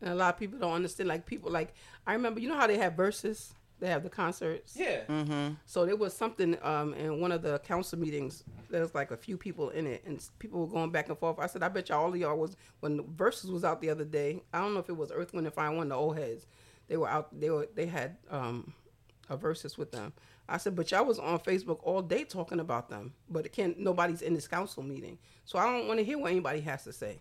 and 0.00 0.10
a 0.10 0.14
lot 0.14 0.34
of 0.34 0.38
people 0.38 0.58
don't 0.58 0.72
understand 0.74 1.08
like 1.08 1.24
people 1.24 1.50
like 1.50 1.72
i 2.06 2.12
remember 2.12 2.38
you 2.40 2.48
know 2.48 2.56
how 2.56 2.66
they 2.66 2.76
have 2.76 2.94
Verzuz 2.94 3.52
they 3.84 3.90
have 3.90 4.02
the 4.02 4.08
concerts. 4.08 4.74
Yeah. 4.74 5.00
Mm-hmm. 5.08 5.54
so 5.66 5.84
there 5.84 5.96
was 5.96 6.16
something 6.16 6.56
um 6.62 6.94
in 6.94 7.20
one 7.20 7.32
of 7.32 7.42
the 7.42 7.58
council 7.58 7.98
meetings 7.98 8.42
there 8.70 8.80
was 8.80 8.94
like 8.94 9.10
a 9.10 9.16
few 9.16 9.36
people 9.36 9.68
in 9.70 9.86
it 9.86 10.02
and 10.06 10.26
people 10.38 10.60
were 10.60 10.66
going 10.66 10.90
back 10.90 11.10
and 11.10 11.18
forth. 11.18 11.38
I 11.38 11.46
said 11.46 11.62
i 11.62 11.68
bet 11.68 11.90
y'all 11.90 12.04
all 12.04 12.08
of 12.08 12.16
y'all 12.16 12.38
was 12.38 12.56
when 12.80 12.96
the 12.96 13.02
Verzuz 13.02 13.50
was 13.50 13.62
out 13.62 13.82
the 13.82 13.90
other 13.90 14.04
day 14.04 14.42
i 14.54 14.58
don't 14.60 14.72
know 14.72 14.80
if 14.80 14.88
it 14.88 14.96
was 14.96 15.12
earth 15.12 15.34
wind 15.34 15.46
and 15.46 15.54
fire 15.54 15.70
one 15.70 15.82
of 15.82 15.88
the 15.90 15.94
old 15.96 16.16
heads 16.16 16.46
they 16.88 16.96
were 16.96 17.08
out 17.08 17.38
they 17.38 17.50
were 17.50 17.68
they 17.74 17.86
had 17.86 18.16
um 18.30 18.72
a 19.28 19.36
Verzuz 19.36 19.76
with 19.76 19.90
them. 19.92 20.12
I 20.48 20.56
said 20.56 20.74
but 20.74 20.90
y'all 20.90 21.04
was 21.04 21.18
on 21.18 21.38
facebook 21.40 21.80
all 21.82 22.00
day 22.00 22.24
talking 22.24 22.60
about 22.60 22.88
them 22.88 23.12
but 23.28 23.44
it 23.44 23.52
can't 23.52 23.78
nobody's 23.78 24.22
in 24.22 24.32
this 24.32 24.48
council 24.48 24.82
meeting. 24.82 25.18
So 25.44 25.58
i 25.58 25.64
don't 25.66 25.86
want 25.88 25.98
to 25.98 26.04
hear 26.04 26.18
what 26.18 26.30
anybody 26.30 26.60
has 26.62 26.84
to 26.84 26.92
say. 26.92 27.20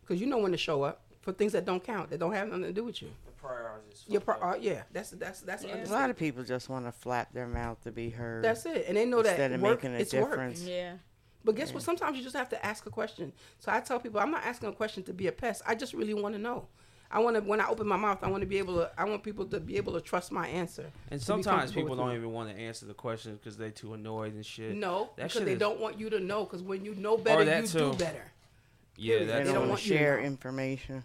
Because 0.00 0.20
you 0.20 0.28
know 0.28 0.38
when 0.38 0.52
to 0.52 0.58
show 0.58 0.84
up 0.84 1.02
for 1.20 1.32
things 1.32 1.52
that 1.52 1.64
don't 1.64 1.82
count 1.82 2.10
that 2.10 2.18
don't 2.18 2.32
have 2.32 2.46
nothing 2.48 2.62
to 2.62 2.72
do 2.72 2.84
with 2.84 3.02
you 3.02 3.10
The 3.40 3.46
priorities. 3.46 4.04
your 4.08 4.20
pro- 4.20 4.34
uh, 4.40 4.56
yeah 4.60 4.82
that's 4.92 5.10
that's 5.10 5.40
that's 5.42 5.64
Yeah. 5.64 5.84
A 5.84 5.92
lot 5.92 6.10
of 6.10 6.16
people 6.16 6.42
just 6.44 6.68
want 6.68 6.86
to 6.86 6.92
flap 6.92 7.32
their 7.32 7.46
mouth 7.46 7.80
to 7.84 7.92
be 7.92 8.10
heard. 8.10 8.44
that's 8.44 8.66
it 8.66 8.84
and 8.88 8.96
they 8.96 9.04
know 9.04 9.22
that 9.22 9.30
Instead 9.30 9.52
of 9.52 9.60
work, 9.62 9.82
making 9.82 9.96
a 9.96 10.00
it's 10.00 10.10
difference. 10.10 10.60
work 10.60 10.68
Yeah. 10.70 10.92
but 11.44 11.54
guess 11.54 11.72
what 11.72 11.82
sometimes 11.82 12.16
you 12.16 12.22
just 12.22 12.36
have 12.36 12.48
to 12.50 12.66
ask 12.66 12.84
a 12.86 12.90
question 12.90 13.32
so 13.58 13.70
i 13.72 13.80
tell 13.80 13.98
people 14.00 14.20
i'm 14.20 14.30
not 14.30 14.44
asking 14.44 14.68
a 14.68 14.72
question 14.72 15.02
to 15.04 15.12
be 15.12 15.26
a 15.28 15.32
pest 15.32 15.62
i 15.66 15.74
just 15.74 15.94
really 15.94 16.14
want 16.14 16.34
to 16.34 16.40
know 16.40 16.66
i 17.10 17.18
want 17.20 17.36
to 17.36 17.42
when 17.42 17.60
i 17.60 17.66
open 17.68 17.86
my 17.86 17.96
mouth 17.96 18.18
i 18.22 18.28
want 18.28 18.40
to 18.42 18.46
be 18.46 18.58
able 18.58 18.74
to 18.76 18.90
i 18.98 19.04
want 19.04 19.22
people 19.22 19.46
to 19.46 19.60
be 19.60 19.76
able 19.76 19.92
to 19.92 20.00
trust 20.00 20.30
my 20.32 20.46
answer 20.48 20.90
And 21.10 21.20
sometimes 21.22 21.72
people 21.72 21.94
don't 21.96 22.10
me. 22.10 22.16
even 22.16 22.32
want 22.32 22.50
to 22.54 22.60
answer 22.60 22.86
the 22.86 22.94
questions 22.94 23.38
because 23.38 23.56
they're 23.56 23.70
too 23.70 23.94
annoyed 23.94 24.34
and 24.34 24.44
shit. 24.44 24.74
no 24.74 25.10
That 25.16 25.24
because 25.24 25.32
shit 25.34 25.44
they 25.46 25.52
is- 25.52 25.58
don't 25.58 25.80
want 25.80 25.98
you 25.98 26.10
to 26.10 26.18
know 26.20 26.44
because 26.44 26.62
when 26.62 26.84
you 26.84 26.94
know 26.96 27.16
better 27.16 27.44
that 27.44 27.62
you 27.62 27.68
too. 27.68 27.92
do 27.92 27.96
better 27.96 28.32
Yeah, 28.96 29.20
they 29.20 29.24
that's 29.26 29.44
don't 29.44 29.54
don't 29.54 29.56
want 29.60 29.70
want 29.70 29.82
to 29.82 29.88
you 29.88 29.96
share 29.96 30.16
know. 30.18 30.26
information. 30.26 31.04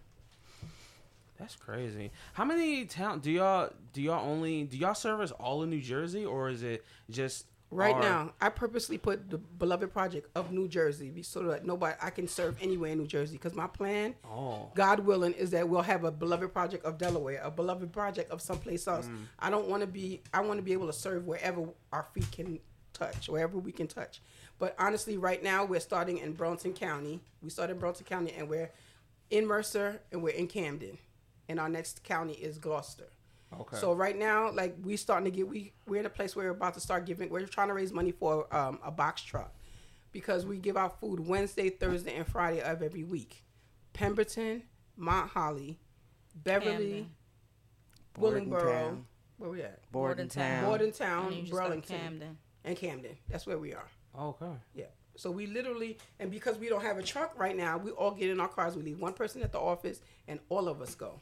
That's 1.43 1.56
crazy. 1.56 2.12
How 2.34 2.45
many 2.45 2.86
town 2.86 3.19
do 3.19 3.32
y'all 3.32 3.69
do 3.93 4.01
y'all 4.01 4.27
only 4.29 4.63
do 4.63 4.77
y'all 4.77 4.95
service 4.95 5.32
all 5.32 5.63
in 5.63 5.69
New 5.69 5.82
Jersey 5.82 6.25
or 6.25 6.49
is 6.49 6.63
it 6.63 6.84
just 7.10 7.45
Right 7.71 7.95
our- 7.95 8.01
now, 8.01 8.34
I 8.39 8.49
purposely 8.49 8.99
put 8.99 9.32
the 9.32 9.39
beloved 9.39 9.91
project 9.91 10.29
of 10.36 10.51
New 10.51 10.67
Jersey 10.67 11.23
so 11.23 11.41
that 11.45 11.65
nobody 11.65 11.95
I 11.99 12.12
can 12.12 12.27
serve 12.27 12.56
anywhere 12.62 12.91
in 12.91 12.99
New 12.99 13.08
Jersey. 13.08 13.36
Because 13.36 13.56
my 13.56 13.65
plan, 13.65 14.13
Oh, 14.25 14.69
God 14.75 14.99
willing, 14.99 15.34
is 15.34 15.49
that 15.51 15.67
we'll 15.67 15.82
have 15.82 16.03
a 16.03 16.12
beloved 16.12 16.53
project 16.53 16.86
of 16.86 16.99
Delaware, 16.99 17.41
a 17.43 17.49
beloved 17.49 17.91
project 17.91 18.29
of 18.29 18.43
someplace 18.43 18.88
else. 18.88 19.08
Mm. 19.08 19.25
I 19.39 19.49
don't 19.49 19.69
want 19.69 19.82
to 19.82 19.88
be. 19.88 20.21
I 20.32 20.41
want 20.41 20.60
to 20.60 20.62
be 20.63 20.73
able 20.73 20.86
to 20.86 20.93
serve 20.93 21.25
wherever 21.25 21.67
our 21.91 22.06
feet 22.13 22.32
can 22.32 22.60
touch, 22.93 23.27
wherever 23.27 23.58
we 23.58 23.71
can 23.71 23.88
touch. 23.88 24.21
But 24.60 24.75
honestly, 24.77 25.17
right 25.17 25.41
now 25.41 25.65
we're 25.65 25.79
starting 25.79 26.19
in 26.19 26.34
Burlington 26.34 26.73
County. 26.73 27.21
We 27.41 27.49
started 27.49 27.73
in 27.73 27.79
Burlington 27.79 28.06
County, 28.06 28.34
and 28.38 28.47
we're 28.47 28.69
in 29.32 29.47
Mercer, 29.47 29.99
and 30.12 30.21
we're 30.21 30.36
in 30.36 30.45
Camden, 30.45 30.99
and 31.49 31.60
our 31.60 31.69
next 31.69 32.03
county 32.03 32.34
is 32.34 32.58
Gloucester. 32.58 33.10
okay. 33.62 33.77
So 33.77 33.93
right 33.93 34.17
now, 34.17 34.51
like 34.51 34.75
we 34.84 34.97
starting 34.97 35.25
to 35.32 35.36
get 35.36 35.47
we 35.47 35.73
we're 35.88 35.99
in 35.99 36.06
a 36.06 36.10
place 36.10 36.36
where 36.36 36.45
we're 36.47 36.58
about 36.58 36.73
to 36.75 36.79
start 36.79 37.06
giving. 37.06 37.29
We're 37.29 37.45
trying 37.45 37.67
to 37.69 37.73
raise 37.73 37.91
money 37.93 38.12
for 38.12 38.53
um, 38.56 38.79
a 38.84 38.91
box 38.91 39.21
truck 39.21 39.53
because 40.12 40.45
we 40.45 40.58
give 40.58 40.77
out 40.77 40.99
food 40.99 41.19
Wednesday, 41.19 41.69
Thursday, 41.69 42.15
and 42.15 42.25
Friday 42.27 42.62
of 42.62 42.82
every 42.82 43.03
week. 43.03 43.43
Pemberton, 43.93 44.63
Mount 44.97 45.29
Holly, 45.32 45.79
Beverly, 46.36 47.08
Willingboro. 48.19 48.49
Bordentown. 48.49 49.06
Where 49.38 49.49
we 49.49 49.62
at? 49.62 49.91
Bordentown. 49.91 50.65
Bordentown. 50.65 51.27
And 51.34 51.36
you 51.36 51.41
Bordentown, 51.41 51.41
just 51.41 51.51
got 51.51 51.63
Burlington, 51.67 51.97
Camden. 51.99 52.38
and 52.63 52.77
Camden. 52.77 53.17
That's 53.29 53.45
where 53.45 53.58
we 53.58 53.73
are. 53.73 53.88
okay. 54.19 54.53
Yeah. 54.73 54.86
So 55.15 55.29
we 55.29 55.45
literally, 55.45 55.99
and 56.19 56.32
because 56.32 56.58
we 56.58 56.69
don't 56.69 56.82
have 56.82 56.97
a 56.97 57.03
truck 57.03 57.38
right 57.38 57.56
now, 57.56 57.77
we 57.77 57.91
all 57.91 58.12
get 58.12 58.32
in 58.32 58.39
our 58.39 58.47
cars. 58.47 58.75
We 58.75 58.82
leave 58.82 58.99
one 58.99 59.13
person 59.13 59.43
at 59.43 59.51
the 59.51 59.60
office, 59.60 59.99
and 60.27 60.39
all 60.49 60.67
of 60.67 60.82
us 60.82 60.95
go. 60.95 61.19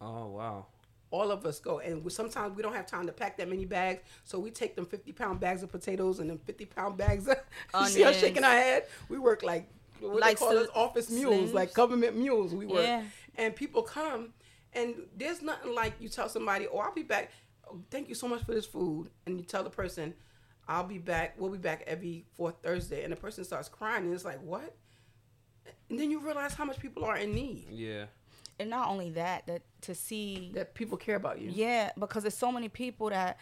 Oh 0.00 0.26
wow. 0.26 0.66
All 1.10 1.30
of 1.30 1.46
us 1.46 1.58
go, 1.58 1.78
and 1.78 2.04
we, 2.04 2.10
sometimes 2.10 2.54
we 2.54 2.62
don't 2.62 2.74
have 2.74 2.86
time 2.86 3.06
to 3.06 3.12
pack 3.12 3.38
that 3.38 3.48
many 3.48 3.64
bags, 3.64 4.02
so 4.24 4.38
we 4.38 4.50
take 4.50 4.76
them 4.76 4.84
fifty 4.84 5.10
pound 5.12 5.40
bags 5.40 5.62
of 5.62 5.72
potatoes 5.72 6.18
and 6.18 6.28
then 6.28 6.38
fifty 6.38 6.66
pound 6.66 6.98
bags. 6.98 7.26
Of, 7.26 7.38
you 7.80 7.86
see 7.86 8.04
us 8.04 8.18
shaking 8.20 8.44
our 8.44 8.50
head. 8.50 8.84
We 9.08 9.18
work 9.18 9.42
like 9.42 9.68
what 10.00 10.20
Like 10.20 10.38
they 10.38 10.44
call 10.44 10.58
us 10.58 10.68
office 10.74 11.10
mules, 11.10 11.52
like 11.54 11.72
government 11.72 12.16
mules. 12.16 12.54
We 12.54 12.66
work, 12.66 12.84
Yeah. 12.84 13.04
and 13.36 13.56
people 13.56 13.82
come, 13.82 14.34
and 14.74 14.94
there's 15.16 15.40
nothing 15.40 15.74
like 15.74 15.94
you 15.98 16.10
tell 16.10 16.28
somebody, 16.28 16.66
"Oh, 16.70 16.78
I'll 16.78 16.92
be 16.94 17.02
back. 17.02 17.30
Oh, 17.66 17.80
thank 17.90 18.08
you 18.10 18.14
so 18.14 18.28
much 18.28 18.42
for 18.44 18.52
this 18.52 18.66
food," 18.66 19.08
and 19.24 19.38
you 19.40 19.46
tell 19.46 19.64
the 19.64 19.70
person, 19.70 20.12
"I'll 20.68 20.84
be 20.84 20.98
back. 20.98 21.36
We'll 21.40 21.50
be 21.50 21.56
back 21.58 21.84
every 21.86 22.26
fourth 22.34 22.56
Thursday," 22.62 23.02
and 23.02 23.10
the 23.12 23.16
person 23.16 23.44
starts 23.44 23.70
crying, 23.70 24.04
and 24.04 24.12
it's 24.12 24.26
like, 24.26 24.42
"What?" 24.42 24.76
And 25.88 25.98
then 25.98 26.10
you 26.10 26.20
realize 26.20 26.52
how 26.52 26.66
much 26.66 26.78
people 26.78 27.04
are 27.06 27.16
in 27.16 27.32
need. 27.34 27.68
Yeah. 27.70 28.04
And 28.60 28.68
not 28.70 28.88
only 28.88 29.10
that, 29.10 29.46
that 29.46 29.62
to 29.82 29.94
see 29.94 30.50
That 30.54 30.74
people 30.74 30.96
care 30.96 31.16
about 31.16 31.40
you. 31.40 31.50
Yeah, 31.52 31.90
because 31.98 32.22
there's 32.22 32.36
so 32.36 32.50
many 32.52 32.68
people 32.68 33.10
that 33.10 33.38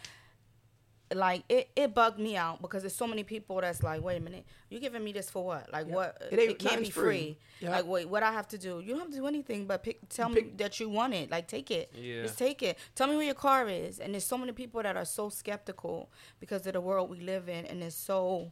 like 1.13 1.43
it, 1.47 1.69
it 1.73 1.93
bugged 1.93 2.19
me 2.19 2.35
out 2.35 2.61
because 2.61 2.83
there's 2.83 2.95
so 2.95 3.07
many 3.07 3.23
people 3.23 3.61
that's 3.61 3.81
like, 3.81 4.01
wait 4.03 4.17
a 4.17 4.19
minute, 4.19 4.45
you 4.69 4.77
giving 4.79 5.01
me 5.03 5.13
this 5.13 5.29
for 5.29 5.45
what? 5.45 5.71
Like 5.71 5.87
what? 5.87 6.21
It 6.31 6.37
It, 6.37 6.59
can't 6.59 6.81
be 6.81 6.89
free. 6.89 7.01
free. 7.03 7.37
Yeah. 7.61 7.71
Like 7.71 7.87
wait, 7.87 8.09
what 8.09 8.23
I 8.23 8.31
have 8.33 8.47
to 8.49 8.57
do? 8.57 8.81
You 8.81 8.89
don't 8.91 8.99
have 8.99 9.09
to 9.11 9.15
do 9.15 9.25
anything 9.27 9.65
but 9.67 9.83
pick, 9.83 9.99
tell 10.09 10.27
me 10.27 10.51
that 10.57 10.81
you 10.81 10.89
want 10.89 11.13
it. 11.13 11.31
Like 11.31 11.47
take 11.47 11.71
it. 11.71 11.91
Yeah. 11.95 12.23
Just 12.23 12.37
take 12.37 12.61
it. 12.61 12.77
Tell 12.93 13.07
me 13.07 13.15
where 13.15 13.25
your 13.25 13.35
car 13.35 13.69
is. 13.69 13.99
And 13.99 14.13
there's 14.13 14.25
so 14.25 14.37
many 14.37 14.51
people 14.51 14.83
that 14.83 14.97
are 14.97 15.05
so 15.05 15.29
skeptical 15.29 16.09
because 16.41 16.67
of 16.67 16.73
the 16.73 16.81
world 16.81 17.09
we 17.09 17.21
live 17.21 17.47
in, 17.47 17.65
and 17.65 17.81
it's 17.81 17.95
so 17.95 18.51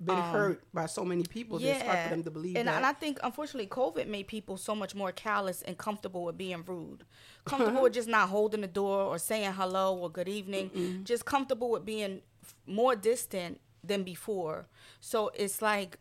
Been 0.00 0.16
Um, 0.16 0.32
hurt 0.32 0.64
by 0.74 0.86
so 0.86 1.04
many 1.04 1.22
people. 1.22 1.58
that 1.60 1.66
It's 1.68 1.84
hard 1.84 1.98
for 2.04 2.08
them 2.10 2.24
to 2.24 2.30
believe 2.30 2.56
and, 2.56 2.66
that. 2.66 2.76
and 2.76 2.84
I 2.86 2.92
think 2.92 3.18
unfortunately 3.22 3.68
COVID 3.68 4.08
made 4.08 4.26
people 4.26 4.56
so 4.56 4.74
much 4.74 4.94
more 4.94 5.12
callous 5.12 5.62
and 5.62 5.78
comfortable 5.78 6.24
with 6.24 6.36
being 6.36 6.64
rude. 6.64 7.04
Comfortable 7.44 7.82
with 7.82 7.92
just 7.94 8.08
not 8.08 8.28
holding 8.28 8.60
the 8.62 8.66
door 8.66 9.02
or 9.02 9.18
saying 9.18 9.52
hello 9.52 9.96
or 9.96 10.10
good 10.10 10.28
evening. 10.28 11.02
Just 11.04 11.24
comfortable 11.24 11.70
with 11.70 11.84
being 11.84 12.22
more 12.66 12.96
distant 12.96 13.60
than 13.84 14.02
before. 14.02 14.66
So 15.00 15.30
it's 15.34 15.62
like 15.62 15.98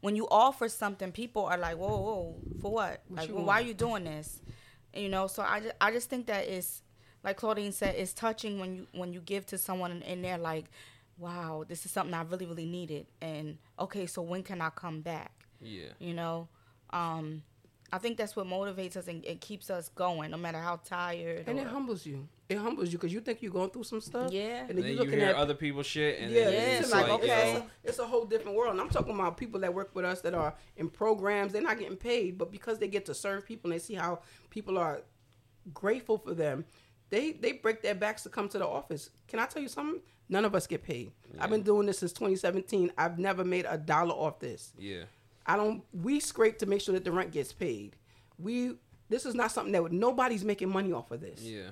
when 0.00 0.16
you 0.16 0.26
offer 0.28 0.68
something, 0.68 1.12
people 1.12 1.44
are 1.44 1.56
like, 1.58 1.76
"Whoa, 1.76 1.88
whoa, 2.00 2.40
for 2.60 2.72
what? 2.72 3.02
like, 3.10 3.30
well, 3.32 3.44
why 3.44 3.60
are 3.60 3.64
you 3.64 3.74
doing 3.74 4.04
this?" 4.04 4.40
You 4.92 5.08
know. 5.08 5.26
So 5.28 5.42
I 5.42 5.60
just, 5.60 5.74
I 5.80 5.90
just 5.92 6.10
think 6.10 6.26
that 6.26 6.46
it's 6.48 6.82
like 7.22 7.36
Claudine 7.36 7.72
said, 7.72 7.94
it's 7.96 8.12
touching 8.12 8.58
when 8.58 8.74
you 8.74 8.86
when 8.92 9.12
you 9.12 9.20
give 9.20 9.46
to 9.46 9.58
someone 9.58 9.90
and, 9.92 10.02
and 10.02 10.24
they're 10.24 10.38
like, 10.38 10.66
"Wow, 11.18 11.64
this 11.66 11.84
is 11.86 11.92
something 11.92 12.14
I 12.14 12.22
really, 12.22 12.46
really 12.46 12.66
needed." 12.66 13.06
And 13.20 13.58
okay, 13.78 14.06
so 14.06 14.22
when 14.22 14.42
can 14.42 14.60
I 14.60 14.70
come 14.70 15.00
back? 15.00 15.32
Yeah. 15.60 15.86
you 15.98 16.12
know 16.12 16.48
um 16.90 17.42
i 17.90 17.96
think 17.96 18.18
that's 18.18 18.36
what 18.36 18.46
motivates 18.46 18.94
us 18.94 19.08
and 19.08 19.24
it 19.24 19.40
keeps 19.40 19.70
us 19.70 19.88
going 19.88 20.30
no 20.30 20.36
matter 20.36 20.58
how 20.58 20.76
tired 20.76 21.44
and 21.48 21.58
or, 21.58 21.62
it 21.62 21.66
humbles 21.68 22.04
you. 22.04 22.28
It 22.48 22.58
humbles 22.58 22.92
you 22.92 22.98
because 22.98 23.12
you 23.12 23.20
think 23.20 23.42
you're 23.42 23.50
going 23.50 23.70
through 23.70 23.84
some 23.84 24.00
stuff. 24.00 24.30
Yeah. 24.30 24.60
And 24.60 24.70
And 24.70 24.70
then, 24.70 24.76
then 24.76 24.84
you're 24.84 24.92
you 24.92 24.98
looking 24.98 25.18
hear 25.18 25.30
at 25.30 25.34
other 25.34 25.54
people's 25.54 25.86
shit, 25.86 26.20
and 26.20 26.30
Yeah, 26.30 26.44
then 26.44 26.52
Yeah, 26.52 26.58
it's 26.60 26.80
it's 26.82 26.92
like 26.92 27.08
like, 27.08 27.20
okay, 27.20 27.26
yo, 27.26 27.56
it's, 27.56 27.58
a, 27.58 27.88
it's 27.88 27.98
a 27.98 28.06
whole 28.06 28.24
different 28.24 28.56
world. 28.56 28.70
And 28.72 28.80
I'm 28.80 28.88
talking 28.90 29.14
about 29.14 29.36
people 29.36 29.58
that 29.60 29.74
work 29.74 29.90
with 29.94 30.04
us 30.04 30.20
that 30.20 30.32
are 30.34 30.54
in 30.76 30.88
programs. 30.88 31.52
They're 31.52 31.62
not 31.62 31.76
getting 31.78 31.96
paid, 31.96 32.38
but 32.38 32.52
because 32.52 32.78
they 32.78 32.86
get 32.86 33.04
to 33.06 33.14
serve 33.14 33.44
people 33.46 33.72
and 33.72 33.80
they 33.80 33.82
see 33.82 33.94
how 33.94 34.20
people 34.50 34.78
are 34.78 35.00
grateful 35.74 36.18
for 36.18 36.34
them, 36.34 36.64
they 37.10 37.32
they 37.32 37.52
break 37.52 37.82
their 37.82 37.94
backs 37.94 38.22
to 38.24 38.28
come 38.28 38.48
to 38.50 38.58
the 38.58 38.66
office. 38.66 39.10
Can 39.28 39.38
I 39.38 39.46
tell 39.46 39.62
you 39.62 39.68
something? 39.68 40.00
None 40.28 40.44
of 40.44 40.54
us 40.54 40.66
get 40.66 40.82
paid. 40.82 41.12
I've 41.38 41.50
been 41.50 41.62
doing 41.62 41.86
this 41.86 41.98
since 42.00 42.12
2017. 42.12 42.92
I've 42.98 43.18
never 43.18 43.44
made 43.44 43.64
a 43.68 43.78
dollar 43.78 44.14
off 44.14 44.40
this. 44.40 44.72
yeah, 44.78 45.04
I 45.46 45.56
don't. 45.56 45.82
We 45.92 46.18
scrape 46.20 46.58
to 46.58 46.66
make 46.66 46.80
sure 46.80 46.94
that 46.94 47.04
the 47.04 47.12
rent 47.12 47.30
gets 47.32 47.52
paid. 47.52 47.96
We. 48.38 48.76
This 49.08 49.24
is 49.24 49.36
not 49.36 49.52
something 49.52 49.70
that 49.72 49.82
would, 49.84 49.92
nobody's 49.92 50.44
making 50.44 50.68
money 50.68 50.92
off 50.92 51.12
of 51.12 51.20
this. 51.20 51.40
yeah, 51.40 51.68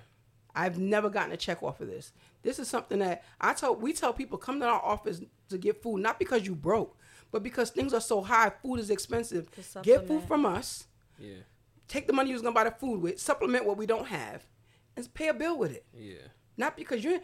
I've 0.55 0.79
never 0.79 1.11
gotten 1.11 1.33
a 1.33 1.37
check 1.37 1.65
off 1.65 1.81
of 1.81 1.89
this. 1.89 2.13
This 2.43 2.61
is 2.61 2.69
something 2.69 3.01
that 3.01 3.25
I 3.41 3.55
tell 3.55 3.75
we 3.75 3.93
tell 3.93 4.13
people 4.13 4.39
come 4.39 4.61
to 4.61 4.67
our 4.67 4.81
office 4.81 5.21
to 5.49 5.59
get 5.59 5.83
food, 5.83 5.99
not 6.01 6.21
because 6.21 6.47
you 6.47 6.55
broke, 6.55 6.97
but 7.33 7.43
because 7.43 7.71
things 7.71 7.93
are 7.93 8.01
so 8.01 8.23
high, 8.23 8.53
food 8.63 8.79
is 8.79 8.89
expensive. 8.89 9.49
Get 9.83 10.07
food 10.07 10.23
from 10.29 10.47
us. 10.47 10.87
yeah, 11.19 11.39
Take 11.89 12.07
the 12.07 12.13
money 12.13 12.29
you 12.31 12.35
was 12.37 12.43
gonna 12.43 12.55
buy 12.55 12.65
the 12.65 12.71
food 12.71 13.01
with, 13.03 13.21
supplement 13.21 13.65
what 13.67 13.77
we 13.77 13.87
don't 13.87 14.07
have, 14.07 14.47
and 14.97 15.13
pay 15.15 15.29
a 15.29 15.35
bill 15.35 15.59
with 15.59 15.73
it. 15.73 15.85
yeah, 15.93 16.29
Not 16.57 16.77
because 16.77 17.03
you're. 17.05 17.21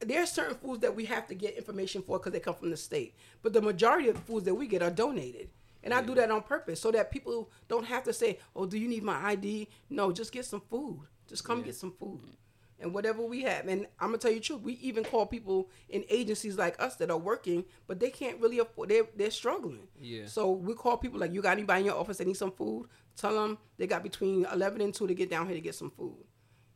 There 0.00 0.22
are 0.22 0.26
certain 0.26 0.54
foods 0.54 0.80
that 0.82 0.94
we 0.94 1.06
have 1.06 1.26
to 1.26 1.34
get 1.34 1.56
information 1.56 2.02
for 2.02 2.18
because 2.18 2.30
they 2.32 2.38
come 2.38 2.54
from 2.54 2.70
the 2.70 2.76
state, 2.76 3.16
but 3.42 3.52
the 3.52 3.60
majority 3.60 4.08
of 4.08 4.14
the 4.14 4.20
foods 4.22 4.44
that 4.44 4.54
we 4.54 4.68
get 4.68 4.80
are 4.80 4.90
donated. 4.90 5.50
And 5.82 5.92
I 5.92 6.02
do 6.02 6.14
that 6.16 6.30
on 6.30 6.42
purpose 6.42 6.80
so 6.80 6.90
that 6.92 7.10
people 7.10 7.50
don't 7.66 7.84
have 7.84 8.04
to 8.04 8.12
say, 8.12 8.38
"Oh, 8.54 8.64
do 8.66 8.78
you 8.78 8.86
need 8.88 9.02
my 9.02 9.16
ID?" 9.30 9.68
No, 9.90 10.12
just 10.12 10.30
get 10.32 10.44
some 10.44 10.60
food. 10.70 11.00
Just 11.26 11.44
come 11.44 11.62
get 11.62 11.74
some 11.74 11.92
food, 11.92 12.20
and 12.78 12.94
whatever 12.94 13.22
we 13.22 13.42
have. 13.42 13.66
And 13.66 13.86
I'm 13.98 14.08
gonna 14.08 14.18
tell 14.18 14.30
you 14.30 14.38
the 14.38 14.44
truth. 14.44 14.62
We 14.62 14.74
even 14.74 15.02
call 15.04 15.26
people 15.26 15.68
in 15.88 16.04
agencies 16.08 16.56
like 16.56 16.80
us 16.80 16.94
that 16.96 17.10
are 17.10 17.18
working, 17.18 17.64
but 17.88 17.98
they 18.00 18.10
can't 18.10 18.40
really 18.40 18.58
afford. 18.60 18.90
They're 18.90 19.06
they're 19.16 19.30
struggling. 19.32 19.88
Yeah. 20.00 20.26
So 20.26 20.50
we 20.52 20.74
call 20.74 20.96
people 20.98 21.18
like, 21.18 21.32
"You 21.32 21.42
got 21.42 21.52
anybody 21.52 21.80
in 21.80 21.86
your 21.86 21.96
office 21.96 22.18
that 22.18 22.26
needs 22.26 22.38
some 22.38 22.52
food?" 22.52 22.88
Tell 23.16 23.34
them 23.34 23.58
they 23.78 23.86
got 23.88 24.02
between 24.04 24.46
11 24.52 24.80
and 24.80 24.94
2 24.94 25.06
to 25.08 25.14
get 25.14 25.28
down 25.30 25.46
here 25.46 25.56
to 25.56 25.60
get 25.60 25.74
some 25.74 25.90
food. 25.90 26.24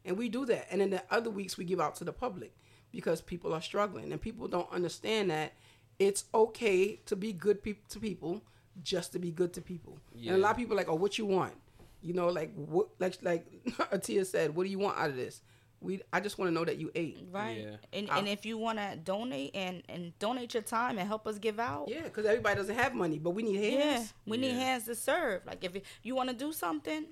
And 0.05 0.17
we 0.19 0.29
do 0.29 0.45
that. 0.47 0.67
And 0.71 0.81
then 0.81 0.91
the 0.91 1.03
other 1.11 1.31
weeks 1.31 1.57
we 1.57 1.65
give 1.65 1.81
out 1.81 1.95
to 1.97 2.05
the 2.05 2.13
public 2.13 2.53
because 2.91 3.21
people 3.21 3.55
are 3.55 3.63
struggling 3.63 4.13
and 4.13 4.21
people 4.21 4.49
don't 4.49 4.71
understand 4.73 5.31
that 5.31 5.53
it's 5.99 6.25
okay 6.35 6.97
to 7.07 7.15
be 7.17 7.33
good 7.33 7.63
peop 7.63 7.87
to 7.89 8.01
people 8.01 8.43
just 8.83 9.13
to 9.13 9.19
be 9.19 9.31
good 9.31 9.53
to 9.55 9.61
people. 9.63 9.99
And 10.17 10.31
a 10.35 10.39
lot 10.39 10.53
of 10.53 10.57
people 10.57 10.75
are 10.75 10.77
like, 10.79 10.89
"Oh, 10.89 10.95
what 10.95 11.19
you 11.19 11.27
want?" 11.27 11.55
You 12.01 12.15
know, 12.15 12.29
like 12.29 12.53
what 12.55 12.89
like 12.99 13.19
like 13.23 13.47
Atiya 13.93 14.27
said, 14.27 14.55
"What 14.57 14.65
do 14.65 14.71
you 14.71 14.79
want 14.79 14.99
out 14.99 15.11
of 15.11 15.17
this?" 15.17 15.43
We 15.81 16.01
I 16.13 16.21
just 16.21 16.39
want 16.39 16.49
to 16.49 16.55
know 16.55 16.65
that 16.65 16.79
you 16.79 16.91
ate. 16.95 17.19
right 17.31 17.59
Yeah. 17.59 17.77
and, 17.93 18.09
I- 18.11 18.19
and 18.19 18.29
if 18.29 18.47
you 18.47 18.57
want 18.57 18.79
to 18.79 18.97
donate 18.97 19.51
and 19.55 19.83
and 19.89 20.17
donate 20.19 20.55
your 20.55 20.63
time 20.63 20.97
and 20.99 21.07
help 21.09 21.27
us 21.27 21.39
give 21.39 21.59
out 21.61 21.89
Yeah, 21.89 22.09
cuz 22.09 22.25
everybody 22.25 22.57
doesn't 22.57 22.75
have 22.77 22.95
money, 22.95 23.19
but 23.19 23.31
we 23.31 23.43
need 23.43 23.61
yeah 23.61 23.81
hands. 23.99 24.15
we 24.27 24.37
need 24.37 24.53
hands 24.55 24.85
to 24.85 24.95
serve 24.95 25.45
like 25.47 25.63
if 25.65 25.77
it- 25.77 25.85
you 26.03 26.15
want 26.15 26.29
to 26.31 26.35
do 26.37 26.53
something 26.53 27.07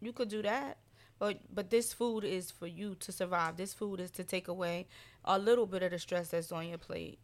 you 0.00 0.12
could 0.12 0.28
do 0.28 0.42
that 0.42 0.76
but 1.18 1.40
but 1.54 1.70
this 1.70 1.92
food 1.92 2.24
is 2.24 2.50
for 2.50 2.66
you 2.66 2.94
to 3.00 3.12
survive. 3.12 3.56
This 3.56 3.74
food 3.74 4.00
is 4.00 4.10
to 4.12 4.24
take 4.24 4.48
away 4.48 4.86
a 5.24 5.38
little 5.38 5.66
bit 5.66 5.82
of 5.82 5.90
the 5.90 5.98
stress 5.98 6.28
that's 6.28 6.52
on 6.52 6.68
your 6.68 6.78
plate. 6.78 7.18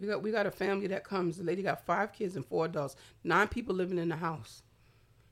We 0.00 0.08
got 0.08 0.22
we 0.22 0.30
got 0.32 0.46
a 0.46 0.50
family 0.50 0.86
that 0.88 1.04
comes. 1.04 1.36
The 1.38 1.44
lady 1.44 1.62
got 1.62 1.84
five 1.86 2.12
kids 2.12 2.34
and 2.36 2.44
four 2.44 2.64
adults, 2.66 2.96
nine 3.22 3.48
people 3.48 3.74
living 3.74 3.98
in 3.98 4.08
the 4.08 4.16
house, 4.16 4.62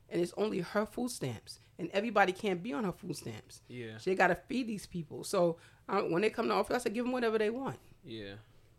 and 0.09 0.21
it's 0.21 0.33
only 0.37 0.61
her 0.61 0.87
food 0.87 1.11
stamps, 1.11 1.59
and 1.79 1.91
everybody 1.93 2.33
can't 2.33 2.63
be 2.63 2.73
on 2.73 2.85
her 2.85 2.93
food 2.93 3.17
stamps. 3.17 3.61
yeah, 3.69 3.99
She 3.99 4.15
got 4.15 4.29
to 4.29 4.37
feed 4.37 4.69
these 4.69 4.87
people. 4.87 5.25
So 5.25 5.57
uh, 5.89 6.03
when 6.03 6.23
they 6.23 6.31
come 6.31 6.47
to 6.49 6.55
office, 6.55 6.77
I 6.77 6.79
said, 6.79 6.95
give 6.95 7.05
them 7.05 7.13
whatever 7.13 7.39
they 7.39 7.51
want, 7.51 7.79
yeah, 8.05 8.35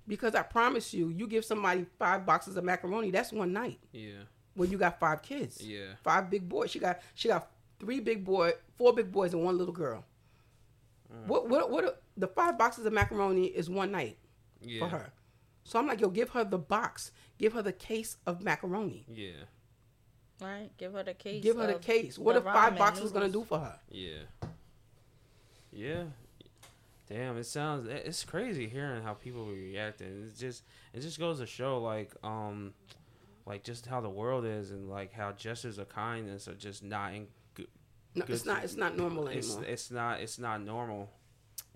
because 0.07 0.35
I 0.35 0.41
promise 0.43 0.93
you, 0.93 1.09
you 1.09 1.27
give 1.27 1.43
somebody 1.43 1.85
five 1.99 2.25
boxes 2.25 2.55
of 2.55 2.63
macaroni, 2.63 3.11
that's 3.11 3.33
one 3.33 3.51
night. 3.51 3.79
yeah, 3.91 4.23
When 4.55 4.71
you 4.71 4.77
got 4.77 5.01
five 5.01 5.21
kids, 5.21 5.61
yeah, 5.61 5.95
five 6.01 6.29
big 6.29 6.47
boys. 6.47 6.71
She 6.71 6.79
got 6.79 7.01
she 7.13 7.27
got 7.27 7.49
three 7.79 7.99
big 7.99 8.23
boy, 8.23 8.53
four 8.77 8.93
big 8.93 9.12
boys, 9.12 9.33
and 9.33 9.43
one 9.43 9.57
little 9.57 9.73
girl. 9.73 10.05
Mm. 11.13 11.27
What 11.27 11.49
what 11.49 11.69
what? 11.69 12.01
The 12.17 12.27
five 12.27 12.57
boxes 12.57 12.86
of 12.86 12.93
macaroni 12.93 13.45
is 13.45 13.69
one 13.69 13.91
night 13.91 14.17
yeah, 14.62 14.79
for 14.79 14.88
her. 14.89 15.12
So 15.63 15.79
I'm 15.79 15.88
like, 15.88 16.01
yo, 16.01 16.09
give 16.09 16.29
her 16.29 16.43
the 16.43 16.57
box. 16.57 17.12
Give 17.38 17.53
her 17.53 17.62
the 17.62 17.73
case 17.73 18.17
of 18.25 18.43
macaroni. 18.43 19.05
yeah, 19.12 19.31
right 20.41 20.69
give 20.77 20.93
her 20.93 21.03
the 21.03 21.13
case 21.13 21.43
Give 21.43 21.57
her 21.57 21.67
the 21.67 21.79
case. 21.79 22.17
What 22.17 22.33
the 22.33 22.39
if 22.39 22.45
five 22.45 22.73
ramen 22.73 22.77
boxes 22.77 23.12
gonna 23.12 23.29
do 23.29 23.43
for 23.43 23.59
her? 23.59 23.79
yeah, 23.89 24.23
yeah. 25.71 26.03
Damn, 27.09 27.38
it 27.38 27.45
sounds 27.45 27.88
it's 27.88 28.23
crazy 28.23 28.67
hearing 28.67 29.03
how 29.03 29.13
people 29.13 29.45
be 29.45 29.71
reacting. 29.71 30.25
It's 30.25 30.39
just 30.39 30.63
it 30.93 31.01
just 31.01 31.19
goes 31.19 31.39
to 31.39 31.45
show 31.45 31.79
like 31.79 32.12
um 32.23 32.73
like 33.45 33.63
just 33.63 33.86
how 33.86 33.99
the 34.01 34.09
world 34.09 34.45
is 34.45 34.71
and 34.71 34.89
like 34.89 35.12
how 35.12 35.31
gestures 35.33 35.77
of 35.77 35.89
kindness 35.89 36.47
are 36.47 36.55
just 36.55 36.83
not 36.83 37.13
in 37.13 37.19
good. 37.21 37.42
No, 38.16 38.26
it's 38.28 38.45
not. 38.45 38.64
It's 38.64 38.76
not 38.76 38.95
normal 38.97 39.28
It's 39.28 39.47
anymore. 39.49 39.66
it's 39.72 39.91
not 39.91 40.20
it's 40.22 40.38
not 40.39 40.61
normal. 40.61 41.09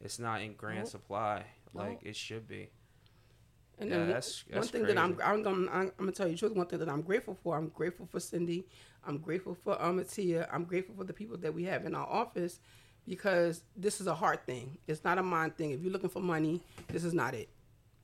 It's 0.03 0.19
not 0.19 0.41
in 0.41 0.53
grand 0.53 0.79
Nope. 0.79 0.87
supply 0.89 1.45
like 1.73 1.89
Nope. 1.93 2.01
it 2.05 2.15
should 2.15 2.47
be. 2.47 2.69
And 3.79 3.89
Yeah, 3.89 3.95
then 3.97 3.99
one- 3.99 4.07
that's- 4.09 4.43
one 4.47 4.55
that's 4.61 4.69
thing 4.71 4.83
that 4.83 4.97
I'm. 4.97 5.19
I'm 5.23 5.43
gonna 5.43 5.71
I'm, 5.71 5.81
I'm 5.81 5.91
gonna 5.97 6.11
tell 6.11 6.27
you 6.27 6.33
the 6.33 6.39
truth. 6.39 6.53
One 6.55 6.67
thing 6.67 6.79
that 6.79 6.89
I'm 6.89 7.01
grateful 7.01 7.35
for. 7.35 7.57
I'm 7.57 7.69
grateful 7.69 8.05
for 8.05 8.19
Cindy. 8.19 8.67
I'm 9.05 9.17
grateful 9.19 9.55
for 9.55 9.81
um, 9.81 9.99
Atiya. 9.99 10.47
I'm 10.51 10.65
grateful 10.65 10.95
for 10.95 11.03
the 11.03 11.13
people 11.13 11.37
that 11.37 11.53
we 11.53 11.63
have 11.65 11.85
in 11.85 11.95
our 11.95 12.07
office 12.07 12.59
because 13.07 13.63
this 13.75 14.01
is 14.01 14.07
a 14.07 14.15
hard 14.15 14.45
thing. 14.45 14.77
It's 14.87 15.03
not 15.03 15.17
a 15.17 15.23
mind 15.23 15.55
thing. 15.57 15.71
If 15.71 15.81
you're 15.81 15.91
looking 15.93 16.09
for 16.09 16.19
money, 16.21 16.61
this 16.89 17.03
is 17.03 17.13
not 17.13 17.33
it. 17.33 17.49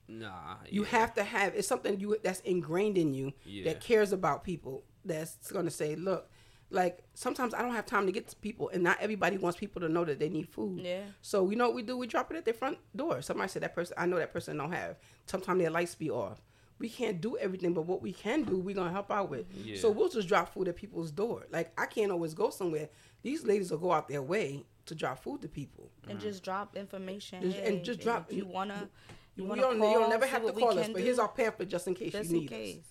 Nah. 0.08 0.56
You 0.68 0.82
yeah. 0.82 0.88
have 0.88 1.14
to 1.14 1.24
have 1.24 1.54
it's 1.54 1.68
something 1.68 1.98
you 2.00 2.16
that's 2.22 2.40
ingrained 2.40 2.96
in 2.98 3.12
you 3.14 3.32
Yeah. 3.44 3.64
that 3.64 3.80
cares 3.80 4.12
about 4.12 4.44
people. 4.44 4.84
That's 5.04 5.50
gonna 5.52 5.70
say, 5.70 5.94
look, 5.96 6.30
like 6.74 6.98
sometimes 7.14 7.54
I 7.54 7.62
don't 7.62 7.74
have 7.74 7.86
time 7.86 8.06
to 8.06 8.12
get 8.12 8.28
to 8.28 8.36
people, 8.36 8.68
and 8.70 8.82
not 8.82 8.98
everybody 9.00 9.38
wants 9.38 9.58
people 9.58 9.80
to 9.82 9.88
know 9.88 10.04
that 10.04 10.18
they 10.18 10.28
need 10.28 10.48
food. 10.48 10.80
Yeah. 10.80 11.02
So 11.22 11.48
you 11.50 11.56
know 11.56 11.66
what 11.66 11.74
we 11.74 11.82
do? 11.82 11.96
We 11.96 12.06
drop 12.06 12.30
it 12.30 12.36
at 12.36 12.44
their 12.44 12.54
front 12.54 12.78
door. 12.94 13.22
Somebody 13.22 13.48
said 13.48 13.62
that 13.62 13.74
person. 13.74 13.94
I 13.98 14.06
know 14.06 14.16
that 14.18 14.32
person 14.32 14.56
don't 14.58 14.72
have. 14.72 14.96
Sometimes 15.26 15.60
their 15.60 15.70
lights 15.70 15.94
be 15.94 16.10
off. 16.10 16.40
we 16.80 16.88
can't 16.88 17.20
do 17.20 17.36
everything, 17.38 17.72
but 17.72 17.82
what 17.86 18.02
we 18.02 18.12
can 18.12 18.42
do, 18.42 18.58
we're 18.58 18.74
gonna 18.74 18.90
help 18.90 19.10
out 19.10 19.30
with. 19.30 19.46
Yeah. 19.64 19.76
So 19.80 19.90
we'll 19.90 20.08
just 20.08 20.26
drop 20.28 20.52
food 20.52 20.66
at 20.68 20.74
people's 20.76 21.10
door. 21.12 21.46
Like 21.50 21.72
I 21.78 21.86
can't 21.86 22.10
always 22.12 22.34
go 22.34 22.50
somewhere. 22.50 22.88
These 23.22 23.44
ladies 23.46 23.70
will 23.70 23.78
go 23.78 23.92
out 23.92 24.08
their 24.08 24.22
way 24.22 24.64
to 24.86 24.94
drop 24.94 25.22
food 25.22 25.40
to 25.42 25.48
people. 25.48 25.90
and 26.08 26.18
just 26.20 26.42
drop 26.42 26.76
information. 26.76 27.40
Just- 27.42 27.56
and 27.58 27.76
Hey, 27.78 27.82
just 27.82 28.00
if 28.00 28.04
drop- 28.04 28.30
You 28.32 28.44
wanna? 28.46 28.90
You 29.36 29.44
we 29.44 29.48
wanna 29.50 29.62
don't, 29.62 29.78
call? 29.78 29.92
you 29.92 29.98
don't 30.00 30.10
never 30.10 30.26
have 30.26 30.44
to 30.44 30.52
call 30.52 30.78
us, 30.78 30.84
can 30.86 30.92
but 30.92 31.02
here's 31.02 31.18
our 31.18 31.28
pamphlet 31.28 31.68
just 31.68 31.86
in 31.88 31.94
case 31.94 32.12
just 32.12 32.28
you 32.30 32.36
in 32.36 32.42
need 32.42 32.48
case. 32.50 32.76
us. 32.78 32.82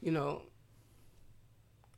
You 0.00 0.12
know. 0.12 0.42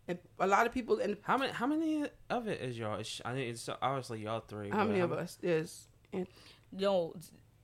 And 0.07 0.19
a 0.39 0.47
lot 0.47 0.67
of 0.67 0.73
people, 0.73 0.99
and 0.99 1.17
How 1.23 1.39
many? 1.39 1.53
How 1.53 1.67
many 1.67 2.05
of 2.29 2.47
it 2.47 2.61
is 2.61 2.79
y'all? 2.79 2.99
It's, 3.01 3.21
I 3.25 3.33
think 3.33 3.51
it's 3.51 3.69
obviously 3.81 4.21
y'all 4.23 4.41
three. 4.47 4.69
how 4.71 4.79
but 4.79 4.89
many 4.89 5.01
of 5.01 5.13
us? 5.13 5.39
There's 5.41 5.87
and 6.13 6.27
No, 6.73 7.15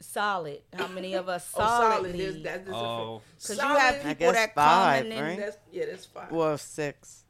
solid. 0.01 0.62
How 0.72 0.88
many 0.88 1.12
of 1.14 1.28
us 1.28 1.53
oh, 1.55 1.59
solid. 1.59 2.05
There's 2.14 2.14
solidly? 2.14 2.43
that. 2.45 2.64
There's 2.64 2.76
Oh, 2.76 3.20
Because 3.36 3.49
you 3.51 3.62
Solid. 3.62 3.78
have 3.80 3.95
I 3.95 3.99
people 4.14 4.14
guess 4.32 4.34
that 4.34 4.55
five, 4.55 5.03
come 5.05 5.12
and 5.12 5.20
right? 5.20 5.28
then 5.36 5.41
That's 5.41 5.57
yeah, 5.70 5.84
that's 5.86 6.07
five. 6.07 6.32
Well, 6.32 6.57
six, 6.57 7.24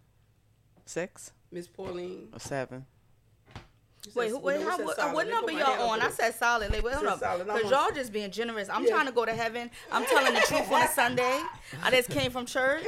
six 0.86 1.32
Miss 1.50 1.66
Pauline. 1.66 2.28
seven. 2.38 2.86
You 4.06 4.12
Wait, 4.14 4.28
said- 4.28 4.30
who, 4.32 4.38
wait, 4.38 4.54
no, 4.60 4.64
we 4.64 4.70
how, 4.70 4.78
what, 4.84 5.14
what 5.14 5.28
number 5.28 5.52
y'all 5.52 5.90
on? 5.90 6.00
for 6.00 6.06
I 6.06 6.10
said 6.10 6.34
solid. 6.34 6.70
Wait, 6.70 6.80
hold 6.82 6.94
said 7.18 7.22
up. 7.22 7.46
Because 7.46 7.70
y'all 7.70 7.90
just 7.94 8.12
being 8.14 8.30
generous. 8.30 8.70
I'm 8.70 8.84
Yeah. 8.84 8.92
trying 8.92 9.06
to 9.06 9.12
go 9.12 9.26
to 9.26 9.34
heaven. 9.34 9.70
I'm 9.92 10.06
telling 10.06 10.32
the 10.32 10.40
truth 10.40 10.72
on 10.72 10.82
a 10.82 10.88
Sunday. 10.88 11.42
I 11.82 11.90
just 11.90 12.08
came 12.08 12.30
from 12.30 12.46
church. 12.46 12.82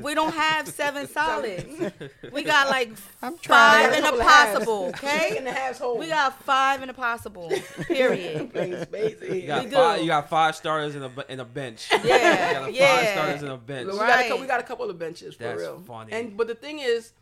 We 0.00 0.14
don't 0.14 0.32
have 0.34 0.66
seven 0.66 1.06
solids. 1.18 1.64
We 2.32 2.42
got 2.42 2.70
like 2.70 2.88
I'm 3.22 3.34
five 3.36 3.40
trying. 3.42 3.84
and 3.86 3.94
a 3.96 4.00
Couple 4.00 4.20
of 4.20 4.26
halves. 4.26 4.52
possible, 4.54 4.84
okay? 4.96 5.36
and 5.36 5.46
a 5.46 5.52
half 5.52 5.78
whole. 5.78 5.98
We 5.98 6.08
got 6.08 6.42
five 6.42 6.80
and 6.82 6.90
a 6.90 6.94
possible, 6.94 7.52
period. 7.82 8.50
Playing 8.52 8.72
you 8.72 9.46
got 9.46 9.64
We 9.64 9.70
five. 9.70 9.96
do. 9.98 10.02
You 10.04 10.08
got 10.08 10.28
five 10.30 10.56
starters 10.56 10.94
in 10.96 11.02
a 11.02 11.08
bu- 11.08 11.22
in 11.28 11.40
a 11.40 11.44
bench. 11.44 11.88
Yeah, 11.90 11.98
you 11.98 12.08
got 12.08 12.64
five 12.64 12.74
yeah. 12.74 13.12
starters 13.12 13.42
in 13.42 13.48
a 13.50 13.56
bench. 13.58 13.90
We 13.92 13.96
got, 13.98 14.08
a, 14.08 14.30
Right. 14.30 14.40
we 14.40 14.46
got 14.46 14.60
a 14.60 14.62
couple 14.64 14.88
of 14.90 14.98
benches 14.98 15.34
for 15.34 15.44
That's 15.44 15.60
real. 15.60 15.82
funny. 15.86 16.12
And 16.12 16.36
but 16.36 16.46
the 16.48 16.54
thing 16.54 16.78
is, 16.80 17.12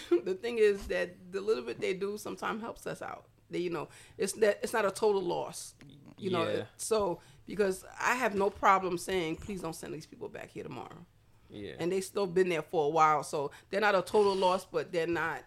the 0.24 0.34
thing 0.34 0.58
is 0.58 0.86
that 0.88 1.14
the 1.30 1.40
little 1.40 1.62
bit 1.64 1.80
they 1.80 1.94
do 1.94 2.16
sometimes 2.18 2.60
helps 2.62 2.86
us 2.86 3.02
out. 3.02 3.24
They, 3.50 3.58
you 3.58 3.70
know, 3.70 3.88
it's 4.18 4.32
that 4.34 4.58
it's 4.62 4.72
not 4.72 4.84
a 4.84 4.90
total 4.90 5.22
loss. 5.22 5.74
You 6.18 6.30
know, 6.30 6.48
Yeah. 6.48 6.62
so 6.76 7.20
because 7.46 7.84
I 8.00 8.14
have 8.14 8.34
no 8.34 8.48
problem 8.50 8.96
saying, 8.98 9.36
please 9.36 9.60
don't 9.60 9.74
send 9.74 9.92
these 9.92 10.06
people 10.06 10.28
back 10.28 10.50
here 10.50 10.62
tomorrow. 10.62 11.04
Yeah. 11.50 11.72
And 11.78 11.90
they 11.92 12.00
still 12.00 12.26
been 12.26 12.48
there 12.48 12.62
for 12.62 12.86
a 12.86 12.88
while, 12.88 13.22
so 13.24 13.50
they're 13.70 13.80
not 13.80 13.94
a 13.94 14.02
total 14.02 14.34
loss, 14.34 14.64
but 14.64 14.90
they're 14.92 15.06
not 15.06 15.40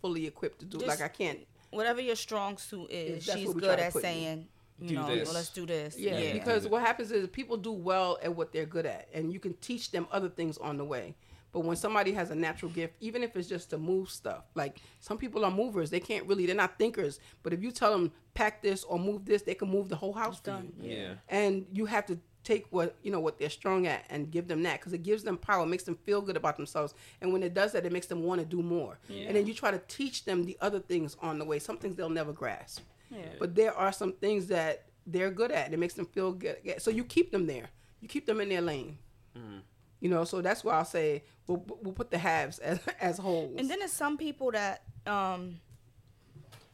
fully 0.00 0.26
equipped 0.26 0.58
to 0.60 0.64
do. 0.66 0.78
Just- 0.78 0.88
like 0.88 1.00
I 1.00 1.08
can't. 1.08 1.40
Whatever 1.70 2.00
your 2.00 2.16
strong 2.16 2.56
suit 2.56 2.90
is, 2.90 3.26
That's 3.26 3.38
she's 3.38 3.46
what 3.48 3.56
we 3.56 3.62
try 3.62 3.70
good 3.70 3.78
at 3.80 3.92
put 3.92 3.98
you. 4.02 4.08
saying, 4.08 4.48
you 4.80 4.88
Do 4.88 4.94
know, 4.94 5.06
this. 5.14 5.26
well, 5.28 5.34
let's 5.34 5.50
do 5.50 5.66
this. 5.66 5.98
Yeah, 5.98 6.18
Yeah. 6.18 6.32
because 6.32 6.66
what 6.66 6.80
happens 6.82 7.10
is 7.10 7.28
people 7.28 7.56
do 7.58 7.72
well 7.72 8.18
at 8.22 8.34
what 8.34 8.52
they're 8.52 8.64
good 8.66 8.86
at, 8.86 9.08
and 9.12 9.32
you 9.32 9.38
can 9.40 9.54
teach 9.54 9.90
them 9.90 10.06
other 10.10 10.28
things 10.30 10.56
on 10.58 10.78
the 10.78 10.84
way. 10.84 11.14
But 11.52 11.60
when 11.60 11.76
somebody 11.76 12.12
has 12.12 12.30
a 12.30 12.34
natural 12.34 12.70
gift, 12.70 12.94
even 13.00 13.22
if 13.22 13.34
it's 13.36 13.48
just 13.48 13.70
to 13.70 13.78
move 13.78 14.10
stuff, 14.10 14.44
like 14.54 14.80
some 15.00 15.16
people 15.16 15.44
are 15.44 15.50
movers, 15.50 15.88
they 15.90 16.00
can't 16.00 16.26
really, 16.26 16.44
they're 16.46 16.54
not 16.54 16.78
thinkers. 16.78 17.20
But 17.42 17.52
if 17.52 17.62
you 17.62 17.70
tell 17.70 17.90
them 17.92 18.12
pack 18.34 18.62
this 18.62 18.84
or 18.84 18.98
move 18.98 19.24
this, 19.24 19.42
they 19.42 19.54
can 19.54 19.68
move 19.70 19.88
the 19.88 19.96
whole 19.96 20.12
house 20.12 20.38
for 20.38 20.50
done. 20.50 20.72
you. 20.80 20.90
yeah. 20.90 21.14
And 21.28 21.66
you 21.72 21.86
have 21.86 22.06
to 22.06 22.18
take 22.44 22.66
what 22.70 22.96
you 23.02 23.10
know 23.10 23.20
what 23.20 23.38
they're 23.38 23.50
strong 23.50 23.86
at 23.86 24.04
and 24.08 24.30
give 24.30 24.46
them 24.48 24.62
that 24.62 24.78
because 24.78 24.92
it 24.92 25.02
gives 25.02 25.22
them 25.22 25.36
power, 25.36 25.66
makes 25.66 25.82
them 25.84 25.98
feel 26.04 26.20
good 26.20 26.36
about 26.36 26.56
themselves, 26.56 26.94
and 27.20 27.32
when 27.32 27.42
it 27.42 27.52
does 27.54 27.72
that, 27.72 27.84
it 27.84 27.92
makes 27.92 28.06
them 28.06 28.22
want 28.22 28.40
to 28.40 28.46
do 28.46 28.62
more. 28.62 28.98
yeah. 29.08 29.24
And 29.26 29.36
then 29.36 29.46
you 29.46 29.54
try 29.54 29.70
to 29.70 29.80
teach 29.88 30.24
them 30.24 30.44
the 30.44 30.56
other 30.60 30.78
things 30.80 31.16
on 31.20 31.38
the 31.38 31.44
way, 31.44 31.58
some 31.58 31.78
things 31.78 31.96
they'll 31.96 32.08
never 32.10 32.32
grasp. 32.32 32.82
yeah. 33.10 33.22
But 33.38 33.54
there 33.54 33.74
are 33.74 33.92
some 33.92 34.12
things 34.12 34.46
that 34.48 34.84
they're 35.06 35.30
good 35.30 35.50
at. 35.50 35.72
It 35.72 35.78
makes 35.78 35.94
them 35.94 36.06
feel 36.06 36.32
good. 36.32 36.58
So 36.78 36.90
you 36.90 37.04
keep 37.04 37.32
them 37.32 37.46
there. 37.46 37.70
You 38.00 38.08
keep 38.08 38.26
them 38.26 38.40
in 38.40 38.50
their 38.50 38.60
lane. 38.60 38.98
Mm-hmm. 39.36 39.58
You 40.00 40.08
know, 40.10 40.24
so 40.24 40.40
that's 40.40 40.62
why 40.62 40.74
I'll 40.74 40.84
say 40.84 41.24
we'll, 41.46 41.64
we'll 41.82 41.92
put 41.92 42.10
the 42.10 42.18
halves 42.18 42.58
as 42.58 42.80
as 43.00 43.18
wholes. 43.18 43.56
And 43.58 43.68
then 43.70 43.80
there's 43.80 43.92
some 43.92 44.16
people 44.16 44.52
that 44.52 44.82
um 45.06 45.60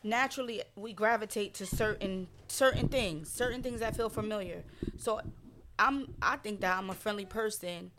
naturally 0.02 0.62
we 0.76 0.92
gravitate 0.92 1.54
to 1.54 1.66
certain 1.66 2.28
certain 2.48 2.88
things, 2.88 3.30
certain 3.30 3.62
things 3.62 3.80
that 3.80 3.96
feel 3.96 4.08
familiar. 4.08 4.64
So 4.98 5.20
I'm 5.78 6.14
I 6.20 6.36
think 6.36 6.60
that 6.60 6.76
I'm 6.78 6.90
a 6.90 6.94
friendly 6.94 7.24
person, 7.24 7.90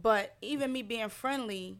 but 0.00 0.36
even 0.40 0.72
me 0.72 0.82
being 0.82 1.08
friendly 1.08 1.78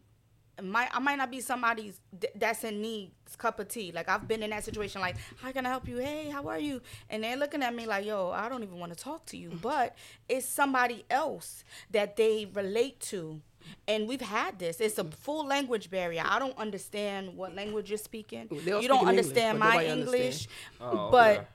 might 0.62 0.88
I 0.92 0.98
might 0.98 1.16
not 1.16 1.30
be 1.30 1.40
somebody's 1.40 2.00
that's 2.34 2.64
in 2.64 2.80
need 2.80 3.10
cup 3.36 3.58
of 3.58 3.68
tea. 3.68 3.92
Like 3.92 4.08
I've 4.08 4.26
been 4.28 4.42
in 4.42 4.50
that 4.50 4.64
situation 4.64 5.00
like, 5.00 5.16
how 5.40 5.52
can 5.52 5.66
I 5.66 5.70
help 5.70 5.88
you? 5.88 5.96
Hey, 5.98 6.30
how 6.30 6.46
are 6.48 6.58
you? 6.58 6.80
And 7.10 7.24
they're 7.24 7.36
looking 7.36 7.62
at 7.62 7.74
me 7.74 7.86
like, 7.86 8.04
yo, 8.06 8.30
I 8.30 8.48
don't 8.48 8.62
even 8.62 8.78
want 8.78 8.96
to 8.96 8.98
talk 8.98 9.26
to 9.26 9.36
you. 9.36 9.50
Mm. 9.50 9.62
But 9.62 9.96
it's 10.28 10.46
somebody 10.46 11.04
else 11.10 11.64
that 11.90 12.16
they 12.16 12.48
relate 12.52 13.00
to. 13.00 13.40
And 13.86 14.08
we've 14.08 14.20
had 14.20 14.58
this. 14.58 14.80
It's 14.80 14.98
a 14.98 15.04
mm. 15.04 15.14
full 15.14 15.46
language 15.46 15.90
barrier. 15.90 16.22
I 16.24 16.38
don't 16.38 16.56
understand 16.58 17.36
what 17.36 17.54
language 17.54 17.90
you're 17.90 17.98
speaking. 17.98 18.48
You 18.50 18.60
don't 18.60 18.84
in 18.84 18.90
English, 18.90 19.08
understand 19.08 19.58
my 19.58 19.66
nobody 19.66 19.88
understand. 19.90 20.22
English. 20.22 20.48
Oh, 20.80 21.10
But. 21.10 21.48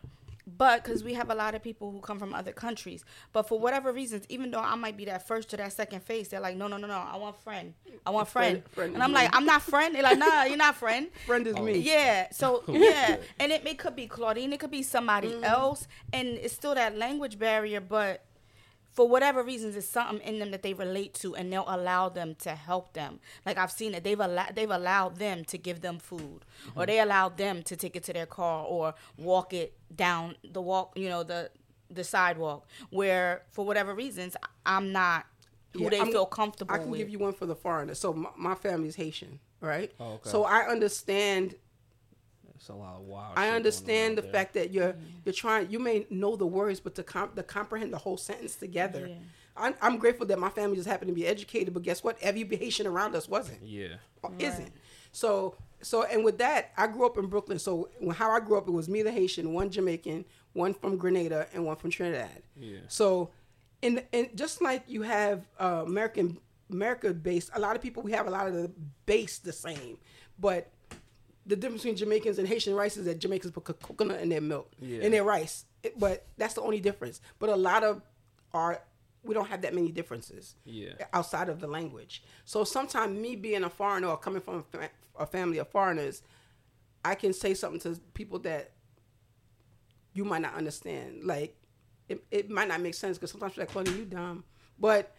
But 0.47 0.83
because 0.83 1.03
we 1.03 1.13
have 1.13 1.29
a 1.29 1.35
lot 1.35 1.53
of 1.55 1.61
people 1.61 1.91
who 1.91 1.99
come 1.99 2.17
from 2.19 2.33
other 2.33 2.53
countries, 2.53 3.03
but 3.33 3.43
for 3.47 3.59
whatever 3.59 3.91
reasons, 3.91 4.25
even 4.29 4.49
though 4.51 4.59
I 4.61 4.75
might 4.75 4.95
be 4.95 5.05
that 5.05 5.27
first 5.27 5.49
to 5.49 5.57
that 5.57 5.73
second 5.73 6.03
face, 6.03 6.29
they're 6.29 6.39
like, 6.39 6.55
no, 6.55 6.67
no, 6.67 6.77
no, 6.77 6.87
no, 6.87 6.93
I 6.95 7.17
want 7.17 7.39
friend, 7.41 7.73
I 8.05 8.11
want 8.11 8.27
friend, 8.29 8.63
Friend- 8.63 8.73
friend 8.73 8.93
and 8.93 9.03
I'm 9.03 9.11
like. 9.13 9.29
I'm 9.35 9.45
not 9.45 9.61
friend. 9.61 9.93
They're 9.93 10.03
like, 10.03 10.17
nah, 10.17 10.43
you're 10.43 10.57
not 10.57 10.75
friend. 10.75 11.07
Friend 11.25 11.45
is 11.45 11.55
me. 11.57 11.79
Yeah. 11.79 12.27
So 12.31 12.63
yeah, 12.69 13.17
and 13.39 13.51
it, 13.51 13.67
it 13.67 13.77
could 13.77 13.95
be 13.95 14.07
Claudine, 14.07 14.53
it 14.53 14.59
could 14.59 14.71
be 14.71 14.83
somebody 14.83 15.27
Mm-hmm. 15.27 15.43
else, 15.43 15.87
and 16.13 16.27
it's 16.29 16.53
still 16.53 16.73
that 16.75 16.97
language 16.97 17.37
barrier, 17.37 17.81
but. 17.81 18.23
For 18.97 19.07
whatever 19.07 19.43
reasons, 19.43 19.75
it's 19.75 19.87
something 19.87 20.27
in 20.27 20.39
them 20.39 20.49
that 20.49 20.63
they 20.63 20.73
relate 20.73 21.13
to, 21.21 21.35
and 21.35 21.53
they'll 21.53 21.65
allow 21.67 22.09
them 22.09 22.33
to 22.39 22.55
help 22.55 22.93
them. 22.93 23.19
Like 23.45 23.55
I've 23.59 23.69
seen 23.71 23.93
it, 23.93 24.03
they've 24.03 24.19
allowed 24.19 24.55
they've 24.55 24.71
allowed 24.71 25.17
them 25.17 25.45
to 25.45 25.57
give 25.59 25.81
them 25.81 25.99
food, 25.99 26.39
or 26.75 26.81
mm-hmm. 26.81 26.85
they 26.87 26.99
allowed 26.99 27.37
them 27.37 27.61
to 27.61 27.75
take 27.75 27.95
it 27.95 28.03
to 28.05 28.13
their 28.13 28.25
car 28.25 28.65
or 28.65 28.95
walk 29.15 29.53
it 29.53 29.77
down 29.95 30.35
the 30.43 30.63
walk, 30.63 30.93
you 30.97 31.09
know, 31.09 31.21
the 31.21 31.51
the 31.91 32.03
sidewalk. 32.03 32.65
Where 32.89 33.43
for 33.51 33.63
whatever 33.63 33.93
reasons, 33.93 34.35
I'm 34.65 34.91
not 34.91 35.27
who 35.73 35.83
Yeah, 35.83 35.89
they 35.89 35.99
I'm- 35.99 36.11
feel 36.11 36.25
comfortable 36.25 36.73
I 36.73 36.79
can 36.79 36.89
with. 36.89 36.97
give 36.97 37.09
you 37.09 37.19
one 37.19 37.33
for 37.33 37.45
the 37.45 37.55
foreigners. 37.55 37.99
So 37.99 38.13
my, 38.13 38.31
my 38.35 38.55
family 38.55 38.87
is 38.87 38.95
Haitian, 38.95 39.39
right? 39.61 39.91
Oh, 39.99 40.13
okay. 40.13 40.29
So 40.31 40.43
I 40.43 40.61
understand 40.61 41.53
It's 42.57 42.69
a 42.69 42.73
lot 42.73 42.95
of 42.95 43.01
wild. 43.01 43.33
I 43.37 43.49
understand 43.49 44.17
the 44.17 44.21
there. 44.21 44.31
fact 44.31 44.53
that 44.55 44.71
you're 44.71 44.95
you're 45.25 45.33
trying. 45.33 45.69
You 45.69 45.79
may 45.79 46.05
know 46.09 46.35
the 46.35 46.45
words, 46.45 46.79
but 46.79 46.95
to 46.95 47.03
comp, 47.03 47.35
to 47.35 47.43
comprehend 47.43 47.93
the 47.93 47.97
whole 47.97 48.17
sentence 48.17 48.55
together. 48.55 49.07
Yeah. 49.07 49.15
I'm, 49.59 49.73
I'm 49.81 49.97
grateful 49.97 50.27
that 50.27 50.37
my 50.37 50.49
family 50.49 50.75
just 50.75 50.87
happened 50.87 51.09
to 51.09 51.15
be 51.15 51.25
educated, 51.25 51.73
but 51.73 51.81
guess 51.81 52.03
what? 52.03 52.17
Every 52.21 52.43
Haitian 52.43 52.85
around 52.85 53.15
us 53.15 53.27
wasn't, 53.27 53.63
Yeah. 53.63 53.95
or 54.21 54.31
isn't. 54.37 54.71
So 55.11 55.55
so 55.81 56.03
and 56.03 56.23
with 56.23 56.37
that, 56.39 56.71
I 56.77 56.87
grew 56.87 57.05
up 57.05 57.17
in 57.17 57.27
Brooklyn. 57.27 57.59
So 57.59 57.89
how 58.15 58.31
I 58.31 58.39
grew 58.39 58.57
up, 58.57 58.67
it 58.67 58.71
was 58.71 58.87
me, 58.89 59.01
the 59.01 59.11
Haitian, 59.11 59.53
one 59.53 59.69
Jamaican, 59.69 60.25
one 60.53 60.73
from 60.73 60.97
Grenada, 60.97 61.47
and 61.53 61.65
one 61.65 61.75
from 61.75 61.89
Trinidad. 61.91 62.43
Yeah. 62.55 62.79
So, 62.87 63.31
and 63.81 64.03
and 64.13 64.29
just 64.35 64.61
like 64.61 64.83
you 64.87 65.03
have 65.03 65.45
uh, 65.59 65.83
American 65.85 66.39
America 66.71 67.13
based, 67.13 67.49
a 67.53 67.59
lot 67.59 67.75
of 67.75 67.81
people 67.81 68.03
we 68.03 68.11
have 68.11 68.27
a 68.27 68.31
lot 68.31 68.47
of 68.47 68.53
the 68.53 68.71
base 69.05 69.39
the 69.39 69.53
same, 69.53 69.97
but 70.39 70.69
the 71.47 71.55
difference 71.55 71.81
between 71.83 71.95
Jamaicans 71.97 72.37
and 72.39 72.47
Haitian 72.47 72.75
rice 72.75 72.97
is 72.97 73.05
that 73.05 73.19
Jamaicans 73.19 73.51
put 73.53 73.63
coconut 73.81 74.19
in 74.21 74.29
their 74.29 74.41
milk 74.41 74.69
Yeah. 74.79 74.99
in 75.01 75.11
their 75.11 75.23
rice, 75.23 75.65
It- 75.81 75.97
but 75.99 76.27
that's 76.37 76.53
the 76.53 76.61
only 76.61 76.79
difference. 76.81 77.21
But 77.39 77.49
a 77.49 77.55
lot 77.55 77.83
of 77.83 78.01
our 78.53 78.81
we 79.23 79.33
don't 79.33 79.47
have 79.47 79.61
that 79.63 79.73
many 79.73 79.91
differences 79.91 80.55
Yeah. 80.63 80.93
outside 81.11 81.49
of 81.49 81.59
the 81.59 81.67
language. 81.67 82.23
So 82.45 82.63
sometimes 82.63 83.17
me 83.19 83.35
being 83.35 83.63
a 83.65 83.69
foreigner 83.69 84.07
or 84.07 84.17
coming 84.17 84.41
from 84.41 84.55
a, 84.59 84.63
fa- 84.63 84.91
a 85.19 85.25
family 85.25 85.57
of 85.57 85.67
foreigners, 85.67 86.21
I 87.03 87.15
can 87.15 87.33
say 87.33 87.53
something 87.53 87.79
to 87.81 87.99
people 88.13 88.39
that 88.39 88.71
you 90.13 90.23
might 90.23 90.41
not 90.41 90.53
understand. 90.53 91.23
Like 91.23 91.55
it, 92.07 92.23
it 92.31 92.49
might 92.49 92.67
not 92.69 92.79
make 92.81 92.93
sense 92.93 93.17
because 93.17 93.31
sometimes 93.31 93.57
you're 93.57 93.63
like, 93.65 93.71
Claudia, 93.71 93.93
you 93.95 94.05
dumb, 94.05 94.43
but 94.79 95.13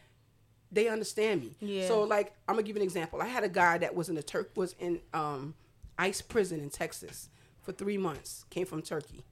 they 0.72 0.89
understand 0.89 1.43
me. 1.43 1.57
Yeah. 1.61 1.87
So 1.89 2.03
like 2.03 2.35
I'm 2.49 2.55
gonna 2.55 2.62
give 2.62 2.76
you 2.76 2.83
an 2.83 2.87
example. 2.87 3.20
I 3.20 3.26
had 3.26 3.45
a 3.45 3.49
guy 3.49 3.79
that 3.79 3.95
was 3.95 4.09
in 4.09 4.14
the 4.14 4.22
Turk 4.22 4.53
was 4.57 4.74
in 4.79 5.01
um, 5.12 5.55
ICE 5.99 6.22
prison 6.22 6.61
in 6.61 6.70
Texas 6.70 7.28
for 7.62 7.72
three 7.72 7.99
months. 7.99 8.44
Came 8.51 8.66
from 8.66 8.82
Turkey. 8.82 9.24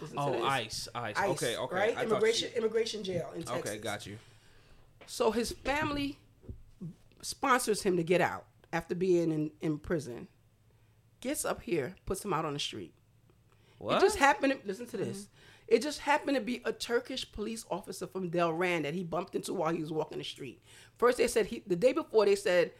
Listen 0.00 0.16
Oh, 0.18 0.42
ice, 0.44 0.88
ice. 0.94 1.16
ICE, 1.16 1.28
Okay, 1.30 1.56
okay. 1.56 1.74
Right? 1.76 1.96
I 1.96 2.04
Immigration 2.04 2.50
you- 2.52 2.58
immigration 2.58 3.04
jail 3.04 3.30
in 3.36 3.42
Texas. 3.44 3.70
Okay, 3.70 3.78
got 3.78 4.06
you. 4.06 4.18
So 5.06 5.30
his 5.30 5.52
family 5.52 6.18
sponsors 7.22 7.82
him 7.82 7.96
to 7.96 8.02
get 8.02 8.20
out 8.20 8.46
after 8.72 8.94
being 8.94 9.30
in, 9.30 9.50
in 9.60 9.78
prison. 9.78 10.28
Gets 11.20 11.44
up 11.44 11.62
here, 11.62 11.94
puts 12.06 12.24
him 12.24 12.32
out 12.32 12.44
on 12.44 12.52
the 12.54 12.58
street. 12.58 12.92
What? 13.78 13.96
It 13.96 14.00
just 14.00 14.18
happened. 14.18 14.54
To, 14.60 14.66
listen 14.66 14.86
to 14.86 14.96
this. 14.96 15.18
Mm-hmm. 15.22 15.28
It 15.68 15.82
just 15.82 16.00
happened 16.00 16.36
to 16.36 16.42
be 16.42 16.60
a 16.64 16.72
Turkish 16.72 17.30
police 17.32 17.64
officer 17.70 18.06
from 18.06 18.30
Delran 18.30 18.82
that 18.82 18.92
he 18.94 19.02
bumped 19.04 19.34
into 19.34 19.54
while 19.54 19.72
he 19.72 19.80
was 19.80 19.90
walking 19.92 20.18
the 20.18 20.24
street. 20.24 20.60
First, 20.98 21.16
they 21.18 21.26
said 21.28 21.46
he 21.46 21.62
the 21.66 21.76
day 21.76 21.92
before 21.92 22.26
they 22.26 22.34
said 22.36 22.72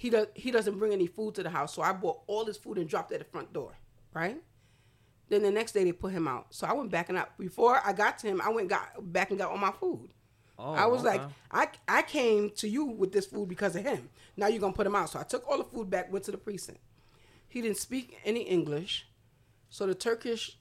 he 0.00 0.08
does 0.08 0.28
he 0.34 0.50
doesn't 0.50 0.78
bring 0.78 0.94
any 0.94 1.06
food 1.06 1.34
to 1.34 1.42
the 1.42 1.50
house, 1.50 1.74
so 1.74 1.82
I 1.82 1.92
bought 1.92 2.20
all 2.26 2.46
his 2.46 2.56
food 2.56 2.78
and 2.78 2.88
dropped 2.88 3.12
it 3.12 3.16
at 3.16 3.20
the 3.20 3.26
front 3.26 3.52
door. 3.52 3.76
Right. 4.14 4.40
Then 5.28 5.42
the 5.42 5.50
next 5.50 5.72
day 5.72 5.84
they 5.84 5.92
put 5.92 6.12
him 6.12 6.26
out. 6.26 6.46
So 6.54 6.66
I 6.66 6.72
went 6.72 6.90
back 6.90 7.10
and 7.10 7.18
out. 7.18 7.36
Before 7.36 7.78
I 7.84 7.92
got 7.92 8.16
to 8.20 8.26
him, 8.26 8.40
I 8.40 8.48
went 8.48 8.70
got 8.70 9.12
back 9.12 9.28
and 9.28 9.38
got 9.38 9.50
all 9.50 9.58
my 9.58 9.72
food. 9.72 10.08
Oh, 10.58 10.72
I 10.72 10.86
was 10.86 11.02
like. 11.04 11.20
I 11.50 11.68
I 11.86 12.00
came 12.00 12.48
to 12.56 12.66
you 12.66 12.86
with 12.86 13.12
this 13.12 13.26
food 13.26 13.50
because 13.50 13.76
of 13.76 13.84
him. 13.84 14.08
Now 14.38 14.46
you're 14.46 14.58
gonna 14.58 14.72
put 14.72 14.86
him 14.86 14.96
out. 14.96 15.10
So 15.10 15.20
I 15.20 15.24
took 15.24 15.46
all 15.46 15.58
the 15.58 15.64
food 15.64 15.90
back, 15.90 16.10
went 16.10 16.24
to 16.24 16.30
the 16.30 16.38
precinct. 16.38 16.80
He 17.46 17.60
didn't 17.60 17.76
speak 17.76 18.16
any 18.24 18.40
English, 18.44 19.06
so 19.68 19.86
the 19.86 19.94
Turkish, 19.94 20.56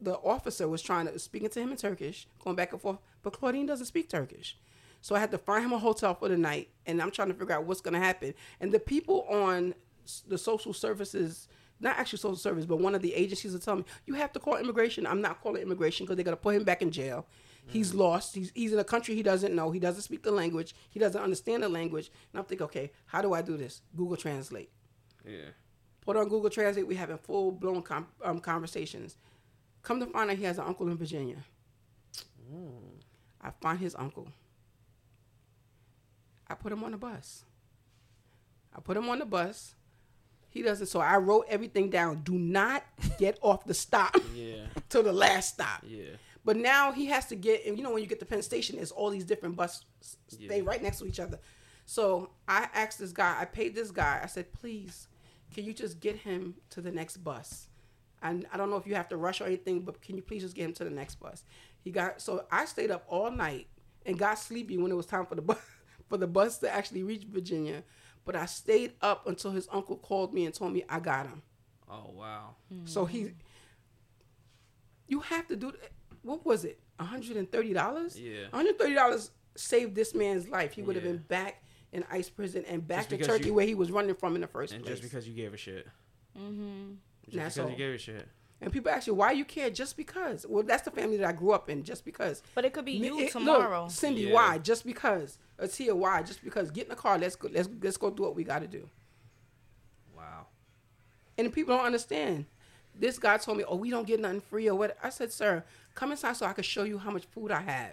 the 0.00 0.14
officer 0.18 0.66
was 0.66 0.82
trying 0.82 1.06
to 1.06 1.16
speaking 1.20 1.50
to 1.50 1.60
him 1.60 1.70
in 1.70 1.76
Turkish, 1.76 2.26
going 2.42 2.56
back 2.56 2.72
and 2.72 2.82
forth. 2.82 2.98
But 3.22 3.34
Claudine 3.34 3.66
doesn't 3.66 3.86
speak 3.86 4.08
Turkish, 4.08 4.58
so 5.00 5.14
I 5.14 5.18
had 5.18 5.30
to 5.30 5.38
find 5.38 5.64
him 5.64 5.72
a 5.72 5.78
hotel 5.78 6.14
for 6.14 6.28
the 6.28 6.36
night, 6.36 6.70
and 6.86 7.00
I'm 7.00 7.10
trying 7.10 7.28
to 7.28 7.34
figure 7.34 7.54
out 7.54 7.64
what's 7.64 7.80
gonna 7.80 7.98
happen. 7.98 8.34
And 8.60 8.72
the 8.72 8.80
people 8.80 9.26
on 9.30 9.74
the 10.26 10.38
social 10.38 10.72
services. 10.72 11.48
Not 11.82 11.96
actually 11.98 12.18
social 12.18 12.36
service, 12.36 12.66
but 12.66 12.78
one 12.78 12.94
of 12.94 13.00
the 13.00 13.14
agencies 13.14 13.54
are 13.54 13.58
telling 13.58 13.80
me 13.80 13.86
you 14.04 14.12
have 14.12 14.32
to 14.32 14.38
call 14.38 14.58
immigration. 14.58 15.06
I'm 15.06 15.22
not 15.22 15.40
calling 15.40 15.62
immigration 15.62 16.04
because 16.04 16.16
they're 16.16 16.24
gonna 16.24 16.36
put 16.36 16.54
him 16.54 16.62
back 16.62 16.82
in 16.82 16.90
jail. 16.90 17.26
He's 17.68 17.94
lost. 17.94 18.34
He's, 18.34 18.52
he's 18.54 18.72
in 18.72 18.78
a 18.78 18.84
country 18.84 19.14
he 19.14 19.22
doesn't 19.22 19.54
know. 19.54 19.70
He 19.70 19.78
doesn't 19.78 20.02
speak 20.02 20.22
the 20.22 20.30
language. 20.30 20.74
He 20.90 20.98
doesn't 20.98 21.20
understand 21.20 21.62
the 21.62 21.68
language. 21.68 22.10
And 22.32 22.40
I'm 22.40 22.44
thinking, 22.44 22.64
okay, 22.64 22.92
how 23.06 23.22
do 23.22 23.32
I 23.32 23.42
do 23.42 23.56
this? 23.56 23.82
Google 23.96 24.16
Translate. 24.16 24.70
Yeah. 25.26 25.50
Put 26.02 26.16
on 26.16 26.28
Google 26.28 26.50
Translate. 26.50 26.86
We're 26.86 26.98
having 26.98 27.18
full 27.18 27.52
blown 27.52 27.82
com- 27.82 28.08
um, 28.24 28.40
conversations. 28.40 29.16
Come 29.82 30.00
to 30.00 30.06
find 30.06 30.30
out, 30.30 30.36
he 30.36 30.44
has 30.44 30.58
an 30.58 30.64
uncle 30.66 30.88
in 30.88 30.96
Virginia. 30.96 31.36
I 33.40 33.50
find 33.62 33.78
his 33.78 33.94
uncle. 33.94 34.28
I 36.50 36.54
put 36.54 36.72
him 36.72 36.82
on 36.84 36.90
the 36.92 36.98
bus. 36.98 37.44
I 38.76 38.80
put 38.80 38.96
him 38.96 39.08
on 39.08 39.18
the 39.20 39.26
bus. 39.26 39.74
He 40.48 40.62
doesn't. 40.62 40.86
So 40.86 41.00
I 41.00 41.16
wrote 41.16 41.46
everything 41.48 41.90
down. 41.90 42.22
Do 42.24 42.32
not 42.34 42.82
get 43.18 43.38
off 43.40 43.64
the 43.64 43.74
stop 43.74 44.16
Yeah. 44.34 44.66
till 44.88 45.02
the 45.02 45.12
last 45.12 45.54
stop. 45.54 45.84
Yeah. 45.86 46.10
But 46.44 46.56
now 46.56 46.90
he 46.92 47.06
has 47.06 47.26
to 47.26 47.36
get, 47.36 47.66
and 47.66 47.76
you 47.76 47.84
know, 47.84 47.92
when 47.92 48.02
you 48.02 48.08
get 48.08 48.18
to 48.20 48.26
Penn 48.26 48.42
Station, 48.42 48.76
there's 48.76 48.90
all 48.90 49.10
these 49.10 49.24
different 49.24 49.56
buses 49.56 49.84
stay 50.28 50.58
Yeah. 50.58 50.62
right 50.64 50.82
next 50.82 50.98
to 50.98 51.06
each 51.06 51.20
other. 51.20 51.38
So 51.86 52.30
I 52.48 52.68
asked 52.74 52.98
this 52.98 53.12
guy, 53.12 53.36
I 53.40 53.44
paid 53.44 53.74
this 53.74 53.90
guy, 53.90 54.20
I 54.22 54.26
said, 54.26 54.52
please, 54.52 55.08
can 55.54 55.64
you 55.64 55.72
just 55.74 56.00
get 56.00 56.16
him 56.16 56.54
to 56.70 56.80
the 56.80 56.90
next 56.90 57.18
bus? 57.18 57.68
And 58.22 58.46
I 58.52 58.56
don't 58.56 58.70
know 58.70 58.76
if 58.76 58.86
you 58.86 58.94
have 58.94 59.08
to 59.10 59.16
rush 59.16 59.40
or 59.40 59.44
anything, 59.44 59.80
but 59.80 60.00
can 60.02 60.16
you 60.16 60.22
please 60.22 60.42
just 60.42 60.54
get 60.54 60.64
him 60.64 60.72
to 60.74 60.84
the 60.84 60.90
next 60.90 61.16
bus? 61.20 61.42
He 61.82 61.90
got, 61.90 62.20
so 62.20 62.44
I 62.50 62.64
stayed 62.64 62.90
up 62.90 63.04
all 63.08 63.30
night 63.30 63.66
and 64.06 64.18
got 64.18 64.38
sleepy 64.38 64.78
when 64.78 64.90
it 64.90 64.94
was 64.94 65.06
time 65.06 65.26
for 65.26 65.34
the 65.34 65.42
bus, 65.42 65.58
for 66.10 66.18
the 66.18 66.26
bus 66.26 66.58
to 66.58 66.70
actually 66.70 67.02
reach 67.02 67.24
Virginia. 67.24 67.82
But 68.26 68.36
I 68.36 68.44
stayed 68.44 68.92
up 69.00 69.26
until 69.26 69.52
his 69.52 69.66
uncle 69.72 69.96
called 69.96 70.34
me 70.34 70.44
and 70.44 70.52
told 70.54 70.74
me 70.74 70.84
I 70.90 71.00
got 71.00 71.26
him. 71.26 71.40
Oh 71.90 72.10
wow. 72.14 72.56
So 72.84 73.06
he, 73.06 73.32
you 75.08 75.20
have 75.20 75.46
to 75.48 75.56
do. 75.56 75.72
What 76.22 76.44
was 76.44 76.64
it? 76.64 76.78
One 76.98 77.08
hundred 77.08 77.36
and 77.36 77.50
thirty 77.50 77.72
dollars. 77.72 78.18
Yeah. 78.20 78.42
One 78.50 78.64
hundred 78.66 78.78
thirty 78.78 78.94
dollars 78.94 79.30
saved 79.56 79.94
this 79.94 80.14
man's 80.14 80.48
life. 80.48 80.72
He 80.74 80.82
would 80.82 80.96
have 80.96 81.04
Yeah. 81.04 81.12
been 81.12 81.22
back 81.28 81.62
in 81.92 82.04
ICE 82.10 82.28
prison 82.30 82.64
and 82.68 82.86
back 82.86 83.08
to 83.08 83.16
Turkey 83.18 83.46
you- 83.46 83.54
where 83.54 83.66
he 83.66 83.74
was 83.74 83.90
running 83.90 84.14
from 84.14 84.34
in 84.34 84.40
the 84.42 84.46
first 84.46 84.72
And 84.72 84.82
place. 84.82 84.92
And 84.92 85.00
just 85.02 85.10
because 85.10 85.26
you 85.26 85.34
gave 85.34 85.52
a 85.54 85.56
shit. 85.56 85.86
Mm-hmm. 86.38 86.92
Just 87.24 87.36
That's 87.36 87.54
because 87.56 87.64
all. 87.66 87.70
you 87.72 87.76
gave 87.76 87.94
a 87.94 87.98
shit. 87.98 88.28
and 88.60 88.72
people 88.72 88.90
ask 88.92 89.06
you 89.06 89.14
why 89.14 89.32
you 89.32 89.44
care. 89.44 89.70
Just 89.70 89.96
because. 89.96 90.46
Well, 90.48 90.62
that's 90.62 90.82
the 90.82 90.90
family 90.92 91.16
that 91.16 91.26
I 91.26 91.32
grew 91.32 91.50
up 91.52 91.68
in. 91.70 91.82
Just 91.82 92.04
because. 92.04 92.42
But 92.54 92.64
it 92.64 92.72
could 92.72 92.84
be 92.84 92.92
you 92.92 93.18
it- 93.18 93.22
look, 93.22 93.30
tomorrow. 93.32 93.88
Cindy, 93.88 94.22
Yeah. 94.22 94.34
why? 94.34 94.58
Just 94.58 94.84
because. 94.84 95.38
Atiya, 95.62 95.94
why? 95.94 96.22
Just 96.22 96.42
because. 96.42 96.70
Get 96.70 96.84
in 96.84 96.90
the 96.90 96.96
car. 96.96 97.18
Let's 97.18 97.36
go. 97.36 97.48
Let's 97.52 97.68
let's 97.82 97.96
go 97.96 98.10
do 98.10 98.22
what 98.22 98.34
we 98.34 98.44
got 98.44 98.60
to 98.60 98.66
do. 98.66 98.88
Wow. 100.16 100.46
And 101.36 101.52
people 101.52 101.76
don't 101.76 101.86
understand. 101.86 102.46
This 102.94 103.18
guy 103.18 103.36
told 103.38 103.58
me, 103.58 103.64
"Oh, 103.66 103.76
we 103.76 103.90
don't 103.90 104.06
get 104.06 104.20
nothing 104.20 104.40
free 104.40 104.68
or 104.68 104.74
what?" 104.74 104.96
I 105.02 105.10
said, 105.10 105.32
"Sir, 105.32 105.64
come 105.94 106.10
inside 106.10 106.36
so 106.36 106.46
I 106.46 106.52
can 106.52 106.64
show 106.64 106.84
you 106.84 106.98
how 106.98 107.10
much 107.10 107.24
food 107.26 107.50
I 107.50 107.60
have. 107.60 107.92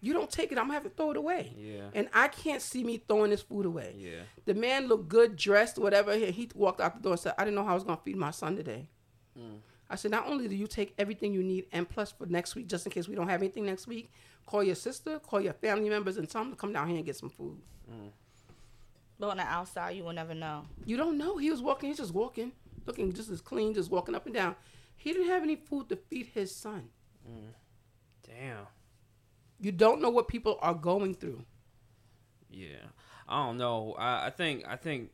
You 0.00 0.12
don't 0.12 0.30
take 0.30 0.52
it, 0.52 0.58
I'm 0.58 0.64
gonna 0.64 0.74
have 0.74 0.84
to 0.84 0.90
throw 0.90 1.10
it 1.10 1.16
away. 1.16 1.54
Yeah. 1.58 1.88
And 1.94 2.08
I 2.12 2.28
can't 2.28 2.60
see 2.60 2.84
me 2.84 3.02
throwing 3.08 3.30
this 3.30 3.42
food 3.42 3.64
away. 3.66 3.94
Yeah. 3.98 4.20
The 4.44 4.54
man 4.54 4.88
looked 4.88 5.08
good, 5.08 5.36
dressed, 5.36 5.78
whatever. 5.78 6.14
He, 6.14 6.30
he 6.30 6.50
walked 6.54 6.80
out 6.80 6.94
the 6.96 7.02
door 7.02 7.12
and 7.12 7.20
said, 7.20 7.34
"I 7.38 7.44
didn't 7.44 7.56
know 7.56 7.64
how 7.64 7.72
I 7.72 7.74
was 7.74 7.84
gonna 7.84 8.00
feed 8.04 8.16
my 8.16 8.30
son 8.30 8.56
today." 8.56 8.88
Mm. 9.38 9.58
I 9.88 9.96
said, 9.96 10.10
"Not 10.10 10.26
only 10.26 10.48
do 10.48 10.54
you 10.54 10.66
take 10.66 10.94
everything 10.98 11.32
you 11.32 11.42
need, 11.42 11.66
and 11.72 11.88
plus 11.88 12.12
for 12.12 12.26
next 12.26 12.54
week, 12.54 12.66
just 12.68 12.86
in 12.86 12.92
case 12.92 13.08
we 13.08 13.14
don't 13.14 13.28
have 13.28 13.42
anything 13.42 13.64
next 13.66 13.86
week, 13.86 14.10
call 14.46 14.62
your 14.62 14.74
sister, 14.76 15.18
call 15.18 15.40
your 15.40 15.52
family 15.52 15.88
members, 15.90 16.16
and 16.16 16.28
tell 16.28 16.42
them 16.42 16.52
to 16.52 16.56
come 16.56 16.72
down 16.72 16.88
here 16.88 16.96
and 16.96 17.04
get 17.06 17.16
some 17.16 17.30
food." 17.30 17.60
But 19.18 19.30
on 19.30 19.36
the 19.38 19.44
outside, 19.44 19.96
you 19.96 20.04
will 20.04 20.12
never 20.12 20.34
know. 20.34 20.66
You 20.84 20.96
don't 20.96 21.16
know. 21.18 21.36
He 21.38 21.50
was 21.50 21.62
walking. 21.62 21.88
He's 21.88 21.98
just 21.98 22.12
walking, 22.12 22.52
looking 22.84 23.12
just 23.12 23.30
as 23.30 23.40
clean, 23.40 23.74
just 23.74 23.90
walking 23.90 24.14
up 24.14 24.26
and 24.26 24.34
down. 24.34 24.56
He 24.96 25.12
didn't 25.12 25.28
have 25.28 25.42
any 25.42 25.56
food 25.56 25.88
to 25.88 25.96
feed 25.96 26.26
his 26.34 26.54
son. 26.54 26.90
Damn. 28.24 28.66
You 29.58 29.72
don't 29.72 30.00
know 30.02 30.10
what 30.10 30.28
people 30.28 30.58
are 30.60 30.74
going 30.74 31.14
through. 31.14 31.44
Yeah, 32.50 32.90
I 33.28 33.46
don't 33.46 33.58
know. 33.58 33.94
I, 33.98 34.26
I 34.26 34.30
think 34.30 34.64
I 34.66 34.76
think 34.76 35.10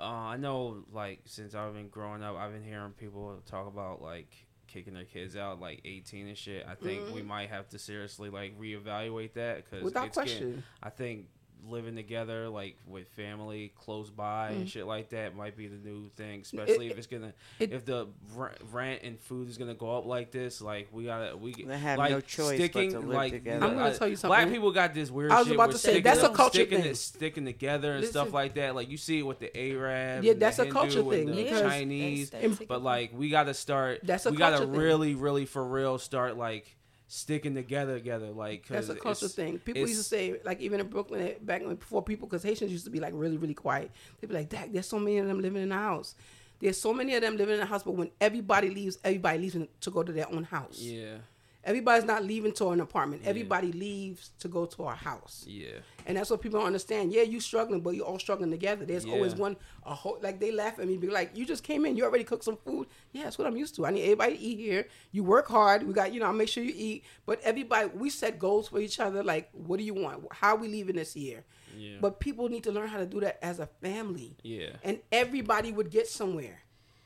uh, 0.00 0.04
I 0.04 0.36
know. 0.36 0.84
Like 0.92 1.20
since 1.24 1.54
I've 1.54 1.74
been 1.74 1.88
growing 1.88 2.22
up, 2.22 2.36
I've 2.36 2.52
been 2.52 2.64
hearing 2.64 2.92
people 2.92 3.40
talk 3.46 3.66
about 3.68 4.02
like 4.02 4.45
kicking 4.76 4.92
their 4.92 5.04
kids 5.04 5.36
out 5.36 5.58
like 5.58 5.80
18 5.86 6.28
and 6.28 6.36
shit. 6.36 6.66
I 6.68 6.74
think 6.74 7.14
we 7.14 7.22
might 7.22 7.48
have 7.48 7.66
to 7.70 7.78
seriously 7.78 8.28
like 8.28 8.58
reevaluate 8.60 9.32
that 9.34 9.56
because 9.56 9.78
Mm-hmm. 9.78 9.84
Without 9.86 10.12
question. 10.12 10.62
I 10.82 10.90
think 10.90 11.26
living 11.68 11.96
together 11.96 12.48
like 12.48 12.76
with 12.86 13.08
family 13.08 13.72
close 13.76 14.08
by 14.08 14.50
and 14.50 14.66
mm. 14.66 14.68
shit 14.68 14.86
like 14.86 15.10
that 15.10 15.34
might 15.34 15.56
be 15.56 15.66
the 15.66 15.76
new 15.76 16.08
thing 16.10 16.40
especially 16.40 16.88
if 16.88 16.96
it's 16.96 17.06
gonna 17.08 17.32
it- 17.58 17.72
if 17.72 17.84
the 17.84 18.06
r- 18.38 18.52
rent 18.72 19.02
and 19.02 19.18
food 19.20 19.48
is 19.48 19.58
gonna 19.58 19.74
go 19.74 19.96
up 19.98 20.06
like 20.06 20.30
this 20.30 20.60
like 20.60 20.88
we 20.92 21.04
gotta 21.04 21.36
we 21.36 21.52
have 21.68 21.98
like 21.98 22.12
no 22.12 22.20
choice 22.20 22.60
but 22.60 22.72
to 22.72 23.00
live 23.00 23.04
like 23.04 23.32
together. 23.32 23.66
I'm 23.66 23.74
gonna 23.74 23.94
tell 23.96 24.06
you 24.06 24.16
something. 24.16 24.28
black 24.28 24.48
people 24.52 24.70
got 24.70 24.94
this 24.94 25.10
weird 25.10 25.32
I 25.32 25.38
was 25.38 25.48
shit 25.48 25.56
about 25.56 25.72
to 25.72 25.78
say, 25.78 25.88
sticking 25.90 26.02
that's 26.04 26.22
a 26.22 26.28
culture 26.28 26.54
sticking, 26.60 26.82
thing. 26.82 26.94
sticking 26.94 27.44
together 27.44 27.92
and 27.94 28.04
stuff 28.06 28.26
Listen. 28.26 28.34
like 28.34 28.54
that 28.54 28.74
like 28.76 28.88
you 28.88 28.96
see 28.96 29.18
it 29.18 29.22
with 29.26 29.40
the 29.40 29.56
arab 29.56 30.22
Yeah, 30.24 30.34
that's 30.34 30.58
a 30.58 30.64
Hindu 30.64 30.72
culture 30.78 31.00
and 31.00 31.10
thing, 31.10 31.26
the 31.26 31.42
because- 31.44 31.60
chinese 31.62 32.30
They- 32.30 32.46
they 32.46 32.64
but 32.66 32.82
like 32.82 33.10
we 33.12 33.28
gotta 33.30 33.54
start 33.54 34.00
That's 34.04 34.26
a 34.26 34.30
we 34.30 34.36
gotta 34.36 34.58
culture 34.58 34.70
thing. 34.70 34.80
really 34.80 35.14
really 35.14 35.46
for 35.46 35.66
real 35.66 35.98
start 35.98 36.36
like 36.36 36.76
sticking 37.08 37.54
together 37.54 37.94
together 37.94 38.30
like 38.30 38.66
That's 38.68 38.88
a 38.88 38.94
culture 38.94 39.28
thing. 39.28 39.58
People 39.58 39.82
used 39.82 39.98
to 39.98 40.04
say, 40.04 40.40
like 40.44 40.60
even 40.60 40.80
in 40.80 40.88
Brooklyn, 40.88 41.20
eh, 41.20 41.34
back 41.40 41.64
when 41.64 41.76
before 41.76 42.02
people, 42.02 42.26
because 42.28 42.42
Haitians 42.42 42.72
used 42.72 42.84
to 42.84 42.90
be 42.90 43.00
like 43.00 43.12
really, 43.14 43.36
really 43.36 43.54
quiet. 43.54 43.90
They'd 44.20 44.26
be 44.28 44.34
like, 44.34 44.48
"Dad, 44.48 44.72
there's 44.72 44.86
so 44.86 44.98
many 44.98 45.18
of 45.18 45.26
them 45.26 45.40
living 45.40 45.62
in 45.62 45.68
the 45.68 45.76
house. 45.76 46.14
There's 46.58 46.78
so 46.80 46.92
many 46.92 47.14
of 47.14 47.22
them 47.22 47.36
living 47.36 47.54
in 47.54 47.60
the 47.60 47.66
house, 47.66 47.82
but 47.82 47.92
when 47.92 48.10
everybody 48.20 48.70
leaves, 48.70 48.98
everybody 49.04 49.38
leaves 49.38 49.56
to 49.80 49.90
go 49.90 50.02
to 50.02 50.12
their 50.12 50.30
own 50.32 50.44
house. 50.44 50.78
yeah 50.80 51.18
Everybody's 51.66 52.04
not 52.04 52.24
leaving 52.24 52.52
to 52.52 52.68
an 52.70 52.80
apartment. 52.80 53.22
Yeah. 53.22 53.30
Everybody 53.30 53.72
leaves 53.72 54.30
to 54.38 54.48
go 54.48 54.66
to 54.66 54.84
a 54.84 54.94
house. 54.94 55.44
yeah 55.48 55.80
And 56.06 56.16
that's 56.16 56.30
what 56.30 56.40
people 56.40 56.60
don't 56.60 56.66
understand. 56.68 57.12
Yeah, 57.12 57.22
you 57.22 57.40
struggling, 57.40 57.80
but 57.80 57.94
you're 57.96 58.06
all 58.06 58.20
struggling 58.20 58.50
together. 58.52 58.86
There's 58.86 59.04
always 59.04 59.34
one 59.34 59.56
a 59.84 59.94
whole 59.94 60.18
like 60.22 60.38
they 60.40 60.52
laugh 60.52 60.78
at 60.78 60.86
me, 60.86 60.96
be 60.96 61.08
like, 61.08 61.36
"You 61.36 61.44
just 61.44 61.64
came 61.64 61.84
in, 61.86 61.96
you 61.96 62.04
already 62.04 62.24
cooked 62.24 62.44
some 62.44 62.56
food." 62.56 62.86
Yeah, 63.12 63.24
that's 63.24 63.36
what 63.38 63.46
I'm 63.48 63.56
used 63.56 63.74
to. 63.76 63.86
I 63.86 63.90
need 63.90 64.04
everybody 64.04 64.36
to 64.36 64.42
eat 64.42 64.58
here. 64.58 64.86
You 65.10 65.24
work 65.24 65.48
hard. 65.48 65.82
We 65.82 65.92
got 65.92 66.12
you 66.14 66.20
know, 66.20 66.26
I 66.26 66.32
make 66.32 66.48
sure 66.48 66.62
you 66.62 66.74
eat. 66.88 67.04
But 67.26 67.40
everybody, 67.42 67.90
we 67.94 68.10
set 68.10 68.38
goals 68.38 68.68
for 68.68 68.78
each 68.78 69.00
other. 69.00 69.22
Like, 69.24 69.50
what 69.52 69.78
do 69.78 69.84
you 69.84 69.94
want? 69.94 70.24
How 70.30 70.54
are 70.54 70.60
we 70.62 70.68
leaving 70.68 70.96
this 70.96 71.16
year? 71.16 71.44
yeah 71.76 71.98
But 72.00 72.20
people 72.20 72.48
need 72.48 72.64
to 72.64 72.72
learn 72.72 72.88
how 72.88 72.98
to 72.98 73.06
do 73.06 73.20
that 73.20 73.36
as 73.42 73.58
a 73.58 73.68
family, 73.82 74.36
yeah 74.42 74.70
and 74.84 75.00
everybody 75.10 75.72
would 75.72 75.90
get 75.90 76.06
somewhere. 76.08 76.58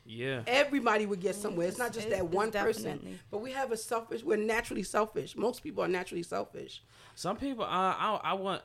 Yeah 0.05 0.43
Everybody 0.47 1.07
would 1.07 1.21
get 1.21 1.35
somewhere. 1.35 1.69
It's 1.69 1.79
not 1.79 1.93
just 1.93 2.07
It- 2.09 2.11
that 2.11 2.29
one 2.29 2.51
person. 2.51 3.19
But 3.31 3.39
we 3.43 3.53
have 3.53 3.71
a 3.73 3.77
selfish. 3.77 4.23
We're 4.25 4.37
naturally 4.39 4.83
selfish. 4.83 5.37
Most 5.37 5.63
people 5.63 5.85
are 5.85 5.89
naturally 5.89 6.23
selfish. 6.25 6.83
some 7.15 7.37
people 7.37 7.65
uh, 7.65 7.69
I 7.69 8.21
I 8.25 8.33
want 8.35 8.63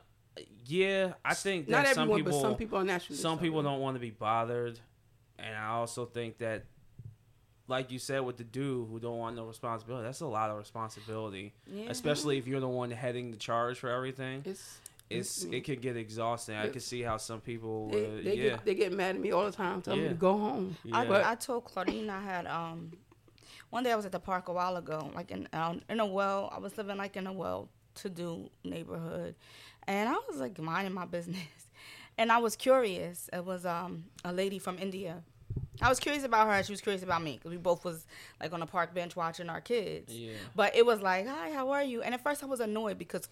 yeah 0.66 1.14
I 1.24 1.34
think 1.34 1.66
that 1.66 1.72
Not 1.72 1.86
some 1.94 2.02
everyone, 2.02 2.18
people 2.20 2.32
but 2.32 2.40
some 2.42 2.56
people 2.56 2.78
are 2.78 2.84
naturally. 2.84 3.18
some 3.18 3.38
people 3.38 3.62
don't 3.62 3.80
want 3.80 3.94
to 3.96 4.00
be 4.00 4.10
bothered 4.10 4.78
and 5.38 5.54
i 5.56 5.68
also 5.68 6.04
think 6.06 6.38
that 6.38 6.64
like 7.68 7.90
you 7.90 7.98
said 7.98 8.20
with 8.20 8.36
the 8.36 8.44
dude 8.44 8.88
who 8.88 8.98
don't 9.00 9.18
want 9.18 9.34
no 9.36 9.44
responsibility 9.44 10.04
that's 10.04 10.20
a 10.20 10.26
lot 10.26 10.50
of 10.50 10.56
responsibility 10.58 11.52
Yeah. 11.66 11.86
especially 11.90 12.38
if 12.38 12.46
you're 12.46 12.60
the 12.60 12.68
one 12.68 12.90
heading 12.90 13.30
the 13.30 13.36
charge 13.36 13.78
for 13.78 13.88
everything 13.90 14.42
It's 14.44 14.78
it's 15.08 15.44
it 15.44 15.62
can 15.64 15.76
get 15.80 15.96
exhausting 15.96 16.56
i 16.56 16.68
can 16.68 16.80
see 16.80 17.00
how 17.02 17.16
some 17.16 17.40
people 17.40 17.88
They, 17.90 18.00
would, 18.02 18.24
they 18.24 18.34
yeah 18.36 18.50
get 18.50 18.64
they 18.64 18.74
get 18.74 18.92
mad 18.92 19.14
at 19.14 19.20
me 19.20 19.30
all 19.32 19.44
the 19.44 19.52
time. 19.52 19.80
Tell 19.82 19.96
me 19.96 20.08
to 20.08 20.14
go 20.14 20.36
home. 20.36 20.76
Yeah. 20.84 20.98
I, 20.98 21.32
I 21.32 21.34
told 21.36 21.64
Claudine 21.64 22.10
I 22.10 22.20
had 22.20 22.46
um 22.46 22.92
one 23.70 23.82
day 23.84 23.92
I 23.92 23.96
was 23.96 24.06
at 24.06 24.12
the 24.12 24.20
park 24.20 24.48
a 24.48 24.52
while 24.52 24.76
ago, 24.76 25.10
like 25.14 25.30
in 25.30 25.48
um, 25.52 25.80
in 25.88 26.00
a 26.00 26.06
well. 26.06 26.50
I 26.54 26.58
was 26.58 26.76
living 26.78 26.96
like 26.96 27.16
in 27.16 27.26
a 27.26 27.32
well 27.32 27.68
to 27.96 28.08
do 28.08 28.48
neighborhood, 28.64 29.34
and 29.86 30.08
I 30.08 30.16
was 30.28 30.38
like 30.38 30.58
minding 30.58 30.94
my 30.94 31.04
business, 31.16 31.38
and 32.18 32.30
I 32.32 32.38
was 32.38 32.56
curious. 32.56 33.28
It 33.32 33.44
was 33.44 33.64
um 33.66 34.04
a 34.24 34.32
lady 34.32 34.58
from 34.58 34.78
India. 34.78 35.22
I 35.82 35.88
was 35.88 36.00
curious 36.00 36.24
about 36.24 36.46
her. 36.46 36.54
and 36.54 36.64
She 36.66 36.72
was 36.72 36.80
curious 36.80 37.02
about 37.02 37.22
me 37.22 37.34
because 37.34 37.50
we 37.50 37.58
both 37.58 37.84
was 37.84 38.06
like 38.40 38.52
on 38.52 38.62
a 38.62 38.66
park 38.66 38.94
bench 38.94 39.14
watching 39.14 39.48
our 39.48 39.60
kids. 39.60 40.12
Yeah. 40.12 40.32
But 40.54 40.74
it 40.74 40.84
was 40.86 41.00
like, 41.00 41.26
"Hi, 41.26 41.52
how 41.52 41.70
are 41.70 41.82
you?" 41.84 42.02
And 42.02 42.14
at 42.14 42.22
first 42.22 42.42
I 42.42 42.46
was 42.46 42.60
annoyed 42.60 42.98
because 42.98 43.28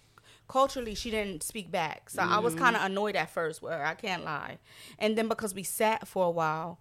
culturally 0.47 0.95
she 0.95 1.11
didn't 1.11 1.43
speak 1.43 1.71
back. 1.71 2.09
So 2.09 2.21
I 2.21 2.39
was 2.39 2.53
mm-hmm. 2.53 2.63
kind 2.63 2.75
of 2.75 2.83
annoyed 2.83 3.15
at 3.15 3.29
first, 3.29 3.61
where 3.61 3.85
I 3.85 3.93
can't 3.93 4.23
lie. 4.23 4.59
And 4.99 5.17
then 5.17 5.27
because 5.27 5.53
we 5.53 5.63
sat 5.63 6.07
for 6.07 6.25
a 6.25 6.31
while, 6.31 6.79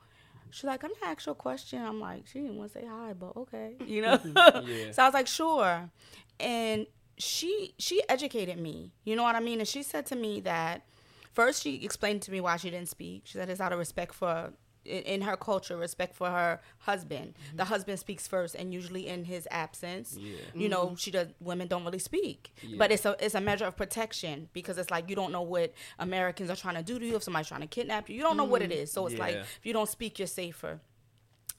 She's 0.55 0.63
like, 0.63 0.85
I'm 0.85 0.91
gonna 1.01 1.11
ask 1.11 1.27
you 1.27 1.33
a 1.33 1.35
question. 1.35 1.83
I'm 1.83 1.99
like, 1.99 2.29
she 2.29 2.39
didn't 2.39 2.57
want 2.57 2.73
to 2.73 2.79
say 2.79 2.87
hi, 2.87 3.13
but 3.13 3.37
okay, 3.37 3.73
you 3.87 4.03
know. 4.03 4.19
Mm-hmm. 4.19 4.69
Yeah. 4.69 4.93
So 4.93 5.03
I 5.03 5.07
was 5.07 5.15
like, 5.15 5.27
sure. 5.27 5.91
And 6.39 6.87
she 7.19 7.75
she 7.77 8.01
educated 8.09 8.57
me. 8.59 8.93
You 9.03 9.17
know 9.17 9.25
what 9.25 9.35
I 9.35 9.41
mean? 9.41 9.59
And 9.59 9.67
she 9.67 9.83
said 9.83 10.07
to 10.07 10.17
me 10.17 10.39
that 10.43 10.87
first 11.33 11.65
she 11.65 11.85
explained 11.85 12.23
to 12.23 12.31
me 12.31 12.41
why 12.41 12.57
she 12.57 12.71
didn't 12.71 12.89
speak. 12.89 13.23
She 13.25 13.33
said 13.33 13.51
it's 13.51 13.61
out 13.61 13.73
of 13.73 13.81
respect 13.81 14.15
for 14.15 14.53
in, 14.85 15.23
her 15.23 15.37
culture, 15.37 15.77
respect 15.77 16.15
for 16.15 16.29
her 16.29 16.61
husband. 16.79 17.35
Mm-hmm. 17.35 17.57
The 17.57 17.65
husband 17.65 17.99
speaks 17.99 18.27
first, 18.27 18.55
and 18.55 18.73
usually 18.73 19.09
in 19.09 19.25
his 19.25 19.49
absence, 19.51 20.17
Yeah. 20.19 20.37
you 20.55 20.69
mm-hmm. 20.69 20.71
know, 20.71 20.95
she 20.97 21.11
does. 21.11 21.29
Women 21.41 21.69
don't 21.69 21.85
really 21.85 21.99
speak, 21.99 22.53
Yeah. 22.63 22.77
but 22.79 22.93
it's 22.93 23.05
a 23.05 23.17
it's 23.25 23.35
a 23.35 23.41
measure 23.41 23.67
of 23.67 23.77
protection 23.77 24.49
because 24.53 24.79
it's 24.79 24.91
like 24.91 25.09
you 25.09 25.17
don't 25.17 25.33
know 25.33 25.43
what 25.43 25.73
Americans 25.99 26.51
are 26.51 26.57
trying 26.57 26.77
to 26.77 26.83
do 26.83 26.99
to 26.99 27.07
you. 27.07 27.17
If 27.17 27.23
somebody's 27.23 27.49
trying 27.49 27.63
to 27.63 27.67
kidnap 27.67 28.09
you, 28.09 28.17
you 28.17 28.23
don't 28.23 28.37
know 28.37 28.45
what 28.45 28.63
it 28.63 28.71
mm-hmm. 28.71 28.83
is. 28.83 28.93
So 28.93 29.07
it's 29.07 29.19
like 29.19 29.37
if 29.37 29.61
you 29.65 29.73
don't 29.73 29.89
speak, 29.89 30.19
you're 30.19 30.29
safer. 30.29 30.81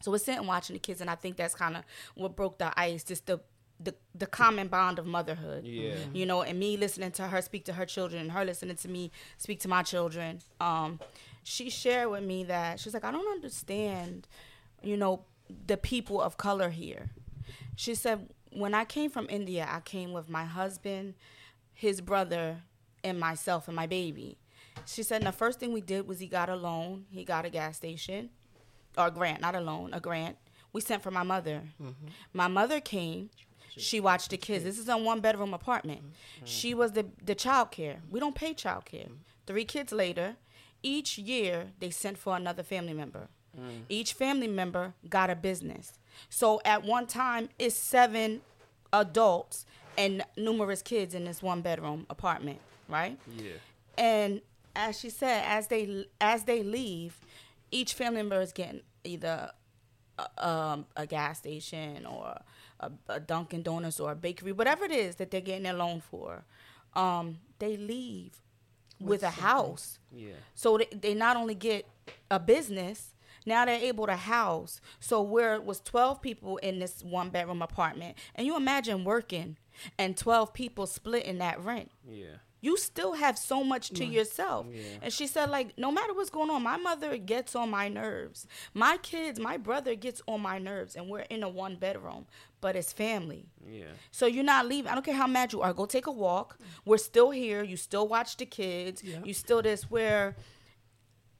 So 0.01 0.11
we're 0.11 0.17
sitting 0.19 0.45
watching 0.45 0.75
the 0.75 0.79
kids, 0.79 1.01
and 1.01 1.09
I 1.09 1.15
think 1.15 1.37
that's 1.37 1.55
kind 1.55 1.77
of 1.77 1.83
what 2.15 2.35
broke 2.35 2.57
the 2.57 2.77
ice, 2.79 3.03
just 3.03 3.25
the 3.25 3.39
the 3.79 3.93
the 4.13 4.25
common 4.25 4.67
bond 4.67 4.99
of 4.99 5.05
motherhood. 5.05 5.65
Yeah. 5.65 5.95
You 6.13 6.25
know, 6.25 6.41
and 6.41 6.59
me 6.59 6.77
listening 6.77 7.11
to 7.13 7.23
her 7.27 7.41
speak 7.41 7.65
to 7.65 7.73
her 7.73 7.85
children, 7.85 8.21
and 8.21 8.31
her 8.31 8.45
listening 8.45 8.75
to 8.77 8.87
me 8.87 9.11
speak 9.37 9.59
to 9.61 9.67
my 9.67 9.83
children. 9.83 10.41
Um, 10.59 10.99
she 11.45 11.69
shared 11.69 12.09
with 12.09 12.23
me 12.23 12.43
that 12.45 12.79
she's 12.79 12.95
like, 12.95 13.05
I 13.05 13.11
don't 13.11 13.31
understand, 13.31 14.27
you 14.81 14.97
know, 14.97 15.25
the 15.67 15.77
people 15.77 16.19
of 16.19 16.37
color 16.37 16.71
here. 16.71 17.11
She 17.75 17.93
said, 17.93 18.29
when 18.51 18.73
I 18.73 18.83
came 18.83 19.11
from 19.11 19.27
India, 19.29 19.67
I 19.69 19.79
came 19.81 20.11
with 20.11 20.27
my 20.27 20.43
husband, 20.43 21.13
his 21.71 22.01
brother, 22.01 22.57
and 23.03 23.19
myself 23.19 23.67
and 23.67 23.75
my 23.75 23.85
baby. 23.85 24.39
She 24.87 25.03
said, 25.03 25.17
and 25.17 25.27
the 25.27 25.31
first 25.31 25.59
thing 25.59 25.71
we 25.71 25.81
did 25.81 26.07
was 26.07 26.19
he 26.19 26.25
got 26.25 26.49
a 26.49 26.55
loan. 26.55 27.05
He 27.11 27.23
got 27.23 27.45
a 27.45 27.51
gas 27.51 27.77
station, 27.77 28.31
or 28.97 29.07
a 29.07 29.11
grant, 29.11 29.39
not 29.39 29.53
a 29.53 29.61
loan, 29.61 29.93
a 29.93 29.99
grant. 29.99 30.37
We 30.73 30.81
sent 30.81 31.03
for 31.03 31.11
my 31.11 31.23
mother. 31.23 31.61
Mm-hmm. 31.79 32.07
My 32.33 32.47
mother 32.47 32.81
came. 32.81 33.29
She 33.77 33.99
watched 33.99 34.31
the 34.31 34.37
kids. 34.37 34.63
This 34.63 34.79
is 34.79 34.89
a 34.89 34.97
one 34.97 35.19
bedroom 35.19 35.53
apartment. 35.53 36.01
Mm-hmm. 36.01 36.45
She 36.45 36.73
was 36.73 36.93
the 36.93 37.05
the 37.23 37.35
child 37.35 37.69
care. 37.69 38.01
We 38.09 38.19
don't 38.19 38.33
pay 38.33 38.55
child 38.55 38.85
care. 38.85 39.01
Mm-hmm. 39.01 39.45
Three 39.45 39.65
kids 39.65 39.91
later, 39.91 40.37
each 40.85 41.17
year 41.17 41.71
they 41.79 41.89
sent 41.89 42.17
for 42.17 42.37
another 42.37 42.63
family 42.63 42.93
member. 42.93 43.27
Each 43.87 44.11
family 44.11 44.47
member 44.47 44.93
got 45.09 45.29
a 45.29 45.35
business. 45.35 45.93
So 46.29 46.59
at 46.65 46.83
one 46.83 47.07
time, 47.07 47.47
it's 47.57 47.75
seven 47.75 48.41
adults 48.91 49.65
and 49.97 50.23
numerous 50.35 50.81
kids 50.81 51.15
in 51.15 51.23
this 51.23 51.41
one 51.41 51.61
bedroom 51.61 52.05
apartment, 52.09 52.59
right? 52.89 53.17
Yeah. 53.37 53.51
And 53.97 54.41
as 54.75 54.99
she 54.99 55.09
said, 55.09 55.45
as 55.47 55.67
they 55.67 56.05
as 56.19 56.43
they 56.43 56.63
leave, 56.63 57.17
each 57.71 57.93
family 57.93 58.17
member 58.17 58.41
is 58.41 58.51
getting 58.51 58.81
either 59.05 59.51
a, 60.19 60.47
um, 60.47 60.85
a 60.97 61.07
gas 61.07 61.37
station 61.37 62.05
or 62.05 62.37
a, 62.81 62.91
a 63.07 63.19
Dunkin' 63.21 63.63
Donuts 63.63 64.01
or 64.01 64.11
a 64.11 64.15
bakery, 64.15 64.51
whatever 64.51 64.83
it 64.83 64.91
is 64.91 65.15
that 65.15 65.31
they're 65.31 65.39
getting 65.39 65.63
their 65.63 65.73
loan 65.73 66.01
for. 66.01 66.43
Um, 66.93 67.39
they 67.59 67.77
leave 67.77 68.41
with 68.99 69.23
a 69.23 69.29
house. 69.29 69.99
Yeah. 70.11 70.33
So 70.53 70.77
they, 70.77 70.87
they 70.91 71.13
not 71.13 71.37
only 71.37 71.55
get 71.55 71.87
a 72.29 72.39
business, 72.39 73.13
now 73.45 73.65
they're 73.65 73.79
able 73.79 74.07
to 74.07 74.15
house. 74.15 74.81
So 74.99 75.21
where 75.21 75.55
it 75.55 75.63
was 75.63 75.79
12 75.81 76.21
people 76.21 76.57
in 76.57 76.79
this 76.79 77.03
one 77.03 77.29
bedroom 77.29 77.61
apartment, 77.61 78.17
and 78.33 78.47
you 78.47 78.55
imagine 78.57 79.03
working 79.03 79.57
and 79.97 80.17
12 80.17 80.53
people 80.53 80.87
splitting 80.87 81.37
that 81.39 81.63
rent. 81.63 81.91
Yeah. 82.09 82.37
You 82.65 82.77
still 82.77 83.13
have 83.13 83.37
so 83.37 83.63
much 83.63 83.91
to 83.91 84.03
yourself. 84.03 84.65
Yeah. 84.71 84.81
And 85.03 85.13
she 85.13 85.27
said, 85.27 85.51
like, 85.51 85.77
no 85.77 85.91
matter 85.91 86.15
what's 86.15 86.31
going 86.31 86.49
on, 86.49 86.63
my 86.63 86.77
mother 86.77 87.15
gets 87.15 87.55
on 87.55 87.69
my 87.69 87.89
nerves. 87.89 88.47
My 88.73 88.97
kids, 88.97 89.39
my 89.39 89.57
brother 89.57 89.93
gets 89.93 90.23
on 90.27 90.41
my 90.41 90.57
nerves, 90.57 90.95
and 90.95 91.07
we're 91.07 91.27
in 91.35 91.43
a 91.43 91.47
one 91.47 91.75
bedroom, 91.75 92.25
but 92.61 92.75
it's 92.75 92.91
family. 92.91 93.45
Yeah. 93.63 93.93
So 94.09 94.25
you're 94.25 94.43
not 94.43 94.65
leaving. 94.65 94.89
I 94.89 94.95
don't 94.95 95.05
care 95.05 95.13
how 95.13 95.27
mad 95.27 95.53
you 95.53 95.61
are. 95.61 95.73
Go 95.73 95.85
take 95.85 96.07
a 96.07 96.11
walk. 96.11 96.57
We're 96.85 96.97
still 96.97 97.29
here. 97.29 97.61
You 97.61 97.77
still 97.77 98.07
watch 98.07 98.35
the 98.35 98.47
kids. 98.47 99.03
Yeah. 99.03 99.19
You 99.23 99.35
still 99.35 99.61
this. 99.61 99.83
Where 99.91 100.35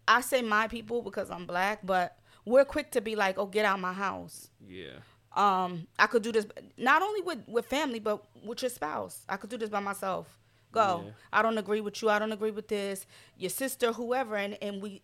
I 0.08 0.22
say 0.22 0.44
my 0.44 0.68
people 0.68 1.02
because 1.02 1.32
I'm 1.32 1.48
black, 1.48 1.80
but 1.84 2.20
we're 2.46 2.66
quick 2.66 2.92
to 2.92 3.02
be 3.02 3.16
like, 3.16 3.40
oh, 3.40 3.48
get 3.48 3.66
out 3.66 3.80
my 3.80 3.94
house. 3.94 4.52
Yeah. 4.64 4.98
Um, 5.36 5.88
I 5.98 6.06
could 6.06 6.22
do 6.22 6.32
this 6.32 6.46
not 6.78 7.02
only 7.02 7.22
with 7.22 7.40
with 7.48 7.66
family, 7.66 8.00
but 8.00 8.24
with 8.46 8.62
your 8.62 8.70
spouse. 8.70 9.26
I 9.28 9.38
could 9.38 9.50
do 9.50 9.58
this 9.58 9.72
by 9.72 9.80
myself. 9.80 10.28
Go. 10.76 11.04
Yeah. 11.06 11.12
I 11.34 11.42
don't 11.42 11.58
agree 11.58 11.82
with 11.82 12.02
you. 12.02 12.10
I 12.10 12.20
don't 12.20 12.32
agree 12.32 12.52
with 12.52 12.68
this. 12.68 13.06
Your 13.38 13.50
sister, 13.50 13.94
whoever, 13.94 14.36
and 14.36 14.58
and 14.62 14.82
we 14.82 15.02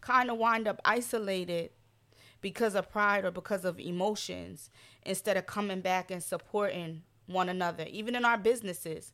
kind 0.00 0.30
of 0.30 0.38
wind 0.38 0.68
up 0.68 0.80
isolated 0.84 1.70
because 2.40 2.74
of 2.74 2.90
pride 2.90 3.24
or 3.24 3.30
because 3.30 3.64
of 3.64 3.80
emotions 3.80 4.70
instead 5.04 5.36
of 5.36 5.46
coming 5.46 5.80
back 5.80 6.10
and 6.10 6.22
supporting 6.22 7.02
one 7.26 7.48
another 7.48 7.84
even 7.90 8.14
in 8.14 8.24
our 8.24 8.38
businesses 8.38 9.12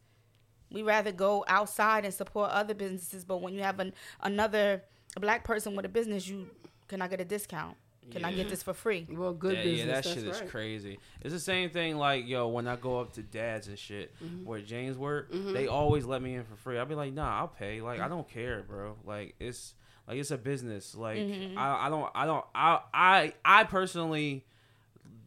we 0.71 0.83
rather 0.83 1.11
go 1.11 1.45
outside 1.49 2.05
and 2.05 2.13
support 2.15 2.51
other 2.51 2.75
businesses 2.75 3.25
but 3.25 3.41
when 3.41 3.55
you 3.55 3.63
have 3.63 3.81
an, 3.81 3.93
another 4.23 4.83
black 5.21 5.43
person 5.43 5.75
with 5.75 5.85
a 5.85 5.89
business 5.89 6.29
you 6.29 6.49
can 6.87 7.01
i 7.03 7.09
get 7.09 7.21
a 7.21 7.25
discount 7.25 7.77
can 8.11 8.25
i 8.25 8.33
get 8.33 8.49
this 8.49 8.63
for 8.63 8.75
free 8.75 9.07
Well, 9.11 9.33
good 9.33 9.57
yeah, 9.57 9.63
business. 9.65 9.79
yeah, 9.81 9.87
that 9.87 10.05
that's 10.05 10.15
shit 10.15 10.25
is 10.25 10.51
crazy. 10.51 10.99
It's 11.23 11.33
the 11.33 11.41
same 11.41 11.71
thing 11.71 11.97
like 11.97 12.27
yo 12.29 12.49
when 12.49 12.67
I 12.69 12.77
go 12.77 13.01
up 13.01 13.13
to 13.15 13.23
dads 13.23 13.69
and 13.69 13.79
shit 13.79 14.15
Mm-hmm. 14.23 14.45
where 14.45 14.61
James 14.61 14.97
work, 14.99 15.31
they 15.33 15.67
always 15.67 16.05
let 16.05 16.21
me 16.23 16.35
in 16.35 16.45
for 16.45 16.57
free. 16.57 16.79
I'll 16.79 16.87
be 16.87 16.95
like, 16.95 17.13
nah, 17.13 17.39
I'll 17.41 17.49
pay. 17.49 17.81
Like 17.81 18.01
I 18.01 18.09
don't 18.09 18.29
care, 18.29 18.63
bro. 18.63 18.97
Like 19.05 19.35
it's 19.41 19.75
like 20.07 20.19
it's 20.19 20.31
a 20.31 20.39
business. 20.39 20.95
Like 20.95 21.19
Mm-hmm. 21.19 21.59
I, 21.59 21.87
I 21.87 21.89
don't 21.89 22.11
I 22.15 22.27
don't 22.27 22.45
I 22.55 22.81
I 22.93 23.33
I 23.45 23.65
personally 23.65 24.45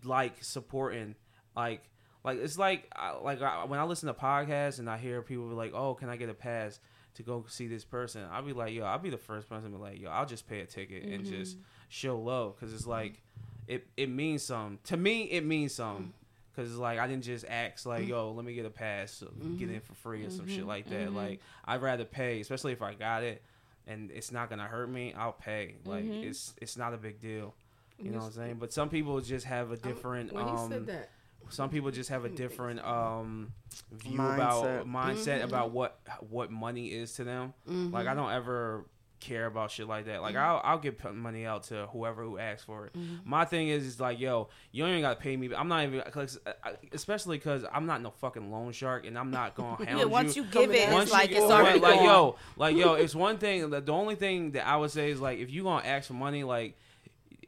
like 0.04 0.44
supporting 0.44 1.16
like 1.56 1.82
like 2.24 2.40
it's 2.40 2.58
like 2.58 2.92
like 3.24 3.42
I, 3.42 3.66
when 3.66 3.80
I 3.80 3.84
listen 3.84 4.08
to 4.08 4.14
podcasts 4.14 4.80
and 4.80 4.90
I 4.90 4.98
hear 4.98 5.22
people 5.22 5.48
be 5.48 5.56
like, 5.56 5.74
oh, 5.74 5.94
can 5.96 6.10
I 6.10 6.16
get 6.18 6.30
a 6.30 6.34
pass? 6.34 6.80
To 7.16 7.24
go 7.24 7.46
see 7.48 7.66
this 7.66 7.84
person, 7.84 8.24
I'll 8.32 8.44
be 8.44 8.54
like, 8.54 8.74
yo, 8.74 8.84
I'll 8.86 9.00
be 9.00 9.10
the 9.10 9.18
first 9.18 9.50
person 9.50 9.72
to 9.72 9.78
be 9.80 9.84
like, 9.84 10.00
yo, 10.00 10.12
I'll 10.12 10.28
just 10.28 10.48
pay 10.48 10.60
a 10.60 10.68
ticket 10.68 11.04
and 11.04 11.26
just 11.26 11.58
show 11.90 12.20
love 12.20 12.56
because 12.56 12.74
it's 12.74 12.88
like, 12.88 13.22
it 13.68 13.88
it 13.98 14.10
means 14.10 14.44
something 14.44 14.80
to 14.86 14.98
me. 14.98 15.24
It 15.24 15.46
means 15.46 15.74
something 15.74 16.14
because 16.56 16.72
it's 16.72 16.80
like 16.80 17.00
I 17.00 17.08
didn't 17.08 17.24
just 17.24 17.46
ask 17.48 17.86
like, 17.86 18.08
yo, 18.08 18.32
let 18.32 18.46
me 18.46 18.54
get 18.54 18.66
a 18.66 18.70
pass, 18.70 19.12
so 19.12 19.28
get 19.58 19.70
in 19.70 19.82
for 19.82 19.94
free 19.96 20.26
or 20.26 20.30
some 20.30 20.48
shit 20.48 20.60
mm-hmm. 20.60 20.68
like 20.68 20.90
that. 20.90 21.08
Mm-hmm. 21.08 21.16
Like 21.16 21.40
I'd 21.66 21.82
rather 21.82 22.06
pay, 22.06 22.40
especially 22.40 22.72
if 22.72 22.82
I 22.82 22.94
got 22.94 23.24
it 23.24 23.42
and 23.88 24.12
it's 24.12 24.32
not 24.32 24.50
gonna 24.50 24.66
hurt 24.66 24.90
me. 24.90 25.14
I'll 25.18 25.32
pay. 25.32 25.76
Like 25.86 26.04
mm-hmm. 26.04 26.28
it's 26.28 26.54
it's 26.62 26.78
not 26.78 26.94
a 26.94 26.98
big 26.98 27.22
deal. 27.22 27.56
You 28.00 28.12
know 28.12 28.20
what 28.20 28.26
I'm 28.26 28.32
saying? 28.32 28.58
But 28.60 28.72
some 28.72 28.90
people 28.90 29.20
just 29.22 29.46
have 29.48 29.72
a 29.72 29.74
oh, 29.74 29.78
different. 29.78 30.32
When 30.32 30.46
he 30.46 30.52
um, 30.52 30.70
said 30.70 30.86
that, 30.88 31.10
some 31.50 31.70
people 31.70 31.90
just 31.90 32.10
have 32.10 32.26
a 32.26 32.30
different 32.30 32.84
um 32.86 33.54
view 33.92 34.20
Mindset. 34.20 34.36
about 34.36 34.88
mindset 34.88 35.44
about 35.44 35.72
what 35.72 36.00
what 36.30 36.52
money 36.52 36.88
is 36.88 37.14
to 37.14 37.24
them. 37.24 37.54
Like 37.66 38.08
I 38.08 38.14
don't 38.14 38.32
ever 38.32 38.86
care 39.20 39.46
about 39.48 39.72
shit 39.72 39.88
like 39.88 40.06
that. 40.06 40.22
Like 40.22 40.36
I'll 40.36 40.62
I'll 40.64 40.78
give 40.80 41.04
money 41.14 41.46
out 41.46 41.64
to 41.64 41.88
whoever 41.88 42.24
who 42.24 42.38
asks 42.38 42.64
for 42.64 42.86
it. 42.88 42.96
My 43.26 43.46
thing 43.46 43.68
is 43.70 43.86
is 43.86 44.00
like 44.00 44.20
yo, 44.20 44.50
you 44.72 44.84
don't 44.84 44.92
even 44.92 45.02
gotta 45.02 45.20
pay 45.20 45.36
me. 45.36 45.50
I'm 45.56 45.68
not 45.68 45.84
even 45.86 46.02
cause, 46.12 46.40
uh, 46.46 46.52
especially 46.92 47.38
because 47.38 47.64
I'm 47.74 47.86
not 47.86 48.02
no 48.02 48.12
fucking 48.12 48.52
loan 48.52 48.72
shark 48.74 49.06
and 49.06 49.18
I'm 49.18 49.32
not 49.32 49.56
gonna 49.56 49.76
hound 49.86 50.00
yeah 50.00 50.06
once 50.06 50.36
you, 50.36 50.44
give 50.44 50.54
Coming 50.70 50.78
it 50.82 50.92
once 50.92 51.04
it's 51.06 51.14
like 51.14 51.30
get- 51.30 51.42
it's 51.44 51.52
already 51.52 51.80
like 51.80 52.02
yo, 52.02 52.36
like 52.58 52.76
yo, 52.76 52.94
it's 53.04 53.16
one 53.16 53.38
thing. 53.38 53.70
The, 53.70 53.82
the 53.82 53.94
only 53.94 54.16
thing 54.16 54.52
that 54.52 54.68
I 54.68 54.78
would 54.78 54.92
say 54.92 55.10
is 55.12 55.20
like 55.20 55.40
if 55.40 55.50
you 55.52 55.64
gonna 55.64 55.86
ask 55.88 56.08
for 56.08 56.14
money, 56.14 56.44
like 56.44 56.78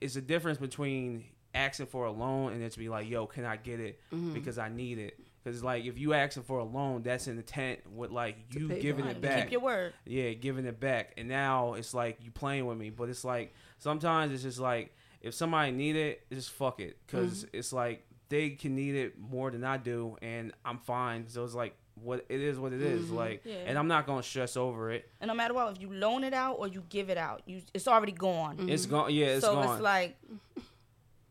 it's 0.02 0.16
a 0.16 0.22
difference 0.22 0.58
between 0.58 1.26
asking 1.54 1.88
for 1.88 2.06
a 2.06 2.12
loan 2.12 2.54
and 2.54 2.64
it's 2.64 2.76
be 2.76 2.90
like, 2.90 3.10
yo, 3.10 3.26
can 3.26 3.44
I 3.46 3.58
get 3.58 3.80
it 3.80 4.00
Mm-hmm. 4.14 4.34
because 4.34 4.58
I 4.58 4.70
need 4.70 4.98
it. 5.00 5.20
Because 5.50 5.64
like 5.64 5.86
if 5.86 5.98
you 5.98 6.14
asking 6.14 6.44
for 6.44 6.60
a 6.60 6.64
loan, 6.64 7.02
that's 7.04 7.28
an 7.28 7.38
intent 7.38 7.80
with 7.92 8.12
like 8.12 8.38
you 8.54 8.68
giving 8.70 9.06
it 9.06 9.20
back. 9.22 9.44
keep 9.44 9.52
your 9.54 9.62
word 9.62 9.94
Yeah, 10.06 10.34
giving 10.34 10.66
it 10.66 10.80
back. 10.80 11.14
And 11.18 11.28
now 11.28 11.74
it's 11.74 11.94
like 11.94 12.18
you 12.22 12.32
playing 12.32 12.66
with 12.66 12.78
me, 12.78 12.90
but 12.90 13.10
it's 13.10 13.24
like 13.26 13.54
sometimes 13.78 14.32
it's 14.34 14.44
just 14.44 14.60
like 14.60 14.94
if 15.22 15.34
somebody 15.34 15.72
need 15.72 15.96
it, 15.96 16.22
just 16.32 16.52
fuck 16.52 16.80
it, 16.80 16.98
because 17.06 17.44
Mm-hmm. 17.46 17.58
it's 17.58 17.74
like 17.74 18.06
they 18.30 18.52
can 18.52 18.76
need 18.76 18.96
it 18.96 19.20
more 19.20 19.50
than 19.52 19.64
I 19.64 19.78
do, 19.78 20.16
and 20.22 20.54
I'm 20.64 20.78
fine. 20.78 21.28
So 21.28 21.44
it's 21.44 21.56
like 21.56 21.76
what 21.96 22.26
it 22.30 22.40
is, 22.40 22.58
what 22.58 22.72
it 22.72 22.82
is. 22.82 23.08
Mm-hmm. 23.08 23.16
Like, 23.16 23.42
Yeah. 23.44 23.56
and 23.66 23.78
I'm 23.78 23.88
not 23.90 24.06
gonna 24.08 24.24
stress 24.24 24.56
over 24.56 24.92
it. 24.92 25.10
and 25.20 25.28
no 25.28 25.34
matter 25.34 25.54
what 25.54 25.76
if 25.76 25.82
you 25.82 25.92
loan 25.92 26.24
it 26.24 26.34
out 26.34 26.56
or 26.60 26.68
you 26.70 26.84
give 26.88 27.10
it 27.10 27.18
out 27.18 27.42
you 27.46 27.62
it's 27.74 27.88
already 27.90 28.14
gone 28.14 28.70
It's 28.70 28.86
gone. 28.86 29.12
Yeah, 29.14 29.26
it's 29.36 29.46
so 29.46 29.56
gone. 29.56 29.74
it's 29.74 29.82
like 29.84 30.16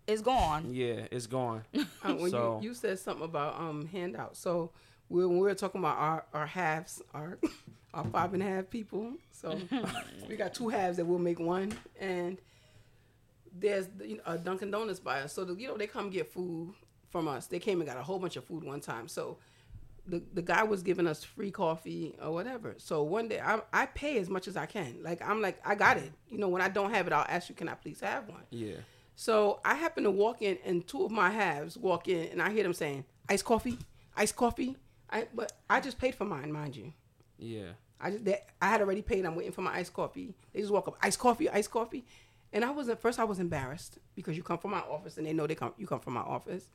it's 0.08 0.22
gone 0.22 0.74
yeah, 0.74 1.06
it's 1.12 1.26
gone. 1.26 1.62
uh, 2.02 2.14
when 2.14 2.30
So- 2.30 2.58
you, 2.62 2.70
you 2.70 2.74
said 2.74 2.98
something 2.98 3.24
about 3.24 3.60
um 3.60 3.86
handouts. 3.86 4.40
So 4.40 4.70
we 5.08 5.24
when 5.24 5.36
we 5.38 5.42
were 5.42 5.54
talking 5.54 5.80
about 5.80 5.96
our 5.98 6.24
our 6.34 6.46
halves, 6.46 7.00
our 7.14 7.38
our 7.94 8.04
five 8.06 8.34
and 8.34 8.42
a 8.42 8.46
half 8.46 8.68
people. 8.70 9.12
So 9.32 9.58
we 10.28 10.36
got 10.36 10.54
two 10.54 10.68
halves 10.68 10.96
that 10.96 11.04
will 11.06 11.18
make 11.18 11.38
one, 11.38 11.72
and 12.00 12.38
there's 13.58 13.88
you 14.04 14.16
know, 14.16 14.22
a 14.26 14.38
Dunkin' 14.38 14.70
Donuts 14.70 15.00
by 15.00 15.20
us. 15.22 15.32
So 15.32 15.44
the, 15.44 15.54
you 15.54 15.68
know 15.68 15.76
they 15.76 15.86
come 15.86 16.10
get 16.10 16.30
food 16.32 16.74
from 17.10 17.28
us. 17.28 17.46
They 17.46 17.58
came 17.58 17.80
and 17.80 17.88
got 17.88 17.96
a 17.98 18.02
whole 18.02 18.18
bunch 18.18 18.36
of 18.36 18.44
food 18.44 18.64
one 18.64 18.80
time. 18.80 19.08
So 19.08 19.38
the, 20.06 20.22
the 20.34 20.42
guy 20.42 20.62
was 20.62 20.82
giving 20.82 21.06
us 21.06 21.24
free 21.24 21.50
coffee 21.50 22.14
or 22.22 22.32
whatever. 22.32 22.74
So 22.78 23.02
one 23.02 23.28
day 23.28 23.40
I 23.40 23.60
I 23.72 23.86
pay 23.86 24.18
as 24.18 24.28
much 24.28 24.48
as 24.48 24.56
I 24.56 24.66
can. 24.66 24.96
Like 25.02 25.20
I'm 25.26 25.40
like 25.40 25.58
I 25.66 25.74
got 25.74 25.96
it. 25.96 26.12
You 26.30 26.38
know 26.38 26.48
when 26.48 26.62
I 26.62 26.68
don't 26.68 26.92
have 26.92 27.06
it, 27.06 27.12
I'll 27.12 27.26
ask 27.28 27.48
you, 27.48 27.54
can 27.54 27.68
I 27.68 27.74
please 27.74 28.00
have 28.00 28.28
one? 28.28 28.42
Yeah. 28.50 28.76
So 29.20 29.58
I 29.64 29.74
happen 29.74 30.04
to 30.04 30.12
walk 30.12 30.42
in, 30.42 30.58
and 30.64 30.86
two 30.86 31.04
of 31.04 31.10
my 31.10 31.28
halves 31.28 31.76
walk 31.76 32.06
in, 32.06 32.28
and 32.28 32.40
I 32.40 32.52
hear 32.52 32.62
them 32.62 32.72
saying, 32.72 33.04
"Iced 33.28 33.44
coffee, 33.44 33.76
iced 34.16 34.36
coffee." 34.36 34.76
I 35.10 35.26
but 35.34 35.50
I 35.68 35.80
just 35.80 35.98
paid 35.98 36.14
for 36.14 36.24
mine, 36.24 36.52
mind 36.52 36.76
you. 36.76 36.92
Yeah. 37.36 37.70
I 38.00 38.12
just 38.12 38.24
they, 38.24 38.38
I 38.62 38.68
had 38.68 38.80
already 38.80 39.02
paid. 39.02 39.26
I'm 39.26 39.34
waiting 39.34 39.50
for 39.50 39.62
my 39.62 39.74
iced 39.74 39.92
coffee. 39.92 40.36
They 40.52 40.60
just 40.60 40.72
walk 40.72 40.86
up, 40.86 40.96
iced 41.02 41.18
coffee, 41.18 41.50
iced 41.50 41.72
coffee, 41.72 42.04
and 42.52 42.64
I 42.64 42.70
was 42.70 42.88
at 42.88 43.00
first 43.00 43.18
I 43.18 43.24
was 43.24 43.40
embarrassed 43.40 43.98
because 44.14 44.36
you 44.36 44.44
come 44.44 44.58
from 44.58 44.70
my 44.70 44.82
office 44.82 45.18
and 45.18 45.26
they 45.26 45.32
know 45.32 45.48
they 45.48 45.56
come 45.56 45.74
you 45.76 45.88
come 45.88 45.98
from 45.98 46.12
my 46.12 46.20
office. 46.20 46.68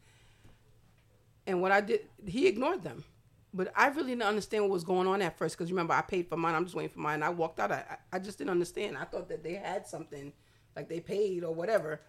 And 1.47 1.61
what 1.61 1.71
I 1.71 1.79
did, 1.79 2.01
he 2.27 2.47
ignored 2.47 2.83
them, 2.83 3.05
but 3.53 3.71
I 3.73 3.87
really 3.87 4.09
didn't 4.09 4.23
understand 4.23 4.65
what 4.65 4.71
was 4.71 4.83
going 4.83 5.07
on 5.07 5.21
at 5.21 5.37
first 5.37 5.57
because 5.57 5.71
remember 5.71 5.93
I 5.93 6.01
paid 6.01 6.27
for 6.27 6.35
mine. 6.35 6.55
I'm 6.55 6.65
just 6.65 6.75
waiting 6.75 6.91
for 6.91 6.99
mine. 6.99 7.23
I 7.23 7.29
walked 7.29 7.61
out. 7.61 7.71
I 7.71 7.99
I 8.11 8.19
just 8.19 8.37
didn't 8.37 8.51
understand. 8.51 8.97
I 8.97 9.05
thought 9.05 9.29
that 9.29 9.43
they 9.45 9.53
had 9.53 9.87
something, 9.87 10.33
like 10.75 10.89
they 10.89 10.99
paid 10.99 11.45
or 11.45 11.55
whatever. 11.55 12.01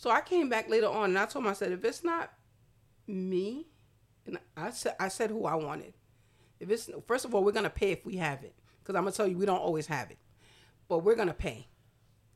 So 0.00 0.08
I 0.08 0.22
came 0.22 0.48
back 0.48 0.70
later 0.70 0.88
on 0.88 1.10
and 1.10 1.18
I 1.18 1.26
told 1.26 1.44
him 1.44 1.50
I 1.50 1.52
said 1.52 1.72
if 1.72 1.84
it's 1.84 2.02
not 2.02 2.32
me, 3.06 3.66
and 4.24 4.38
I 4.56 4.70
said 4.70 4.96
I 4.98 5.08
said 5.08 5.28
who 5.28 5.44
I 5.44 5.56
wanted. 5.56 5.92
If 6.58 6.70
it's 6.70 6.88
first 7.06 7.26
of 7.26 7.34
all, 7.34 7.44
we're 7.44 7.52
gonna 7.52 7.68
pay 7.68 7.90
if 7.90 8.06
we 8.06 8.16
have 8.16 8.42
it, 8.42 8.54
because 8.78 8.96
I'm 8.96 9.02
gonna 9.02 9.12
tell 9.12 9.26
you 9.26 9.36
we 9.36 9.44
don't 9.44 9.58
always 9.58 9.88
have 9.88 10.10
it, 10.10 10.16
but 10.88 11.00
we're 11.00 11.16
gonna 11.16 11.34
pay, 11.34 11.68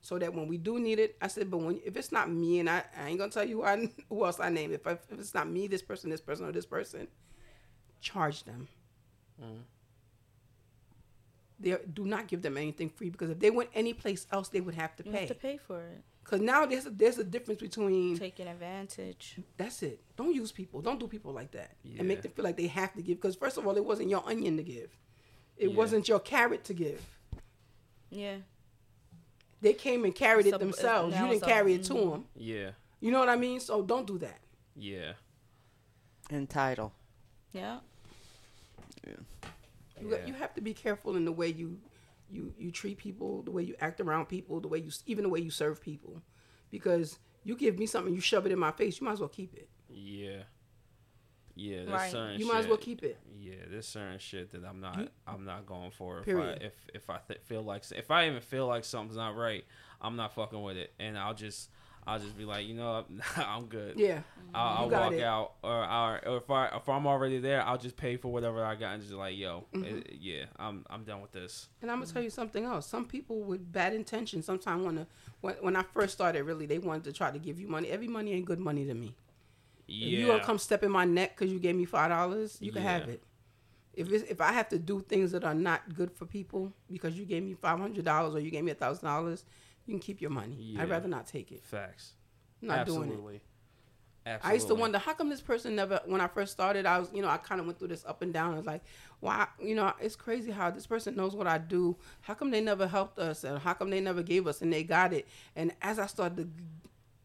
so 0.03 0.19
that 0.19 0.35
when 0.35 0.47
we 0.47 0.59
do 0.59 0.79
need 0.79 0.99
it, 0.99 1.17
I 1.23 1.29
said, 1.29 1.51
but 1.51 1.57
when 1.57 1.81
if 1.87 1.97
it's 1.97 2.13
not 2.13 2.31
me 2.31 2.61
and 2.61 2.69
I, 2.69 2.85
I 3.03 3.09
ain't 3.09 3.19
gonna 3.19 3.33
tell 3.33 3.49
you 3.49 3.63
who, 3.63 3.65
I, 3.65 3.89
who 4.11 4.27
else 4.27 4.41
I 4.41 4.51
named. 4.51 4.75
If 4.75 4.87
I, 4.87 4.91
if 4.91 5.19
it's 5.19 5.33
not 5.33 5.49
me, 5.49 5.67
this 5.67 5.81
person, 5.81 6.11
this 6.11 6.21
person, 6.21 6.45
or 6.45 6.53
this 6.53 6.67
person, 6.67 7.09
charge 8.03 8.45
them. 8.45 8.69
Mm. 9.43 9.63
They 11.65 11.77
do 11.93 12.05
not 12.05 12.29
give 12.29 12.43
them 12.43 12.57
anything 12.57 12.91
free 12.91 13.09
because 13.11 13.31
if 13.31 13.39
they 13.41 13.51
went 13.51 13.71
any 13.75 13.95
place 13.95 14.27
else, 14.31 14.49
they 14.51 14.61
would 14.61 14.75
have 14.75 14.95
to 14.97 15.05
You 15.05 15.13
pay. 15.13 15.19
have 15.21 15.29
to 15.29 15.35
pay 15.35 15.57
for 15.57 15.81
it. 15.81 16.03
Because 16.23 16.41
now 16.41 16.65
there's 16.67 16.87
a, 16.87 16.91
there's 16.91 17.19
a 17.19 17.25
difference 17.25 17.61
between 17.61 18.17
Taking 18.19 18.47
advantage. 18.49 19.37
that's 19.57 19.83
it. 19.83 20.01
Don't 20.17 20.35
use 20.35 20.53
people. 20.53 20.81
Don't 20.81 21.01
do 21.01 21.07
people 21.09 21.33
like 21.33 21.51
that 21.53 21.73
and 21.99 22.07
make 22.09 22.23
them 22.23 22.33
feel 22.33 22.45
like 22.45 22.57
they 22.57 22.67
have 22.67 22.93
to 22.95 23.03
give. 23.03 23.17
Because 23.21 23.35
first 23.37 23.59
of 23.59 23.67
all, 23.67 23.77
it 23.77 23.85
wasn't 23.85 24.09
your 24.11 24.23
onion 24.29 24.57
to 24.59 24.63
give. 24.63 24.91
It 25.57 25.71
Yeah. 25.71 25.77
wasn't 25.77 26.09
your 26.09 26.21
carrot 26.21 26.65
to 26.65 26.75
give. 26.75 27.05
Yeah. 28.11 28.37
They 29.61 29.73
came 29.75 30.05
and 30.05 30.15
carried 30.15 30.47
It's 30.47 30.55
it 30.55 30.57
a- 30.57 30.65
themselves. 30.65 31.15
You 31.15 31.21
didn't 31.23 31.35
it's 31.37 31.43
a- 31.43 31.47
carry 31.47 31.75
it 31.75 31.85
to 31.85 31.95
mhm. 31.95 32.11
them. 32.13 32.25
Yeah. 32.37 32.71
You 33.01 33.11
know 33.11 33.19
what 33.19 33.29
I 33.29 33.37
mean? 33.37 33.61
So 33.61 33.83
don't 33.83 34.07
do 34.07 34.19
that. 34.19 34.41
Yeah. 34.77 35.13
Entitle. 36.31 36.93
Yeah. 37.53 37.81
Yeah. 39.07 39.15
You, 40.01 40.11
Yeah. 40.11 40.27
you 40.27 40.35
have 40.35 40.55
to 40.55 40.61
be 40.61 40.75
careful 40.75 41.17
in 41.17 41.25
the 41.25 41.33
way 41.33 41.49
you, 41.49 41.79
you 42.31 42.53
you 42.59 42.71
treat 42.71 42.99
people, 42.99 43.43
the 43.43 43.51
way 43.51 43.63
you 43.63 43.75
act 43.81 44.01
around 44.01 44.27
people, 44.27 44.61
the 44.61 44.69
way 44.69 44.79
you 44.79 44.91
even 45.07 45.23
the 45.25 45.29
way 45.31 45.41
you 45.41 45.51
serve 45.51 45.81
people, 45.81 46.23
because 46.71 47.19
you 47.45 47.57
give 47.57 47.79
me 47.79 47.87
something, 47.87 48.15
you 48.15 48.21
shove 48.21 48.47
it 48.47 48.53
in 48.53 48.59
my 48.59 48.73
face, 48.73 49.01
you 49.01 49.05
might 49.05 49.13
as 49.13 49.21
well 49.21 49.29
keep 49.29 49.55
it. 49.55 49.69
Yeah. 49.91 50.43
Yeah. 51.57 51.85
There's 51.85 51.89
Right. 51.91 52.11
certain 52.11 52.41
You 52.41 52.47
might 52.49 52.59
as 52.61 52.67
well 52.67 52.77
keep 52.79 53.03
it. 53.05 53.19
Yeah, 53.39 53.55
there's 53.69 53.87
certain 53.87 54.19
shit 54.19 54.51
that 54.53 54.65
I'm 54.65 54.81
not 54.81 54.99
You- 54.99 55.09
I'm 55.27 55.45
not 55.45 55.67
going 55.67 55.93
for. 55.93 56.19
If 56.19 56.25
Period. 56.25 56.61
I 56.63 56.65
if 56.67 56.75
if 56.95 57.11
I 57.11 57.19
th- 57.19 57.41
feel 57.43 57.63
like 57.63 57.85
if 57.93 58.11
I 58.11 58.27
even 58.27 58.41
feel 58.41 58.67
like 58.67 58.85
something's 58.85 59.17
not 59.17 59.37
right, 59.37 59.65
I'm 60.01 60.17
not 60.17 60.35
fucking 60.35 60.61
with 60.63 60.77
it, 60.77 60.93
and 60.99 61.17
I'll 61.17 61.35
just 61.35 61.71
I'll 62.07 62.19
just 62.19 62.37
be 62.37 62.45
like, 62.45 62.67
you 62.67 62.75
know, 62.75 63.05
I'm 63.37 63.67
good. 63.67 63.99
Yeah, 63.99 64.21
I'll, 64.55 64.85
I'll 64.85 64.91
walk 64.91 65.13
it. 65.15 65.23
out, 65.23 65.53
or, 65.63 65.73
or 65.85 66.29
or 66.29 66.37
if 66.37 66.51
I 66.51 66.67
if 66.77 66.89
I'm 66.89 67.07
already 67.07 67.39
there, 67.39 67.63
I'll 67.63 67.79
just 67.79 67.97
pay 67.97 68.17
for 68.17 68.31
whatever 68.31 68.63
I 68.65 68.75
got 68.75 68.93
and 68.95 69.03
just 69.03 69.15
like, 69.15 69.37
yo, 69.37 69.65
Mm-hmm. 69.75 69.85
it- 69.99 70.13
yeah, 70.21 70.45
I'm 70.59 70.85
I'm 70.91 71.05
done 71.05 71.23
with 71.23 71.33
this. 71.33 71.69
And 71.81 71.91
I'm 71.91 72.01
gonna 72.01 72.13
tell 72.13 72.23
you 72.23 72.31
something 72.31 72.65
else. 72.65 72.87
Some 72.87 73.07
people 73.07 73.41
with 73.43 73.73
bad 73.73 73.95
intentions 73.95 74.45
sometimes 74.45 74.85
want 74.85 74.99
to. 74.99 75.07
When, 75.41 75.55
when 75.61 75.77
I 75.77 75.83
first 75.83 76.13
started, 76.15 76.45
really, 76.45 76.67
they 76.67 76.79
wanted 76.79 77.05
to 77.05 77.13
try 77.13 77.31
to 77.31 77.39
give 77.39 77.59
you 77.59 77.69
money. 77.69 77.89
Every 77.89 78.09
money 78.09 78.33
ain't 78.33 78.45
good 78.45 78.61
money 78.61 78.85
to 78.87 78.95
me. 78.95 79.15
Yeah. 79.87 80.07
If 80.07 80.13
you 80.21 80.27
gonna 80.27 80.45
come 80.45 80.59
step 80.59 80.83
in 80.83 80.91
my 80.91 81.05
neck 81.05 81.37
because 81.37 81.53
you 81.53 81.59
gave 81.59 81.75
me 81.77 81.85
five 81.87 82.11
dollars, 82.11 82.59
you 82.61 82.71
can 82.73 82.83
Yeah. 82.83 82.99
have 82.99 83.09
it. 83.09 83.23
If 83.95 84.11
it's, 84.13 84.29
if 84.31 84.41
I 84.41 84.53
have 84.53 84.69
to 84.71 84.79
do 84.79 85.01
things 85.01 85.31
that 85.33 85.45
are 85.45 85.55
not 85.55 85.95
good 85.95 86.11
for 86.11 86.27
people 86.27 86.73
because 86.91 87.17
you 87.17 87.25
gave 87.25 87.43
me 87.45 87.55
five 87.55 87.79
hundred 87.79 88.05
dollars 88.05 88.35
or 88.35 88.41
you 88.41 88.51
gave 88.51 88.65
me 88.65 88.73
a 88.73 88.75
thousand 88.75 89.05
dollars, 89.07 89.45
you 89.87 89.95
can 89.95 90.01
keep 90.01 90.21
your 90.21 90.31
money. 90.31 90.57
Yeah. 90.59 90.83
I'd 90.83 90.91
rather 90.91 91.09
not 91.09 91.27
take 91.27 91.53
it. 91.53 91.65
Facts. 91.65 92.13
I'm 92.63 92.69
not 92.69 92.87
doing 92.87 93.11
it. 93.11 93.43
Absolutely. 94.27 94.51
I 94.51 94.55
used 94.55 94.69
to 94.69 94.75
wonder 94.75 94.97
how 94.97 95.13
come 95.13 95.29
this 95.29 95.43
person 95.43 95.77
never. 95.77 96.01
When 96.07 96.23
I 96.23 96.29
first 96.29 96.53
started, 96.53 96.87
I 96.87 96.99
was, 96.99 97.11
you 97.13 97.21
know, 97.21 97.29
I 97.29 97.37
kind 97.37 97.61
of 97.61 97.67
went 97.67 97.79
through 97.79 97.89
this 97.89 98.07
up 98.07 98.23
and 98.23 98.33
down. 98.33 98.55
I 98.55 98.57
was 98.57 98.65
like, 98.65 98.83
why, 99.21 99.47
you 99.61 99.75
know, 99.75 99.93
it's 100.01 100.17
crazy 100.17 100.51
how 100.51 100.71
this 100.71 100.87
person 100.87 101.15
knows 101.15 101.37
what 101.37 101.47
I 101.47 101.59
do. 101.59 101.97
How 102.23 102.33
come 102.33 102.51
they 102.51 102.63
never 102.63 102.87
helped 102.87 103.19
us, 103.19 103.45
and 103.45 103.59
how 103.59 103.75
come 103.75 103.91
they 103.91 104.01
never 104.01 104.23
gave 104.23 104.47
us, 104.47 104.63
and 104.63 104.73
they 104.73 104.83
got 104.83 105.13
it. 105.13 105.29
And 105.55 105.73
as 105.83 105.99
I 105.99 106.07
started, 106.07 106.51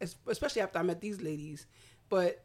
to, 0.01 0.09
especially 0.27 0.61
after 0.61 0.77
I 0.79 0.81
met 0.81 0.99
these 0.99 1.21
ladies, 1.21 1.67
but 2.09 2.43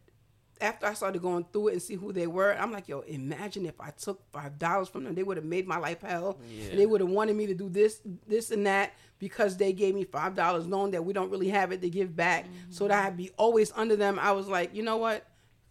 after 0.64 0.86
I 0.86 0.94
started 0.94 1.22
going 1.22 1.44
through 1.52 1.68
it 1.68 1.72
and 1.74 1.82
see 1.82 1.94
who 1.94 2.12
they 2.12 2.26
were, 2.26 2.52
I'm 2.58 2.72
like, 2.72 2.88
yo, 2.88 3.00
imagine 3.00 3.66
if 3.66 3.80
I 3.80 3.90
took 3.90 4.20
five 4.32 4.58
dollars 4.58 4.88
from 4.88 5.04
them, 5.04 5.14
they 5.14 5.22
would 5.22 5.36
have 5.36 5.46
made 5.46 5.66
my 5.68 5.78
life 5.78 6.00
hell, 6.02 6.38
Yeah. 6.48 6.70
and 6.70 6.78
they 6.78 6.86
would 6.86 7.00
have 7.00 7.10
wanted 7.10 7.36
me 7.36 7.46
to 7.46 7.54
do 7.54 7.68
this, 7.68 8.00
this, 8.26 8.50
and 8.50 8.66
that 8.66 8.92
because 9.18 9.56
they 9.56 9.72
gave 9.72 9.94
me 9.94 10.04
five 10.04 10.34
dollars, 10.34 10.66
knowing 10.66 10.90
that 10.92 11.04
we 11.04 11.12
don't 11.12 11.30
really 11.30 11.48
have 11.50 11.70
it 11.72 11.80
to 11.82 11.88
give 11.90 12.16
back, 12.16 12.46
so 12.70 12.88
that 12.88 13.06
I'd 13.06 13.16
be 13.16 13.30
always 13.36 13.72
under 13.76 13.94
them. 13.96 14.18
I 14.18 14.32
was 14.32 14.48
like, 14.48 14.74
you 14.74 14.82
know 14.82 14.96
what? 14.96 15.24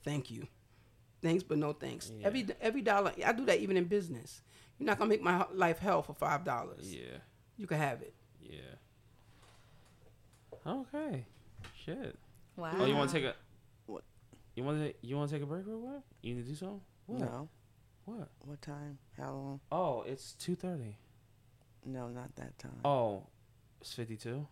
Thank 0.05 0.31
you, 0.31 0.47
thanks, 1.21 1.43
but 1.43 1.57
no 1.57 1.73
thanks. 1.73 2.11
Yeah. 2.17 2.27
Every 2.27 2.47
every 2.61 2.81
dollar, 2.81 3.11
I 3.25 3.33
do 3.33 3.45
that 3.45 3.59
even 3.59 3.75
in 3.77 3.85
business. 3.85 4.41
You're 4.79 4.87
not 4.87 4.97
gonna 4.97 5.09
make 5.09 5.21
my 5.21 5.45
life 5.53 5.79
hell 5.79 6.01
for 6.01 6.13
five 6.13 6.43
dollars. 6.43 6.93
Yeah. 6.93 7.17
You 7.57 7.67
can 7.67 7.77
have 7.77 8.01
it. 8.01 8.13
Yeah. 8.41 8.59
Okay. 10.65 11.25
Shit. 11.85 12.17
Wow. 12.55 12.71
Oh, 12.79 12.85
you 12.85 12.95
want 12.95 13.09
to 13.11 13.15
take 13.15 13.25
a? 13.25 13.35
What? 14.55 14.57
You 14.57 14.63
want 14.63 14.79
to? 15.01 15.07
You 15.07 15.17
want 15.17 15.29
to 15.29 15.35
take 15.35 15.43
a 15.43 15.47
break 15.47 15.67
or 15.67 15.77
what? 15.77 16.01
You 16.21 16.35
need 16.35 16.43
to 16.45 16.49
do 16.49 16.55
something? 16.55 16.81
What? 17.07 17.19
No. 17.19 17.49
What? 18.05 18.29
What 18.45 18.61
time? 18.61 18.97
How 19.17 19.31
long? 19.31 19.59
Oh, 19.71 20.03
it's 20.07 20.33
two 20.33 20.55
thirty. 20.55 20.97
No, 21.85 22.07
not 22.09 22.35
that 22.35 22.57
time. 22.59 22.79
Oh, 22.85 23.23
it's 23.81 23.93
fifty 23.93 24.15
two. 24.15 24.47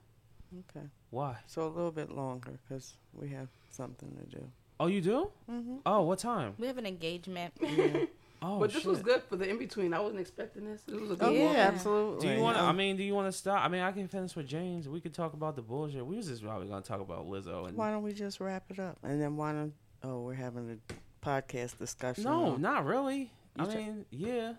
Okay. 0.70 0.86
Why? 1.12 1.38
So 1.48 1.66
a 1.66 1.70
little 1.70 1.92
bit 1.92 2.12
longer 2.12 2.60
because 2.68 2.94
we 3.14 3.30
have 3.30 3.48
something 3.70 4.16
to 4.18 4.36
do. 4.38 4.48
Oh, 4.80 4.88
you 4.88 5.00
do? 5.02 5.30
Mm-hmm. 5.50 5.76
Oh, 5.86 6.02
what 6.02 6.20
time? 6.20 6.56
We 6.58 6.68
have 6.68 6.78
an 6.78 6.86
engagement. 6.86 7.54
Oh, 8.44 8.58
but 8.60 8.74
this 8.74 8.86
was 8.86 9.04
good 9.04 9.22
for 9.30 9.36
the 9.36 9.48
in 9.48 9.60
between. 9.60 9.94
I 9.94 10.00
wasn't 10.00 10.20
expecting 10.20 10.66
this. 10.66 10.82
This 10.82 11.00
was 11.00 11.12
a 11.12 11.16
good 11.16 11.28
Oh, 11.28 11.32
yeah, 11.32 11.52
Yeah. 11.52 11.58
absolutely. 11.68 12.28
Do 12.28 12.34
you 12.34 12.42
want? 12.42 12.58
to 12.58 12.64
I 12.64 12.72
mean, 12.72 12.98
do 12.98 13.04
you 13.04 13.14
want 13.14 13.28
to 13.28 13.32
stop? 13.32 13.64
I 13.64 13.68
mean, 13.68 13.82
I 13.82 13.92
can 13.92 14.08
finish 14.08 14.36
with 14.36 14.48
James. 14.48 14.90
We 14.90 15.00
could 15.00 15.14
talk 15.14 15.34
about 15.34 15.56
the 15.56 15.62
bullshit. 15.62 16.04
We 16.04 16.18
was 16.18 16.26
just 16.28 16.44
probably 16.44 16.68
gonna 16.68 16.82
talk 16.82 17.02
about 17.02 17.28
Lizzo 17.30 17.68
and. 17.68 17.78
why 17.78 17.92
don't 17.92 18.02
we 18.02 18.14
just 18.14 18.40
wrap 18.40 18.64
it 18.72 18.80
up? 18.80 18.98
And 19.04 19.22
then 19.22 19.38
why 19.38 19.52
don't, 19.54 19.74
oh, 20.04 20.22
we're 20.22 20.34
having 20.34 20.80
a 20.80 21.26
podcast 21.26 21.78
discussion. 21.78 22.24
No, 22.26 22.46
on- 22.54 22.62
not 22.62 22.86
really. 22.86 23.32
I 23.58 23.64
You 23.64 23.70
mean, 23.78 24.06
yeah, 24.12 24.54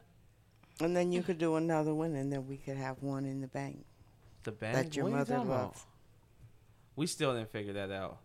And 0.80 0.94
then 0.96 1.12
you 1.12 1.22
could 1.22 1.38
do 1.38 1.56
another 1.56 1.94
one 1.94 2.14
and 2.14 2.32
then 2.32 2.46
we 2.46 2.56
could 2.58 2.76
have 2.76 3.02
one 3.02 3.24
in 3.24 3.40
the 3.40 3.48
bank. 3.48 3.84
the 4.44 4.52
bank 4.52 4.74
That 4.74 4.96
your 4.96 5.04
what 5.04 5.08
are 5.08 5.10
you 5.12 5.16
mother 5.18 5.34
talking 5.36 5.50
about? 5.50 5.76
We 6.96 7.06
still 7.06 7.32
didn't 7.34 7.50
figure 7.50 7.72
that 7.74 7.90
out, 7.90 8.18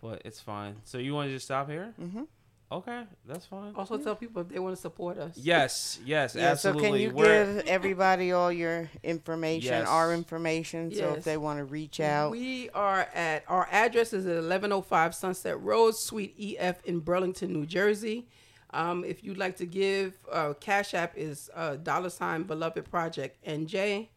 but 0.00 0.22
it's 0.24 0.40
fine. 0.40 0.76
So 0.84 0.96
you 0.98 1.12
want 1.14 1.28
to 1.28 1.34
just 1.34 1.44
stop 1.46 1.68
here? 1.68 1.92
Mm-hmm. 2.00 2.22
Okay, 2.70 3.04
that's 3.26 3.46
fine. 3.46 3.72
Also, 3.76 3.96
tell 3.96 4.14
people 4.14 4.42
if 4.42 4.48
they 4.48 4.58
want 4.58 4.76
to 4.76 4.80
support 4.80 5.16
us. 5.18 5.38
Yes, 5.38 5.98
yes, 6.04 6.34
Yeah, 6.34 6.50
absolutely. 6.50 6.82
so 6.82 6.86
can 6.90 7.00
you 7.00 7.10
We're- 7.14 7.54
give 7.56 7.66
everybody 7.66 8.32
all 8.32 8.52
your 8.52 8.90
information, 9.02 9.70
Yes. 9.72 9.88
our 9.88 10.12
information, 10.12 10.92
so 10.92 11.08
Yes. 11.08 11.18
if 11.18 11.24
they 11.24 11.38
want 11.38 11.60
to 11.60 11.64
reach 11.64 11.98
out? 11.98 12.30
We 12.32 12.68
are 12.70 13.08
at 13.14 13.44
our 13.48 13.66
address 13.70 14.12
is 14.12 14.26
at 14.26 14.36
1105 14.36 15.14
Sunset 15.14 15.58
Road, 15.62 15.92
Suite 15.96 16.34
EF 16.38 16.84
in 16.84 17.00
Burlington, 17.00 17.54
New 17.54 17.64
Jersey. 17.64 18.28
Um, 18.70 19.02
if 19.02 19.24
you'd 19.24 19.38
like 19.38 19.56
to 19.56 19.66
give, 19.66 20.18
uh, 20.30 20.52
Cash 20.60 20.92
App 20.92 21.16
is 21.16 21.48
uh, 21.54 21.76
dollar 21.76 22.10
sign 22.10 22.42
Beloved 22.42 22.90
Project 22.90 23.42
NJ. 23.46 24.10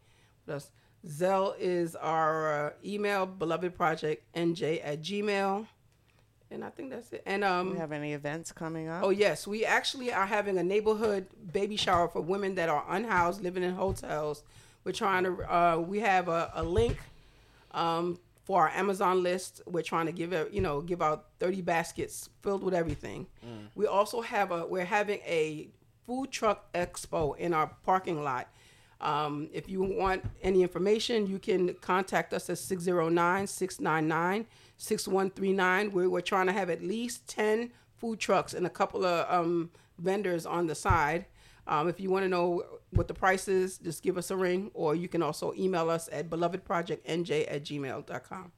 What 0.43 0.56
else? 0.56 0.72
Zelle 1.08 1.56
is 1.58 1.95
our 1.95 2.66
uh, 2.68 2.74
email 2.86 3.26
Beloved 3.26 3.76
Project 3.78 4.26
NJ 4.36 4.82
at 4.84 5.02
Gmail. 5.02 5.68
And 6.52 6.64
I 6.66 6.70
think 6.70 6.89
that's 6.89 7.12
it. 7.14 7.24
And 7.26 7.43
um, 7.43 7.72
we 7.72 7.78
have 7.78 7.91
any 7.93 8.14
events 8.14 8.52
coming 8.52 8.89
up? 8.89 9.04
Oh 9.04 9.10
yes, 9.10 9.47
we 9.47 9.66
actually 9.66 10.12
are 10.12 10.26
having 10.26 10.58
a 10.58 10.64
neighborhood 10.64 11.28
baby 11.54 11.78
shower 11.78 12.08
for 12.10 12.22
women 12.22 12.56
that 12.56 12.68
are 12.68 12.86
unhoused, 12.89 13.41
living 13.41 13.64
in 13.64 13.74
hotels. 13.74 14.43
We're 14.84 14.91
trying 14.91 15.24
to. 15.24 15.54
Uh, 15.54 15.78
we 15.78 15.99
have 16.02 16.28
a, 16.28 16.52
a 16.56 16.64
link 16.64 16.97
um, 17.72 18.20
for 18.43 18.64
our 18.64 18.70
Amazon 18.70 19.24
list. 19.24 19.62
We're 19.66 19.82
trying 19.82 20.08
to 20.08 20.12
give 20.12 20.34
it, 20.34 20.52
you 20.52 20.62
know, 20.62 20.82
give 20.82 21.02
out 21.02 21.28
thirty 21.39 21.62
baskets 21.62 22.30
filled 22.41 22.64
with 22.64 22.74
everything. 22.74 23.28
We 23.76 23.88
also 23.88 24.22
have 24.22 24.52
a. 24.52 24.66
We're 24.66 24.86
having 24.86 25.20
a 25.20 25.70
food 26.06 26.32
truck 26.32 26.72
expo 26.74 27.38
in 27.38 27.54
our 27.54 27.72
parking 27.86 28.24
lot. 28.24 28.49
Um, 28.99 29.49
if 29.52 29.68
you 29.68 29.82
want 29.82 30.24
any 30.43 30.62
information, 30.62 31.26
you 31.26 31.39
can 31.39 31.74
contact 31.76 32.34
us 32.34 32.49
at 32.52 32.60
609 32.60 33.47
699 33.47 34.45
6139. 34.82 35.91
We're 35.91 36.21
trying 36.21 36.47
to 36.47 36.51
have 36.53 36.69
at 36.69 36.82
least 36.82 37.27
10 37.27 37.71
food 37.97 38.19
trucks 38.19 38.53
and 38.53 38.65
a 38.65 38.69
couple 38.69 39.05
of 39.05 39.27
um, 39.29 39.69
vendors 39.99 40.45
on 40.45 40.67
the 40.67 40.75
side. 40.75 41.25
Um, 41.67 41.88
if 41.88 41.99
you 41.99 42.09
want 42.09 42.23
to 42.25 42.29
know 42.29 42.63
what 42.89 43.07
the 43.07 43.13
price 43.13 43.47
is, 43.47 43.77
just 43.77 44.01
give 44.01 44.17
us 44.17 44.32
a 44.32 44.36
ring, 44.36 44.71
or 44.73 44.95
you 44.95 45.07
can 45.07 45.21
also 45.21 45.53
email 45.53 45.89
us 45.89 46.09
at 46.11 46.29
belovedprojectnj 46.29 47.45
at 47.47 47.63
gmail.com. 47.63 48.51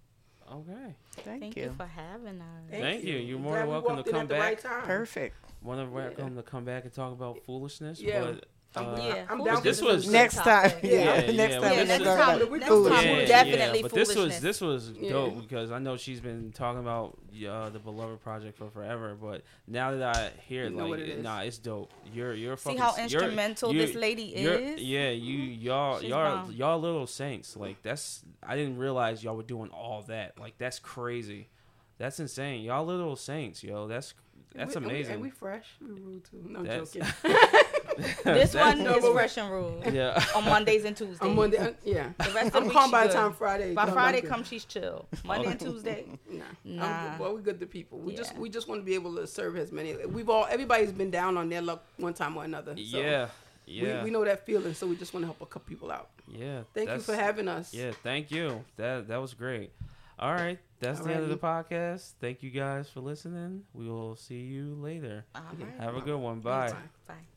Okay. 0.52 0.96
Thank, 1.12 1.42
Thank 1.42 1.58
you. 1.58 1.64
you 1.64 1.74
for 1.76 1.86
having 1.86 2.40
us. 2.40 2.70
Thank 2.70 3.04
you. 3.04 3.18
You're 3.18 3.40
more 3.40 3.58
than 3.58 3.68
welcome 3.68 3.98
walked 3.98 4.08
to 4.08 4.14
come 4.14 4.28
back. 4.28 4.64
right. 4.64 4.84
Perfect. 4.84 5.36
One 5.62 5.80
of 5.80 5.92
welcome 5.92 6.36
to 6.36 6.44
come 6.44 6.64
back 6.64 6.84
and 6.86 6.94
talk 6.94 7.12
about 7.12 7.44
foolishness. 7.46 8.00
Yeah. 8.00 8.22
But, 8.22 8.46
uh, 8.76 8.96
yeah, 9.02 9.26
I'm 9.30 9.44
down 9.44 9.58
for 9.58 9.64
this 9.64 9.82
was- 9.82 10.10
Next 10.10 10.36
time. 10.36 10.70
topic. 10.72 10.80
Yeah. 10.84 10.92
Yeah, 11.26 11.32
next 11.32 11.54
time. 11.56 11.64
Yeah, 11.64 11.70
this 11.76 11.88
next 11.88 12.04
gonna 12.04 12.12
is- 12.12 12.18
talk 12.18 12.18
time, 12.28 12.42
about 12.42 12.52
next 12.52 12.70
time, 12.70 13.28
definitely 13.28 13.80
yeah, 13.80 13.82
but 13.84 13.92
this 13.94 14.16
was 14.16 14.40
this 14.40 14.62
was 14.62 14.92
Yeah. 15.00 15.10
dope 15.12 15.42
because 15.42 15.72
I 15.72 15.80
know 15.80 15.98
she's 15.98 16.20
been 16.22 16.52
talking 16.52 16.80
about 16.80 17.18
uh, 17.48 17.70
the 17.70 17.80
beloved 17.80 18.22
project 18.22 18.58
for 18.58 18.70
forever. 18.70 19.16
But 19.20 19.42
now 19.68 19.92
that 19.92 20.16
I 20.16 20.32
hear 20.48 20.66
it, 20.66 20.72
You 20.72 20.78
like, 20.78 20.90
what 20.90 21.00
it 21.00 21.10
is. 21.10 21.24
nah, 21.24 21.42
it's 21.42 21.58
dope. 21.58 21.92
You're 22.14 22.34
you're 22.34 22.58
See 22.58 22.64
fucking. 22.76 22.80
how 22.80 22.92
you're- 22.94 23.04
instrumental 23.04 23.74
you're- 23.74 23.86
this 23.88 23.96
lady 23.96 24.36
is? 24.36 24.82
Yeah, 24.82 25.10
you 25.10 25.38
y'all 25.38 26.00
She's 26.00 26.10
y'all 26.10 26.38
bomb. 26.46 26.52
y'all 26.52 26.80
little 26.80 27.08
saints. 27.08 27.56
Like 27.58 27.82
that's 27.82 28.24
I 28.42 28.56
didn't 28.56 28.78
realize 28.78 29.24
y'all 29.24 29.36
were 29.36 29.44
doing 29.44 29.70
all 29.72 30.04
that. 30.08 30.40
Like 30.40 30.58
that's 30.58 30.80
crazy. 30.80 31.50
That's 31.98 32.20
insane. 32.20 32.62
Y'all 32.64 32.86
little 32.86 33.16
saints, 33.16 33.64
yo. 33.64 33.88
That's 33.88 34.14
that's 34.56 34.76
And 34.76 34.86
we- 34.86 34.92
and 34.92 34.92
we- 34.92 35.00
amazing. 35.00 35.14
And 35.16 35.22
we 35.24 35.30
fresh. 35.32 35.66
We 35.82 35.88
rude 36.00 36.24
too. 36.26 36.44
No 36.48 36.60
I'm 36.60 36.66
That's- 36.66 36.92
joking. 36.94 37.10
This 38.24 38.52
That's- 38.52 38.56
one 38.56 38.84
No, 38.84 38.96
is 38.98 39.04
but- 39.04 39.14
fresh 39.14 39.38
and 39.38 39.52
rule 39.52 39.82
yeah. 39.92 40.24
on 40.36 40.46
Mondays 40.46 40.86
and 40.86 40.96
Tuesdays. 40.96 41.20
I'm 41.22 41.36
Monday. 41.36 41.58
uh, 41.58 41.72
yeah. 41.84 42.10
The 42.18 42.32
rest 42.32 42.48
of 42.48 42.56
I'm 42.56 42.64
the 42.64 42.68
week 42.70 42.78
calm 42.78 42.92
by 42.92 43.08
the 43.08 43.14
time 43.14 43.34
Friday. 43.34 43.74
By 43.74 43.84
comes, 43.84 43.94
Friday 43.94 44.28
I'm 44.30 44.44
she's 44.44 44.66
chill. 44.66 45.06
Monday 45.26 45.48
and 45.52 45.60
Tuesday. 45.60 46.06
Nah, 46.30 46.44
Nah. 46.64 47.18
Well, 47.20 47.36
we 47.36 47.42
good 47.42 47.60
to 47.60 47.66
people. 47.68 48.00
We 48.00 48.16
just 48.16 48.36
we 48.38 48.50
just 48.50 48.68
want 48.68 48.82
to 48.82 48.86
be 48.86 48.96
able 48.96 49.16
to 49.16 49.28
serve 49.28 49.58
as 49.58 49.72
many. 49.72 49.96
We've 50.06 50.30
all 50.30 50.46
everybody's 50.50 50.92
been 50.92 51.12
down 51.12 51.38
on 51.38 51.50
their 51.50 51.62
luck 51.62 51.84
one 51.98 52.14
time 52.14 52.36
or 52.38 52.44
another. 52.44 52.74
So 52.76 52.98
yeah. 53.00 53.28
Yeah. 53.66 54.00
We, 54.00 54.06
we 54.06 54.12
know 54.12 54.26
that 54.26 54.46
feeling, 54.46 54.74
so 54.74 54.86
we 54.88 54.98
just 54.98 55.14
want 55.14 55.22
to 55.24 55.28
help 55.28 55.42
a 55.42 55.46
couple 55.46 55.70
people 55.70 55.90
out. 55.92 56.10
yeah. 56.28 56.64
Thank 56.74 56.90
you 56.90 57.00
for 57.00 57.16
having 57.16 57.48
us. 57.48 57.74
Yeah, 57.74 57.92
thank 58.04 58.30
you. 58.30 58.64
That 58.76 59.08
that 59.08 59.22
was 59.22 59.34
great. 59.34 59.72
All 60.20 60.34
right, 60.34 60.60
that's 60.80 61.00
the 61.00 61.12
end 61.14 61.24
of 61.24 61.30
the 61.30 61.38
podcast. 61.38 62.12
Thank 62.22 62.44
you 62.44 62.50
guys 62.52 62.90
for 62.90 63.00
listening. 63.00 63.64
We 63.74 63.88
will 63.90 64.16
see 64.16 64.42
you 64.42 64.76
later. 64.80 65.26
All 65.34 65.42
right. 65.60 65.80
Have 65.80 65.96
a 65.96 66.02
good 66.02 66.18
one. 66.20 66.40
Bye. 66.42 66.70
Bye. 66.72 66.78
Bye. 67.08 67.33